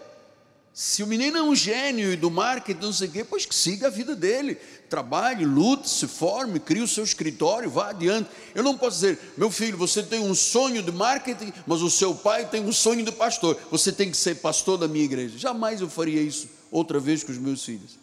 Se 0.79 1.03
o 1.03 1.07
menino 1.07 1.39
é 1.39 1.43
um 1.43 1.55
gênio 1.55 2.13
e 2.13 2.17
do 2.17 2.31
marketing, 2.31 2.83
não 2.83 2.93
sei 2.93 3.09
o 3.09 3.11
quê, 3.11 3.25
pois 3.25 3.47
que 3.47 3.55
siga 3.55 3.87
a 3.87 3.91
vida 3.91 4.15
dele. 4.15 4.59
Trabalhe, 4.91 5.43
lute, 5.43 5.89
se 5.89 6.07
forme, 6.07 6.61
crie 6.61 6.83
o 6.83 6.87
seu 6.87 7.03
escritório, 7.03 7.71
vá 7.71 7.89
adiante. 7.89 8.29
Eu 8.55 8.63
não 8.63 8.77
posso 8.77 8.97
dizer, 8.97 9.19
meu 9.39 9.51
filho, 9.51 9.79
você 9.79 10.03
tem 10.03 10.21
um 10.21 10.35
sonho 10.35 10.83
de 10.83 10.93
marketing, 10.93 11.51
mas 11.67 11.81
o 11.81 11.89
seu 11.89 12.15
pai 12.15 12.47
tem 12.47 12.63
um 12.63 12.73
sonho 12.73 13.03
de 13.03 13.11
pastor. 13.11 13.59
Você 13.71 13.91
tem 13.91 14.11
que 14.11 14.19
ser 14.19 14.35
pastor 14.35 14.77
da 14.77 14.87
minha 14.87 15.07
igreja. 15.07 15.39
Jamais 15.39 15.81
eu 15.81 15.89
faria 15.89 16.21
isso 16.21 16.47
outra 16.71 17.01
vez 17.01 17.25
com 17.25 17.33
os 17.33 17.39
meus 17.39 17.65
filhos. 17.65 17.99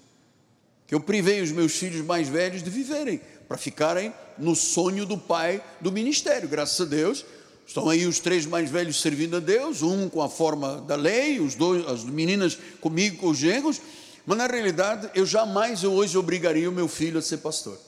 Que 0.88 0.96
eu 0.96 1.00
privei 1.00 1.44
os 1.44 1.52
meus 1.52 1.74
filhos 1.74 2.04
mais 2.04 2.28
velhos 2.28 2.64
de 2.64 2.72
viverem, 2.72 3.22
para 3.48 3.56
ficarem 3.56 4.12
no 4.36 4.56
sonho 4.56 5.06
do 5.06 5.16
pai 5.16 5.64
do 5.80 5.92
ministério. 5.92 6.50
Graças 6.50 6.82
a 6.82 6.90
Deus, 6.90 7.24
Estão 7.66 7.90
aí 7.90 8.06
os 8.06 8.20
três 8.20 8.46
mais 8.46 8.70
velhos 8.70 9.02
servindo 9.02 9.38
a 9.38 9.40
Deus, 9.40 9.82
um 9.82 10.10
com 10.10 10.22
a 10.22 10.30
forma 10.30 10.82
da 10.82 10.96
lei, 10.96 11.40
os 11.40 11.56
dois, 11.56 11.88
as 11.88 12.04
meninas 12.04 12.58
comigo 12.82 13.18
com 13.18 13.30
os 13.30 13.38
genros, 13.38 13.82
mas 14.26 14.38
na 14.38 14.48
realidade 14.48 15.10
eu 15.16 15.26
jamais 15.26 15.84
hoje 15.84 16.18
obrigaria 16.18 16.70
o 16.70 16.74
meu 16.74 16.88
filho 16.88 17.20
a 17.20 17.22
ser 17.22 17.38
pastor. 17.38 17.80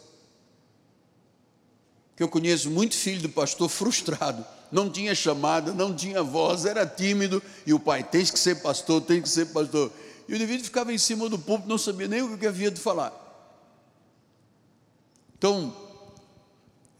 Que 2.16 2.24
eu 2.24 2.30
conheço 2.30 2.72
muito 2.72 2.96
filho 2.96 3.20
de 3.20 3.28
pastor 3.28 3.68
frustrado, 3.70 4.46
não 4.72 4.90
tinha 4.90 5.14
chamada, 5.14 5.74
não 5.74 5.94
tinha 5.94 6.24
voz, 6.24 6.66
era 6.66 6.86
tímido, 6.86 7.44
e 7.66 7.74
o 7.74 7.80
pai, 7.80 8.04
tem 8.04 8.26
que 8.26 8.40
ser 8.40 8.62
pastor, 8.62 9.02
tem 9.02 9.22
que 9.22 9.30
ser 9.30 9.48
pastor. 9.48 9.92
E 10.28 10.34
o 10.34 10.36
indivíduo 10.36 10.66
ficava 10.66 10.94
em 10.94 10.98
cima 10.98 11.30
do 11.30 11.38
púlpito, 11.38 11.70
não 11.70 11.78
sabia 11.78 12.08
nem 12.08 12.22
o 12.22 12.38
que 12.38 12.48
havia 12.48 12.72
de 12.72 12.80
falar. 12.80 13.14
Então, 15.38 15.76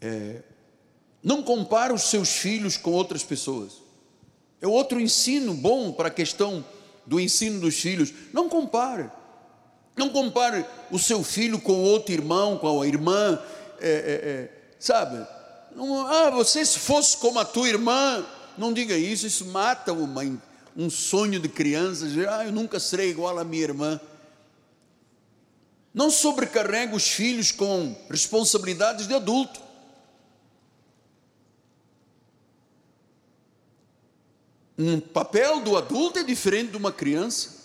é, 0.00 0.42
não 1.26 1.42
compare 1.42 1.92
os 1.92 2.02
seus 2.02 2.36
filhos 2.36 2.76
com 2.76 2.92
outras 2.92 3.24
pessoas. 3.24 3.82
É 4.60 4.66
outro 4.68 5.00
ensino 5.00 5.52
bom 5.54 5.90
para 5.90 6.06
a 6.06 6.10
questão 6.10 6.64
do 7.04 7.18
ensino 7.18 7.58
dos 7.58 7.74
filhos. 7.80 8.14
Não 8.32 8.48
compare. 8.48 9.10
Não 9.96 10.08
compare 10.08 10.64
o 10.88 11.00
seu 11.00 11.24
filho 11.24 11.60
com 11.60 11.82
outro 11.82 12.12
irmão, 12.12 12.56
com 12.58 12.80
a 12.80 12.86
irmã, 12.86 13.42
é, 13.80 13.88
é, 13.88 13.90
é, 13.90 14.50
sabe? 14.78 15.26
Não, 15.74 16.06
ah, 16.06 16.30
você 16.30 16.64
se 16.64 16.78
fosse 16.78 17.16
como 17.16 17.40
a 17.40 17.44
tua 17.44 17.68
irmã, 17.68 18.24
não 18.56 18.72
diga 18.72 18.96
isso, 18.96 19.26
isso 19.26 19.46
mata 19.46 19.92
uma, 19.92 20.22
um 20.76 20.88
sonho 20.88 21.40
de 21.40 21.48
crianças. 21.48 22.12
Ah, 22.28 22.46
eu 22.46 22.52
nunca 22.52 22.78
serei 22.78 23.10
igual 23.10 23.36
à 23.36 23.42
minha 23.42 23.64
irmã. 23.64 24.00
Não 25.92 26.08
sobrecarrega 26.08 26.94
os 26.94 27.08
filhos 27.08 27.50
com 27.50 27.96
responsabilidades 28.08 29.08
de 29.08 29.14
adulto. 29.14 29.65
Um 34.78 35.00
papel 35.00 35.60
do 35.60 35.76
adulto 35.76 36.18
é 36.18 36.22
diferente 36.22 36.72
de 36.72 36.76
uma 36.76 36.92
criança. 36.92 37.56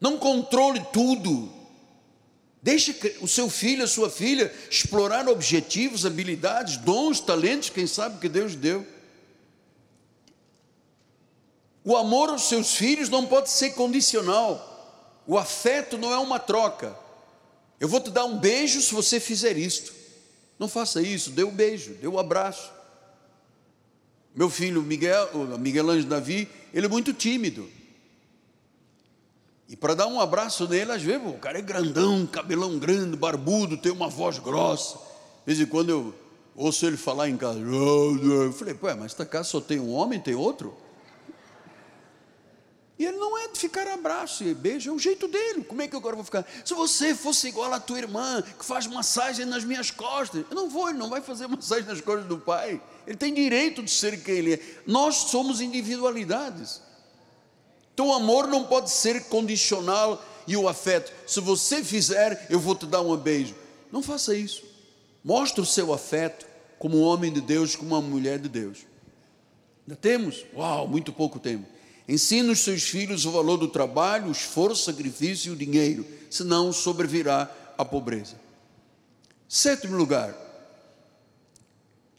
Não 0.00 0.18
controle 0.18 0.84
tudo. 0.92 1.50
Deixe 2.62 3.16
o 3.20 3.26
seu 3.26 3.48
filho, 3.48 3.82
a 3.82 3.88
sua 3.88 4.10
filha 4.10 4.54
explorar 4.70 5.28
objetivos, 5.28 6.04
habilidades, 6.06 6.76
dons, 6.76 7.18
talentos, 7.20 7.70
quem 7.70 7.86
sabe 7.86 8.20
que 8.20 8.28
Deus 8.28 8.54
deu. 8.54 8.86
O 11.84 11.96
amor 11.96 12.28
aos 12.28 12.42
seus 12.42 12.74
filhos 12.74 13.08
não 13.08 13.26
pode 13.26 13.50
ser 13.50 13.70
condicional. 13.70 14.68
O 15.26 15.38
afeto 15.38 15.98
não 15.98 16.12
é 16.12 16.18
uma 16.18 16.38
troca. 16.38 16.96
Eu 17.80 17.88
vou 17.88 18.00
te 18.00 18.10
dar 18.10 18.24
um 18.24 18.38
beijo 18.38 18.80
se 18.80 18.94
você 18.94 19.18
fizer 19.18 19.56
isto. 19.56 19.92
Não 20.58 20.68
faça 20.68 21.02
isso, 21.02 21.30
dê 21.30 21.42
um 21.42 21.50
beijo, 21.50 21.94
dê 21.94 22.06
um 22.06 22.18
abraço. 22.18 22.70
Meu 24.34 24.48
filho 24.48 24.82
Miguel, 24.82 25.28
Miguel 25.58 25.90
Ângelo 25.90 26.08
Davi, 26.08 26.48
ele 26.72 26.86
é 26.86 26.88
muito 26.88 27.12
tímido. 27.12 27.68
E 29.68 29.76
para 29.76 29.94
dar 29.94 30.06
um 30.06 30.20
abraço 30.20 30.68
nele, 30.68 30.92
às 30.92 31.02
vezes, 31.02 31.26
o 31.26 31.34
cara 31.34 31.58
é 31.58 31.62
grandão, 31.62 32.26
cabelão 32.26 32.78
grande, 32.78 33.16
barbudo, 33.16 33.76
tem 33.76 33.90
uma 33.92 34.08
voz 34.08 34.38
grossa. 34.38 34.96
De 34.96 35.46
vez 35.46 35.60
em 35.60 35.66
quando 35.66 35.90
eu 35.90 36.14
ouço 36.54 36.86
ele 36.86 36.96
falar 36.96 37.28
em 37.28 37.36
casa. 37.36 37.58
Eu 37.58 38.52
falei, 38.52 38.74
pô, 38.74 38.86
mas 38.88 39.06
esta 39.06 39.24
casa 39.24 39.48
só 39.48 39.60
tem 39.60 39.80
um 39.80 39.92
homem, 39.92 40.20
tem 40.20 40.34
outro? 40.34 40.76
E 42.98 43.04
ele 43.04 43.16
não 43.16 43.36
é 43.38 43.48
de 43.48 43.58
ficar 43.58 43.88
abraço 43.88 44.44
e 44.44 44.54
beijo, 44.54 44.90
é 44.90 44.92
o 44.92 44.98
jeito 44.98 45.26
dele. 45.26 45.64
Como 45.64 45.82
é 45.82 45.88
que 45.88 45.94
eu 45.94 45.98
agora 45.98 46.14
vou 46.14 46.24
ficar? 46.24 46.46
Se 46.64 46.74
você 46.74 47.14
fosse 47.14 47.48
igual 47.48 47.72
à 47.72 47.80
tua 47.80 47.98
irmã, 47.98 48.42
que 48.42 48.64
faz 48.64 48.86
massagem 48.86 49.44
nas 49.44 49.64
minhas 49.64 49.90
costas, 49.90 50.44
eu 50.48 50.54
não 50.54 50.68
vou, 50.68 50.88
ele 50.88 50.98
não 50.98 51.08
vai 51.08 51.20
fazer 51.20 51.46
massagem 51.48 51.84
nas 51.84 52.00
costas 52.00 52.26
do 52.26 52.38
pai. 52.38 52.80
Ele 53.06 53.16
tem 53.16 53.32
direito 53.32 53.82
de 53.82 53.90
ser 53.90 54.22
quem 54.22 54.36
ele 54.36 54.54
é. 54.54 54.60
Nós 54.86 55.16
somos 55.16 55.60
individualidades. 55.60 56.80
Então 57.94 58.08
o 58.08 58.12
amor 58.12 58.46
não 58.46 58.64
pode 58.64 58.90
ser 58.90 59.24
condicional 59.24 60.24
e 60.46 60.56
o 60.56 60.68
afeto. 60.68 61.12
Se 61.26 61.40
você 61.40 61.82
fizer, 61.84 62.46
eu 62.48 62.58
vou 62.58 62.74
te 62.74 62.86
dar 62.86 63.00
um 63.00 63.16
beijo. 63.16 63.54
Não 63.90 64.02
faça 64.02 64.34
isso. 64.34 64.64
Mostre 65.22 65.60
o 65.60 65.66
seu 65.66 65.92
afeto 65.92 66.46
como 66.78 66.98
um 66.98 67.02
homem 67.02 67.32
de 67.32 67.40
Deus, 67.40 67.76
como 67.76 67.94
uma 67.94 68.00
mulher 68.00 68.38
de 68.38 68.48
Deus. 68.48 68.78
Ainda 69.86 69.96
temos? 69.96 70.44
Uau, 70.54 70.88
muito 70.88 71.12
pouco 71.12 71.38
tempo. 71.38 71.66
Ensina 72.08 72.52
os 72.52 72.60
seus 72.60 72.82
filhos 72.82 73.24
o 73.24 73.30
valor 73.30 73.56
do 73.56 73.68
trabalho, 73.68 74.28
o 74.28 74.32
esforço, 74.32 74.82
o 74.82 74.92
sacrifício 74.92 75.50
e 75.50 75.52
o 75.52 75.56
dinheiro, 75.56 76.04
senão 76.28 76.72
sobrevirá 76.72 77.50
a 77.78 77.84
pobreza. 77.84 78.34
Sétimo 79.48 79.96
lugar, 79.96 80.34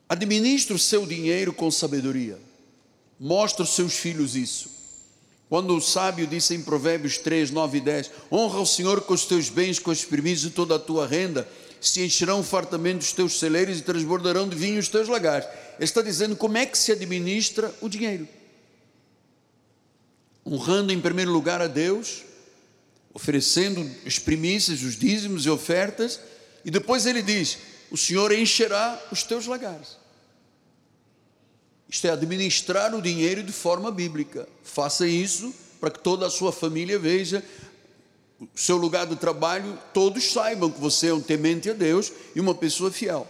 administre 0.07 0.73
o 0.73 0.79
seu 0.79 1.05
dinheiro 1.05 1.53
com 1.53 1.69
sabedoria. 1.71 2.39
Mostre 3.19 3.61
aos 3.61 3.75
seus 3.75 3.93
filhos 3.93 4.35
isso. 4.35 4.71
Quando 5.49 5.75
o 5.75 5.81
sábio 5.81 6.25
disse 6.25 6.55
em 6.55 6.61
Provérbios 6.61 7.17
3, 7.17 7.51
9 7.51 7.77
e 7.77 7.81
10: 7.81 8.11
Honra 8.31 8.59
o 8.59 8.65
Senhor 8.65 9.01
com 9.01 9.13
os 9.13 9.25
teus 9.25 9.49
bens, 9.49 9.79
com 9.79 9.91
as 9.91 10.03
primícias 10.03 10.41
de 10.41 10.49
toda 10.49 10.75
a 10.75 10.79
tua 10.79 11.07
renda, 11.07 11.47
se 11.79 12.03
encherão 12.03 12.43
fartamente 12.43 13.05
os 13.05 13.13
teus 13.13 13.39
celeiros 13.39 13.79
e 13.79 13.83
transbordarão 13.83 14.47
de 14.47 14.55
vinho 14.55 14.79
os 14.79 14.87
teus 14.87 15.07
lagares. 15.07 15.47
Ele 15.75 15.83
está 15.83 16.01
dizendo 16.01 16.35
como 16.35 16.57
é 16.57 16.65
que 16.65 16.77
se 16.77 16.91
administra 16.91 17.73
o 17.81 17.89
dinheiro 17.89 18.27
honrando 20.45 20.91
em 20.91 20.99
primeiro 20.99 21.31
lugar 21.31 21.61
a 21.61 21.67
Deus, 21.67 22.23
oferecendo 23.13 23.89
as 24.05 24.19
primícias, 24.19 24.81
os 24.81 24.97
dízimos 24.97 25.45
e 25.45 25.49
ofertas, 25.49 26.19
e 26.65 26.71
depois 26.71 27.05
ele 27.05 27.21
diz: 27.21 27.57
O 27.93 27.97
Senhor 27.97 28.31
encherá 28.31 28.99
os 29.11 29.21
teus 29.21 29.45
lagares. 29.45 29.99
Isto 31.87 32.07
é 32.07 32.09
administrar 32.09 32.95
o 32.95 33.01
dinheiro 33.01 33.43
de 33.43 33.51
forma 33.51 33.91
bíblica. 33.91 34.49
Faça 34.63 35.05
isso 35.05 35.53
para 35.79 35.91
que 35.91 35.99
toda 35.99 36.25
a 36.25 36.29
sua 36.31 36.51
família 36.51 36.97
veja 36.97 37.43
o 38.39 38.59
seu 38.59 38.77
lugar 38.77 39.05
de 39.05 39.15
trabalho, 39.15 39.77
todos 39.93 40.31
saibam 40.31 40.71
que 40.71 40.81
você 40.81 41.09
é 41.09 41.13
um 41.13 41.21
temente 41.21 41.69
a 41.69 41.73
Deus 41.73 42.11
e 42.35 42.39
uma 42.39 42.55
pessoa 42.55 42.91
fiel. 42.91 43.27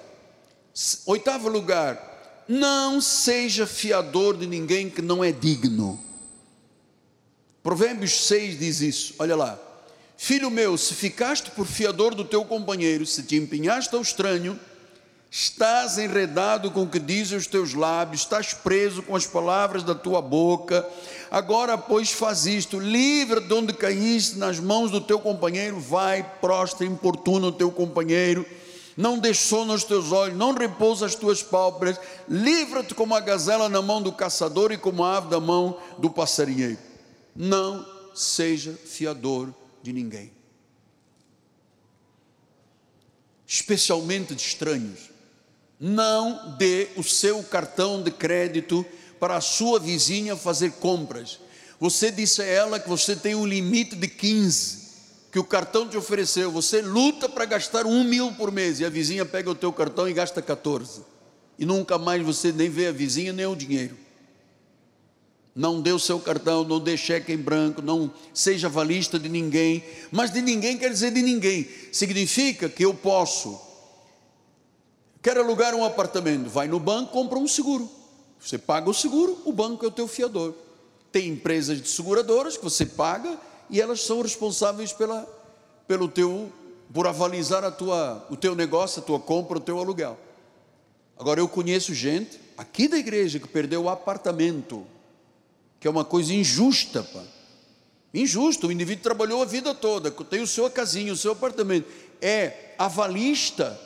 Oitavo 1.06 1.50
lugar, 1.50 2.46
não 2.48 3.02
seja 3.02 3.68
fiador 3.68 4.38
de 4.38 4.48
ninguém 4.48 4.90
que 4.90 5.02
não 5.02 5.22
é 5.22 5.32
digno. 5.32 6.02
Provérbios 7.62 8.28
6 8.28 8.60
diz 8.60 8.80
isso, 8.80 9.16
olha 9.20 9.36
lá. 9.36 9.73
Filho 10.26 10.50
meu, 10.50 10.78
se 10.78 10.94
ficaste 10.94 11.52
por 11.52 11.68
fiador 11.68 12.16
do 12.16 12.24
teu 12.24 12.46
companheiro, 12.46 13.06
se 13.06 13.24
te 13.24 13.36
empenhaste 13.36 13.94
ao 13.94 14.02
estranho, 14.02 14.58
estás 15.30 15.98
enredado 15.98 16.72
com 16.72 16.84
o 16.84 16.88
que 16.88 16.98
dizem 16.98 17.38
os 17.38 17.46
teus 17.46 17.74
lábios, 17.74 18.22
estás 18.22 18.54
preso 18.54 19.04
com 19.04 19.18
as 19.18 19.28
palavras 19.28 19.84
da 19.84 19.94
tua 19.94 20.22
boca. 20.22 20.88
Agora, 21.30 21.78
pois, 21.78 22.10
faz 22.14 22.46
isto: 22.46 22.80
livra 22.80 23.42
de 23.42 23.54
onde 23.54 23.74
caíste 23.74 24.38
nas 24.38 24.62
mãos 24.62 24.92
do 24.92 25.02
teu 25.02 25.20
companheiro, 25.20 25.78
vai, 25.78 26.24
prostra, 26.40 26.86
importuna 26.86 27.48
o 27.48 27.52
teu 27.52 27.70
companheiro. 27.70 28.46
Não 28.96 29.20
deixe 29.20 29.44
sono 29.44 29.74
os 29.74 29.84
teus 29.84 30.14
olhos, 30.14 30.38
não 30.38 30.54
repousa 30.54 31.06
as 31.06 31.16
tuas 31.16 31.44
pálpebras, 31.44 32.00
livra-te 32.30 32.96
como 32.96 33.14
a 33.14 33.20
gazela 33.20 33.68
na 33.68 33.82
mão 33.82 34.02
do 34.02 34.14
caçador 34.14 34.72
e 34.72 34.78
como 34.78 35.04
a 35.04 35.18
ave 35.18 35.28
da 35.28 35.42
mão 35.42 35.78
do 35.98 36.10
passarinheiro 36.10 36.78
não 37.36 37.86
seja 38.14 38.74
fiador 38.86 39.54
de 39.84 39.94
ninguém, 39.94 40.32
especialmente 43.46 44.34
de 44.34 44.42
estranhos. 44.42 45.12
Não 45.80 46.56
dê 46.58 46.88
o 46.96 47.04
seu 47.04 47.44
cartão 47.44 48.02
de 48.02 48.10
crédito 48.10 48.86
para 49.20 49.36
a 49.36 49.42
sua 49.42 49.80
vizinha 49.80 50.36
fazer 50.36 50.72
compras. 50.74 51.40
Você 51.80 52.10
disse 52.10 52.42
a 52.42 52.46
ela 52.46 52.80
que 52.80 52.88
você 52.88 53.16
tem 53.16 53.36
um 53.36 53.46
limite 53.46 53.96
de 53.96 54.08
15 54.08 54.84
que 55.34 55.40
o 55.40 55.44
cartão 55.44 55.90
te 55.90 55.98
ofereceu. 55.98 56.52
Você 56.52 56.80
luta 56.80 57.28
para 57.28 57.44
gastar 57.46 57.88
um 57.88 58.04
mil 58.04 58.32
por 58.34 58.52
mês 58.52 58.80
e 58.80 58.86
a 58.86 58.90
vizinha 58.90 59.26
pega 59.26 59.50
o 59.50 59.56
teu 59.56 59.74
cartão 59.74 60.08
e 60.08 60.14
gasta 60.14 60.44
14. 60.44 61.02
E 61.58 61.66
nunca 61.66 61.98
mais 61.98 62.24
você 62.24 62.52
nem 62.52 62.70
vê 62.70 62.88
a 62.88 62.92
vizinha 62.92 63.34
nem 63.34 63.48
o 63.48 63.56
dinheiro. 63.56 63.98
Não 65.56 65.82
dê 65.82 65.92
o 65.92 66.00
seu 66.00 66.20
cartão, 66.20 66.64
não 66.64 66.80
dê 66.80 66.98
cheque 66.98 67.32
em 67.32 67.38
branco, 67.38 67.82
não 67.82 68.12
seja 68.34 68.68
valista 68.68 69.20
de 69.20 69.30
ninguém. 69.30 69.84
Mas 70.12 70.32
de 70.32 70.42
ninguém 70.42 70.78
quer 70.78 70.90
dizer 70.90 71.12
de 71.12 71.22
ninguém. 71.22 71.68
Significa 71.92 72.68
que 72.68 72.84
eu 72.84 72.94
posso. 72.94 73.60
Quer 75.22 75.38
alugar 75.38 75.76
um 75.76 75.86
apartamento? 75.86 76.50
Vai 76.50 76.68
no 76.68 76.80
banco, 76.80 77.12
compra 77.12 77.38
um 77.38 77.48
seguro. 77.48 77.90
Você 78.40 78.58
paga 78.58 78.90
o 78.90 78.94
seguro, 78.94 79.42
o 79.46 79.54
banco 79.54 79.86
é 79.86 79.88
o 79.88 79.92
teu 79.92 80.08
fiador. 80.08 80.54
Tem 81.12 81.30
empresas 81.30 81.82
de 81.82 81.88
seguradoras 81.88 82.58
que 82.58 82.64
você 82.64 82.86
paga 82.86 83.40
e 83.70 83.80
elas 83.80 84.02
são 84.02 84.22
responsáveis 84.22 84.92
pela, 84.92 85.22
pelo 85.88 86.08
teu, 86.10 86.52
por 86.92 87.08
avalizar 87.08 87.64
a 87.64 87.72
tua, 87.72 88.26
o 88.30 88.36
teu 88.36 88.56
negócio, 88.56 89.02
a 89.02 89.06
tua 89.06 89.20
compra, 89.20 89.60
o 89.60 89.62
teu 89.62 89.80
aluguel. 89.80 90.18
Agora 91.18 91.40
eu 91.40 91.48
conheço 91.48 91.94
gente 91.94 92.40
aqui 92.58 92.88
da 92.88 92.98
igreja 92.98 93.40
que 93.40 93.48
perdeu 93.48 93.84
o 93.84 93.90
apartamento, 93.90 94.86
que 95.84 95.88
é 95.90 95.92
uma 95.92 96.06
coisa 96.06 96.34
injusta, 96.34 97.04
pá. 97.04 97.22
Injusto, 98.14 98.68
o 98.68 98.72
indivíduo 98.72 99.04
trabalhou 99.04 99.42
a 99.42 99.46
vida 99.46 99.76
toda, 99.76 100.10
tem 100.12 100.40
o 100.40 100.48
seu 100.48 100.72
casinha, 100.72 101.12
o 101.12 101.18
seu 101.18 101.34
apartamento. 101.34 101.92
É 102.22 102.74
avalista 102.80 103.78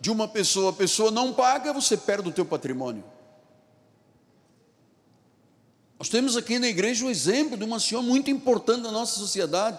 de 0.00 0.12
uma 0.12 0.28
pessoa, 0.28 0.70
a 0.70 0.72
pessoa 0.72 1.10
não 1.10 1.32
paga, 1.32 1.72
você 1.72 1.96
perde 1.96 2.28
o 2.28 2.32
teu 2.32 2.44
patrimônio. 2.44 3.02
Nós 5.98 6.08
temos 6.08 6.36
aqui 6.36 6.56
na 6.60 6.68
igreja 6.68 7.04
o 7.04 7.10
exemplo 7.10 7.56
de 7.56 7.64
uma 7.64 7.80
senhora 7.80 8.06
muito 8.06 8.30
importante 8.30 8.82
da 8.82 8.92
nossa 8.92 9.18
sociedade, 9.18 9.76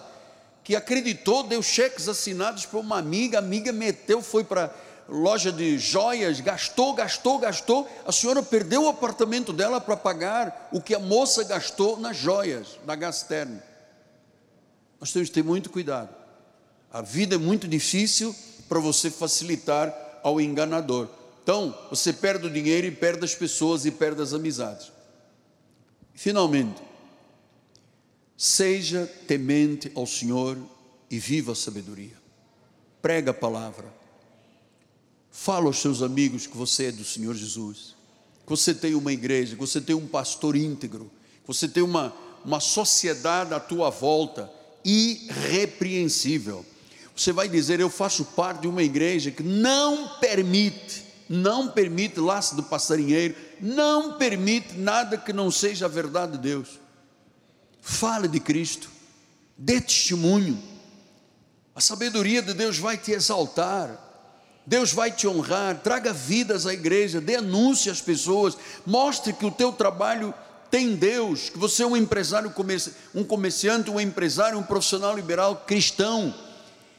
que 0.62 0.76
acreditou, 0.76 1.42
deu 1.42 1.62
cheques 1.62 2.06
assinados 2.06 2.66
para 2.66 2.80
uma 2.80 2.98
amiga, 2.98 3.38
a 3.38 3.40
amiga 3.40 3.72
meteu, 3.72 4.20
foi 4.20 4.44
para 4.44 4.70
loja 5.08 5.52
de 5.52 5.78
joias, 5.78 6.40
gastou, 6.40 6.94
gastou, 6.94 7.38
gastou. 7.38 7.88
A 8.06 8.12
senhora 8.12 8.42
perdeu 8.42 8.84
o 8.84 8.88
apartamento 8.88 9.52
dela 9.52 9.80
para 9.80 9.96
pagar 9.96 10.68
o 10.72 10.80
que 10.80 10.94
a 10.94 10.98
moça 10.98 11.44
gastou 11.44 11.98
nas 11.98 12.16
joias 12.16 12.78
da 12.84 12.94
Gasterno. 12.94 13.62
Nós 15.00 15.12
temos 15.12 15.28
que 15.28 15.34
ter 15.34 15.44
muito 15.44 15.70
cuidado. 15.70 16.14
A 16.92 17.02
vida 17.02 17.34
é 17.34 17.38
muito 17.38 17.66
difícil 17.66 18.34
para 18.68 18.78
você 18.78 19.10
facilitar 19.10 19.92
ao 20.22 20.40
enganador. 20.40 21.08
Então, 21.42 21.76
você 21.90 22.12
perde 22.12 22.46
o 22.46 22.50
dinheiro 22.50 22.86
e 22.86 22.90
perde 22.90 23.24
as 23.24 23.34
pessoas 23.34 23.84
e 23.84 23.90
perde 23.90 24.22
as 24.22 24.32
amizades. 24.32 24.92
Finalmente, 26.14 26.80
seja 28.36 29.06
temente 29.26 29.90
ao 29.94 30.06
Senhor 30.06 30.56
e 31.10 31.18
viva 31.18 31.52
a 31.52 31.56
sabedoria. 31.56 32.16
Prega 33.00 33.32
a 33.32 33.34
palavra. 33.34 34.01
Fala 35.32 35.66
aos 35.66 35.80
seus 35.80 36.02
amigos 36.02 36.46
que 36.46 36.56
você 36.56 36.84
é 36.84 36.92
do 36.92 37.02
Senhor 37.02 37.34
Jesus, 37.34 37.96
que 38.44 38.50
você 38.50 38.74
tem 38.74 38.94
uma 38.94 39.10
igreja, 39.10 39.54
que 39.54 39.60
você 39.60 39.80
tem 39.80 39.96
um 39.96 40.06
pastor 40.06 40.54
íntegro, 40.54 41.10
que 41.40 41.46
você 41.46 41.66
tem 41.66 41.82
uma, 41.82 42.14
uma 42.44 42.60
sociedade 42.60 43.54
à 43.54 43.58
tua 43.58 43.88
volta 43.88 44.52
irrepreensível. 44.84 46.66
Você 47.16 47.32
vai 47.32 47.48
dizer: 47.48 47.80
Eu 47.80 47.88
faço 47.88 48.26
parte 48.26 48.60
de 48.60 48.68
uma 48.68 48.82
igreja 48.82 49.30
que 49.30 49.42
não 49.42 50.18
permite, 50.20 51.02
não 51.30 51.68
permite 51.68 52.20
laço 52.20 52.54
do 52.54 52.62
passarinheiro, 52.62 53.34
não 53.58 54.18
permite 54.18 54.74
nada 54.74 55.16
que 55.16 55.32
não 55.32 55.50
seja 55.50 55.86
a 55.86 55.88
verdade 55.88 56.32
de 56.32 56.38
Deus. 56.38 56.78
Fale 57.80 58.28
de 58.28 58.38
Cristo, 58.38 58.90
dê 59.56 59.80
testemunho. 59.80 60.62
A 61.74 61.80
sabedoria 61.80 62.42
de 62.42 62.52
Deus 62.52 62.78
vai 62.78 62.98
te 62.98 63.12
exaltar, 63.12 64.11
Deus 64.66 64.92
vai 64.92 65.10
te 65.10 65.26
honrar. 65.26 65.80
Traga 65.82 66.12
vidas 66.12 66.66
à 66.66 66.72
igreja, 66.72 67.20
dê 67.20 67.36
anúncio 67.36 67.90
às 67.90 68.00
pessoas, 68.00 68.56
mostre 68.86 69.32
que 69.32 69.46
o 69.46 69.50
teu 69.50 69.72
trabalho 69.72 70.32
tem 70.70 70.94
Deus, 70.94 71.50
que 71.50 71.58
você 71.58 71.82
é 71.82 71.86
um 71.86 71.96
empresário, 71.96 72.52
um 73.14 73.24
comerciante, 73.24 73.90
um 73.90 74.00
empresário, 74.00 74.58
um 74.58 74.62
profissional 74.62 75.14
liberal 75.14 75.64
cristão 75.66 76.34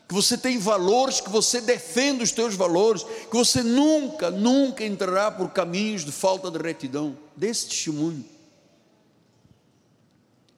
que 0.08 0.14
você 0.14 0.38
tem 0.38 0.60
valores, 0.60 1.22
que 1.22 1.30
você 1.30 1.60
defende 1.62 2.24
os 2.24 2.32
teus 2.32 2.56
valores, 2.56 3.04
que 3.04 3.36
você 3.36 3.64
nunca, 3.64 4.30
nunca 4.30 4.86
entrará 4.86 5.32
por 5.32 5.50
caminhos 5.50 6.06
de 6.06 6.12
falta 6.12 6.52
de 6.52 6.60
retidão. 6.60 7.18
Desse 7.36 7.68
testemunho. 7.68 8.24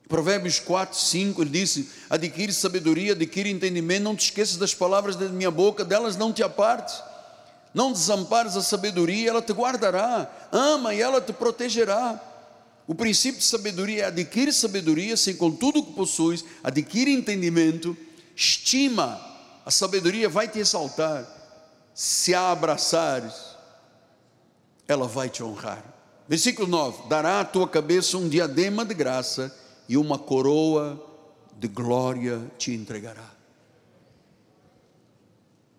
Provérbios 0.07 0.59
4, 0.59 0.97
5, 0.97 1.41
ele 1.41 1.49
disse: 1.49 1.89
adquire 2.09 2.53
sabedoria, 2.53 3.13
adquire 3.13 3.49
entendimento, 3.49 4.03
não 4.03 4.15
te 4.15 4.25
esqueças 4.25 4.57
das 4.57 4.73
palavras 4.73 5.15
da 5.15 5.27
minha 5.29 5.51
boca, 5.51 5.83
delas 5.83 6.15
não 6.15 6.31
te 6.31 6.43
apartes. 6.43 7.01
Não 7.73 7.91
desampares 7.91 8.55
a 8.55 8.61
sabedoria, 8.61 9.29
ela 9.29 9.41
te 9.41 9.51
guardará. 9.51 10.31
Ama 10.51 10.93
e 10.93 11.01
ela 11.01 11.19
te 11.19 11.33
protegerá. 11.33 12.21
O 12.87 12.95
princípio 12.95 13.39
de 13.39 13.45
sabedoria 13.45 14.03
é 14.03 14.07
adquire 14.07 14.53
sabedoria, 14.53 15.17
sem 15.17 15.35
com 15.35 15.51
tudo 15.51 15.79
o 15.79 15.85
que 15.85 15.93
possuis, 15.93 16.45
adquire 16.63 17.11
entendimento, 17.11 17.97
estima 18.35 19.19
a 19.65 19.71
sabedoria 19.71 20.29
vai 20.29 20.47
te 20.47 20.59
exaltar. 20.59 21.25
Se 21.93 22.35
a 22.35 22.51
abraçares, 22.51 23.33
ela 24.87 25.07
vai 25.07 25.27
te 25.27 25.41
honrar. 25.41 25.83
Versículo 26.27 26.67
9: 26.67 27.09
Dará 27.09 27.39
à 27.39 27.45
tua 27.45 27.67
cabeça 27.67 28.17
um 28.17 28.29
diadema 28.29 28.85
de 28.85 28.93
graça 28.93 29.51
e 29.87 29.97
uma 29.97 30.17
coroa 30.17 31.03
de 31.57 31.67
glória 31.67 32.51
te 32.57 32.71
entregará. 32.71 33.31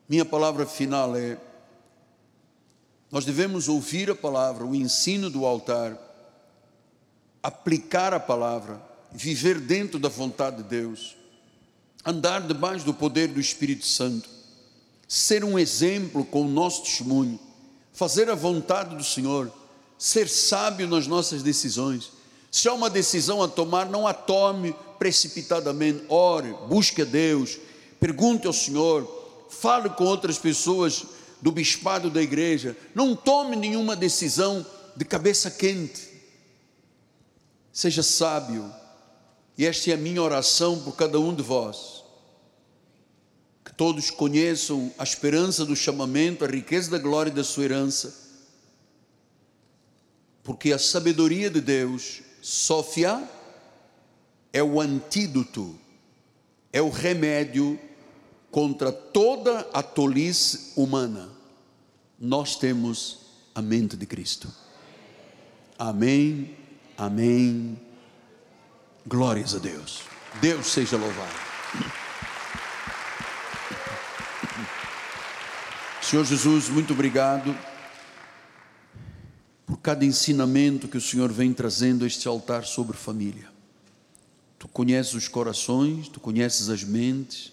Minha 0.09 0.25
palavra 0.25 0.67
final 0.67 1.17
é: 1.17 1.39
nós 3.11 3.25
devemos 3.25 3.69
ouvir 3.69 4.11
a 4.11 4.15
palavra, 4.15 4.65
o 4.65 4.75
ensino 4.75 5.29
do 5.29 5.45
altar, 5.45 5.97
aplicar 7.43 8.15
a 8.15 8.21
palavra, 8.21 8.81
viver 9.13 9.61
dentro 9.61 9.99
da 9.99 10.09
vontade 10.09 10.59
de 10.59 10.63
Deus 10.65 11.17
andar 12.07 12.41
debaixo 12.47 12.85
do 12.85 12.95
poder 12.95 13.27
do 13.27 13.41
Espírito 13.41 13.85
Santo, 13.85 14.29
ser 15.09 15.43
um 15.43 15.59
exemplo 15.59 16.25
com 16.25 16.43
o 16.43 16.49
nosso 16.49 16.85
testemunho, 16.85 17.39
fazer 17.93 18.31
a 18.31 18.35
vontade 18.37 18.95
do 18.95 19.03
Senhor, 19.03 19.53
ser 19.99 20.29
sábio 20.29 20.87
nas 20.87 21.09
nossas 21.09 21.43
decisões. 21.43 22.13
Se 22.51 22.69
há 22.69 22.73
uma 22.73 22.89
decisão 22.89 23.43
a 23.43 23.49
tomar, 23.49 23.87
não 23.87 24.07
a 24.07 24.15
tome 24.15 24.75
precipitadamente. 24.99 26.05
Ore, 26.09 26.55
busque 26.69 27.03
a 27.03 27.05
Deus, 27.05 27.59
pergunte 28.01 28.47
ao 28.47 28.53
Senhor, 28.53 29.47
fale 29.51 29.91
com 29.91 30.05
outras 30.05 30.39
pessoas 30.39 31.05
do 31.41 31.53
bispado 31.53 32.11
da 32.11 32.23
igreja. 32.23 32.77
Não 32.95 33.15
tome 33.15 33.57
nenhuma 33.57 33.95
decisão 33.95 34.65
de 34.97 35.05
cabeça 35.05 35.51
quente. 35.51 36.09
Seja 37.73 38.03
sábio. 38.03 38.73
E 39.59 39.67
esta 39.67 39.91
é 39.91 39.95
a 39.95 39.99
minha 39.99 40.23
oração 40.23 40.81
por 40.81 40.97
cada 40.97 41.19
um 41.19 41.35
de 41.35 41.43
vós 41.43 41.97
todos 43.77 44.11
conheçam 44.11 44.93
a 44.99 45.05
esperança 45.05 45.65
do 45.65 45.77
chamamento, 45.77 46.45
a 46.45 46.49
riqueza 46.49 46.91
da 46.91 46.99
glória 46.99 47.31
da 47.31 47.45
sua 47.45 47.65
herança, 47.65 48.15
porque 50.43 50.73
a 50.73 50.79
sabedoria 50.79 51.51
de 51.51 51.61
Deus, 51.61 52.23
Sofia, 52.49 53.29
é 54.53 54.63
o 54.63 54.81
antídoto, 54.81 55.77
é 56.73 56.81
o 56.81 56.89
remédio 56.89 57.77
contra 58.53 58.93
toda 58.93 59.69
a 59.73 59.83
tolice 59.83 60.73
humana. 60.77 61.29
Nós 62.17 62.55
temos 62.55 63.19
a 63.53 63.61
mente 63.61 63.97
de 63.97 64.07
Cristo. 64.07 64.49
Amém, 65.77 66.57
amém. 66.97 67.77
Glórias 69.05 69.53
a 69.53 69.59
Deus. 69.59 70.03
Deus 70.41 70.69
seja 70.69 70.97
louvado. 70.97 71.35
Senhor 76.01 76.25
Jesus, 76.25 76.69
muito 76.69 76.93
obrigado 76.93 77.53
por 79.67 79.79
cada 79.79 80.05
ensinamento 80.05 80.87
que 80.87 80.97
o 80.97 81.01
Senhor 81.01 81.33
vem 81.33 81.53
trazendo 81.53 82.05
a 82.05 82.07
este 82.07 82.29
altar 82.29 82.65
sobre 82.65 82.97
família. 82.97 83.49
Tu 84.59 84.69
conheces 84.69 85.15
os 85.15 85.29
corações, 85.29 86.09
tu 86.09 86.21
conheces 86.21 86.69
as 86.69 86.85
mentes, 86.85 87.53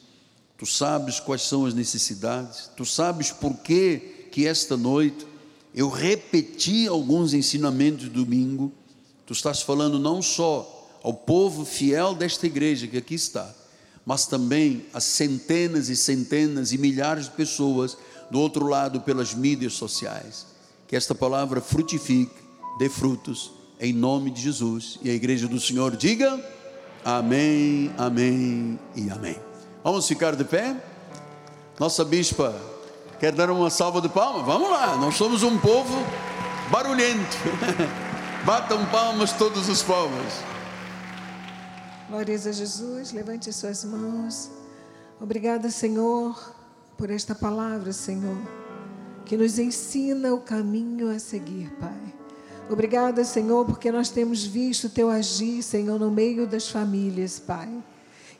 tu 0.57 0.65
sabes 0.65 1.19
quais 1.19 1.41
são 1.41 1.65
as 1.65 1.73
necessidades, 1.73 2.69
tu 2.77 2.85
sabes 2.85 3.31
por 3.31 3.57
que 3.57 4.27
que 4.31 4.47
esta 4.47 4.77
noite 4.77 5.25
eu 5.73 5.89
repeti 5.89 6.87
alguns 6.87 7.33
ensinamentos 7.33 8.03
de 8.03 8.11
domingo. 8.11 8.71
Tu 9.25 9.33
estás 9.33 9.61
falando 9.61 9.97
não 9.97 10.21
só 10.21 10.99
ao 11.01 11.13
povo 11.13 11.65
fiel 11.65 12.13
desta 12.13 12.45
igreja 12.45 12.87
que 12.87 12.97
aqui 12.97 13.15
está, 13.15 13.53
mas 14.05 14.27
também 14.27 14.85
a 14.93 14.99
centenas 14.99 15.89
e 15.89 15.95
centenas 15.95 16.71
e 16.71 16.77
milhares 16.77 17.25
de 17.25 17.31
pessoas 17.31 17.97
do 18.29 18.39
outro 18.39 18.67
lado 18.67 19.01
pelas 19.01 19.33
mídias 19.33 19.73
sociais. 19.73 20.52
Que 20.93 20.97
esta 20.97 21.15
palavra 21.15 21.59
frutifique, 21.59 22.35
dê 22.77 22.87
frutos, 22.87 23.51
em 23.79 23.91
nome 23.91 24.29
de 24.29 24.39
Jesus. 24.39 24.99
E 25.01 25.09
a 25.09 25.13
igreja 25.15 25.47
do 25.47 25.59
Senhor 25.59 25.95
diga: 25.95 26.39
Amém, 27.03 27.91
Amém 27.97 28.79
e 28.95 29.09
Amém. 29.09 29.35
Vamos 29.83 30.07
ficar 30.07 30.35
de 30.35 30.43
pé? 30.43 30.77
Nossa 31.79 32.05
bispa 32.05 32.55
quer 33.19 33.31
dar 33.31 33.49
uma 33.49 33.71
salva 33.71 34.01
de 34.01 34.07
palmas? 34.07 34.45
Vamos 34.45 34.69
lá, 34.69 34.95
nós 34.97 35.15
somos 35.15 35.41
um 35.41 35.57
povo 35.57 35.95
barulhento. 36.69 37.37
Batam 38.45 38.85
palmas 38.91 39.33
todos 39.33 39.67
os 39.69 39.81
povos. 39.81 40.43
Glórias 42.07 42.45
a 42.45 42.51
Jesus, 42.51 43.11
levante 43.11 43.49
as 43.49 43.55
suas 43.55 43.83
mãos. 43.83 44.51
Obrigada, 45.19 45.71
Senhor, 45.71 46.53
por 46.95 47.09
esta 47.09 47.33
palavra, 47.33 47.91
Senhor, 47.91 48.37
que 49.25 49.37
nos 49.37 49.57
ensina 49.59 50.33
o 50.33 50.39
caminho 50.39 51.09
a 51.09 51.19
seguir, 51.19 51.71
Pai. 51.79 52.13
Obrigada, 52.69 53.23
Senhor, 53.23 53.65
porque 53.65 53.91
nós 53.91 54.09
temos 54.09 54.43
visto 54.43 54.85
o 54.85 54.89
teu 54.89 55.09
agir, 55.09 55.61
Senhor, 55.61 55.99
no 55.99 56.09
meio 56.09 56.47
das 56.47 56.69
famílias, 56.69 57.39
Pai. 57.39 57.69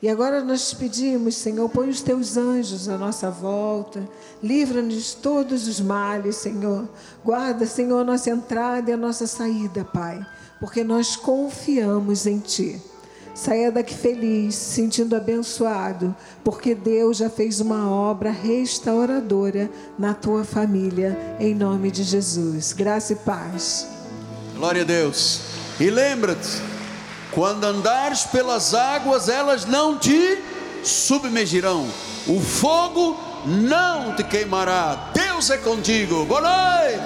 E 0.02 0.10
agora 0.10 0.44
nós 0.44 0.70
te 0.70 0.76
pedimos, 0.76 1.36
Senhor, 1.36 1.70
põe 1.70 1.88
os 1.88 2.02
teus 2.02 2.36
anjos 2.36 2.90
à 2.90 2.98
nossa 2.98 3.32
volta, 3.32 4.06
livra-nos 4.42 5.12
de 5.12 5.16
todos 5.18 5.66
os 5.66 5.80
males, 5.80 6.36
Senhor. 6.36 6.90
Guarda, 7.24 7.66
Senhor, 7.66 8.00
a 8.00 8.04
nossa 8.04 8.30
entrada 8.30 8.92
e 8.92 8.94
a 8.94 8.98
nossa 8.98 9.26
saída, 9.26 9.86
Pai, 9.86 10.26
porque 10.60 10.84
nós 10.84 11.16
confiamos 11.16 12.26
em 12.26 12.40
Ti. 12.40 12.82
Saia 13.34 13.72
daqui 13.72 13.96
feliz, 13.96 14.54
sentindo 14.54 15.16
abençoado, 15.16 16.16
porque 16.44 16.76
Deus 16.76 17.18
já 17.18 17.30
fez 17.30 17.60
uma 17.60 17.90
obra 17.90 18.30
restauradora 18.30 19.72
na 19.98 20.14
tua 20.14 20.44
família, 20.44 21.18
em 21.40 21.56
nome 21.56 21.90
de 21.90 22.04
Jesus. 22.04 22.74
Graça 22.74 23.14
e 23.14 23.16
paz. 23.16 23.88
Glória 24.56 24.84
a 24.84 24.86
Deus. 24.86 25.42
E 25.80 25.90
lembra-te, 25.90 26.62
quando 27.32 27.64
andares 27.64 28.24
pelas 28.24 28.76
águas, 28.76 29.28
elas 29.28 29.66
não 29.66 29.98
te 29.98 30.38
submergirão. 30.84 31.88
O 32.28 32.40
fogo 32.40 33.18
não 33.48 34.16
te 34.16 34.24
queimará. 34.24 35.10
Deus 35.14 35.50
é 35.50 35.58
contigo. 35.58 36.24
Boa 36.26 36.42
noite. 36.42 37.04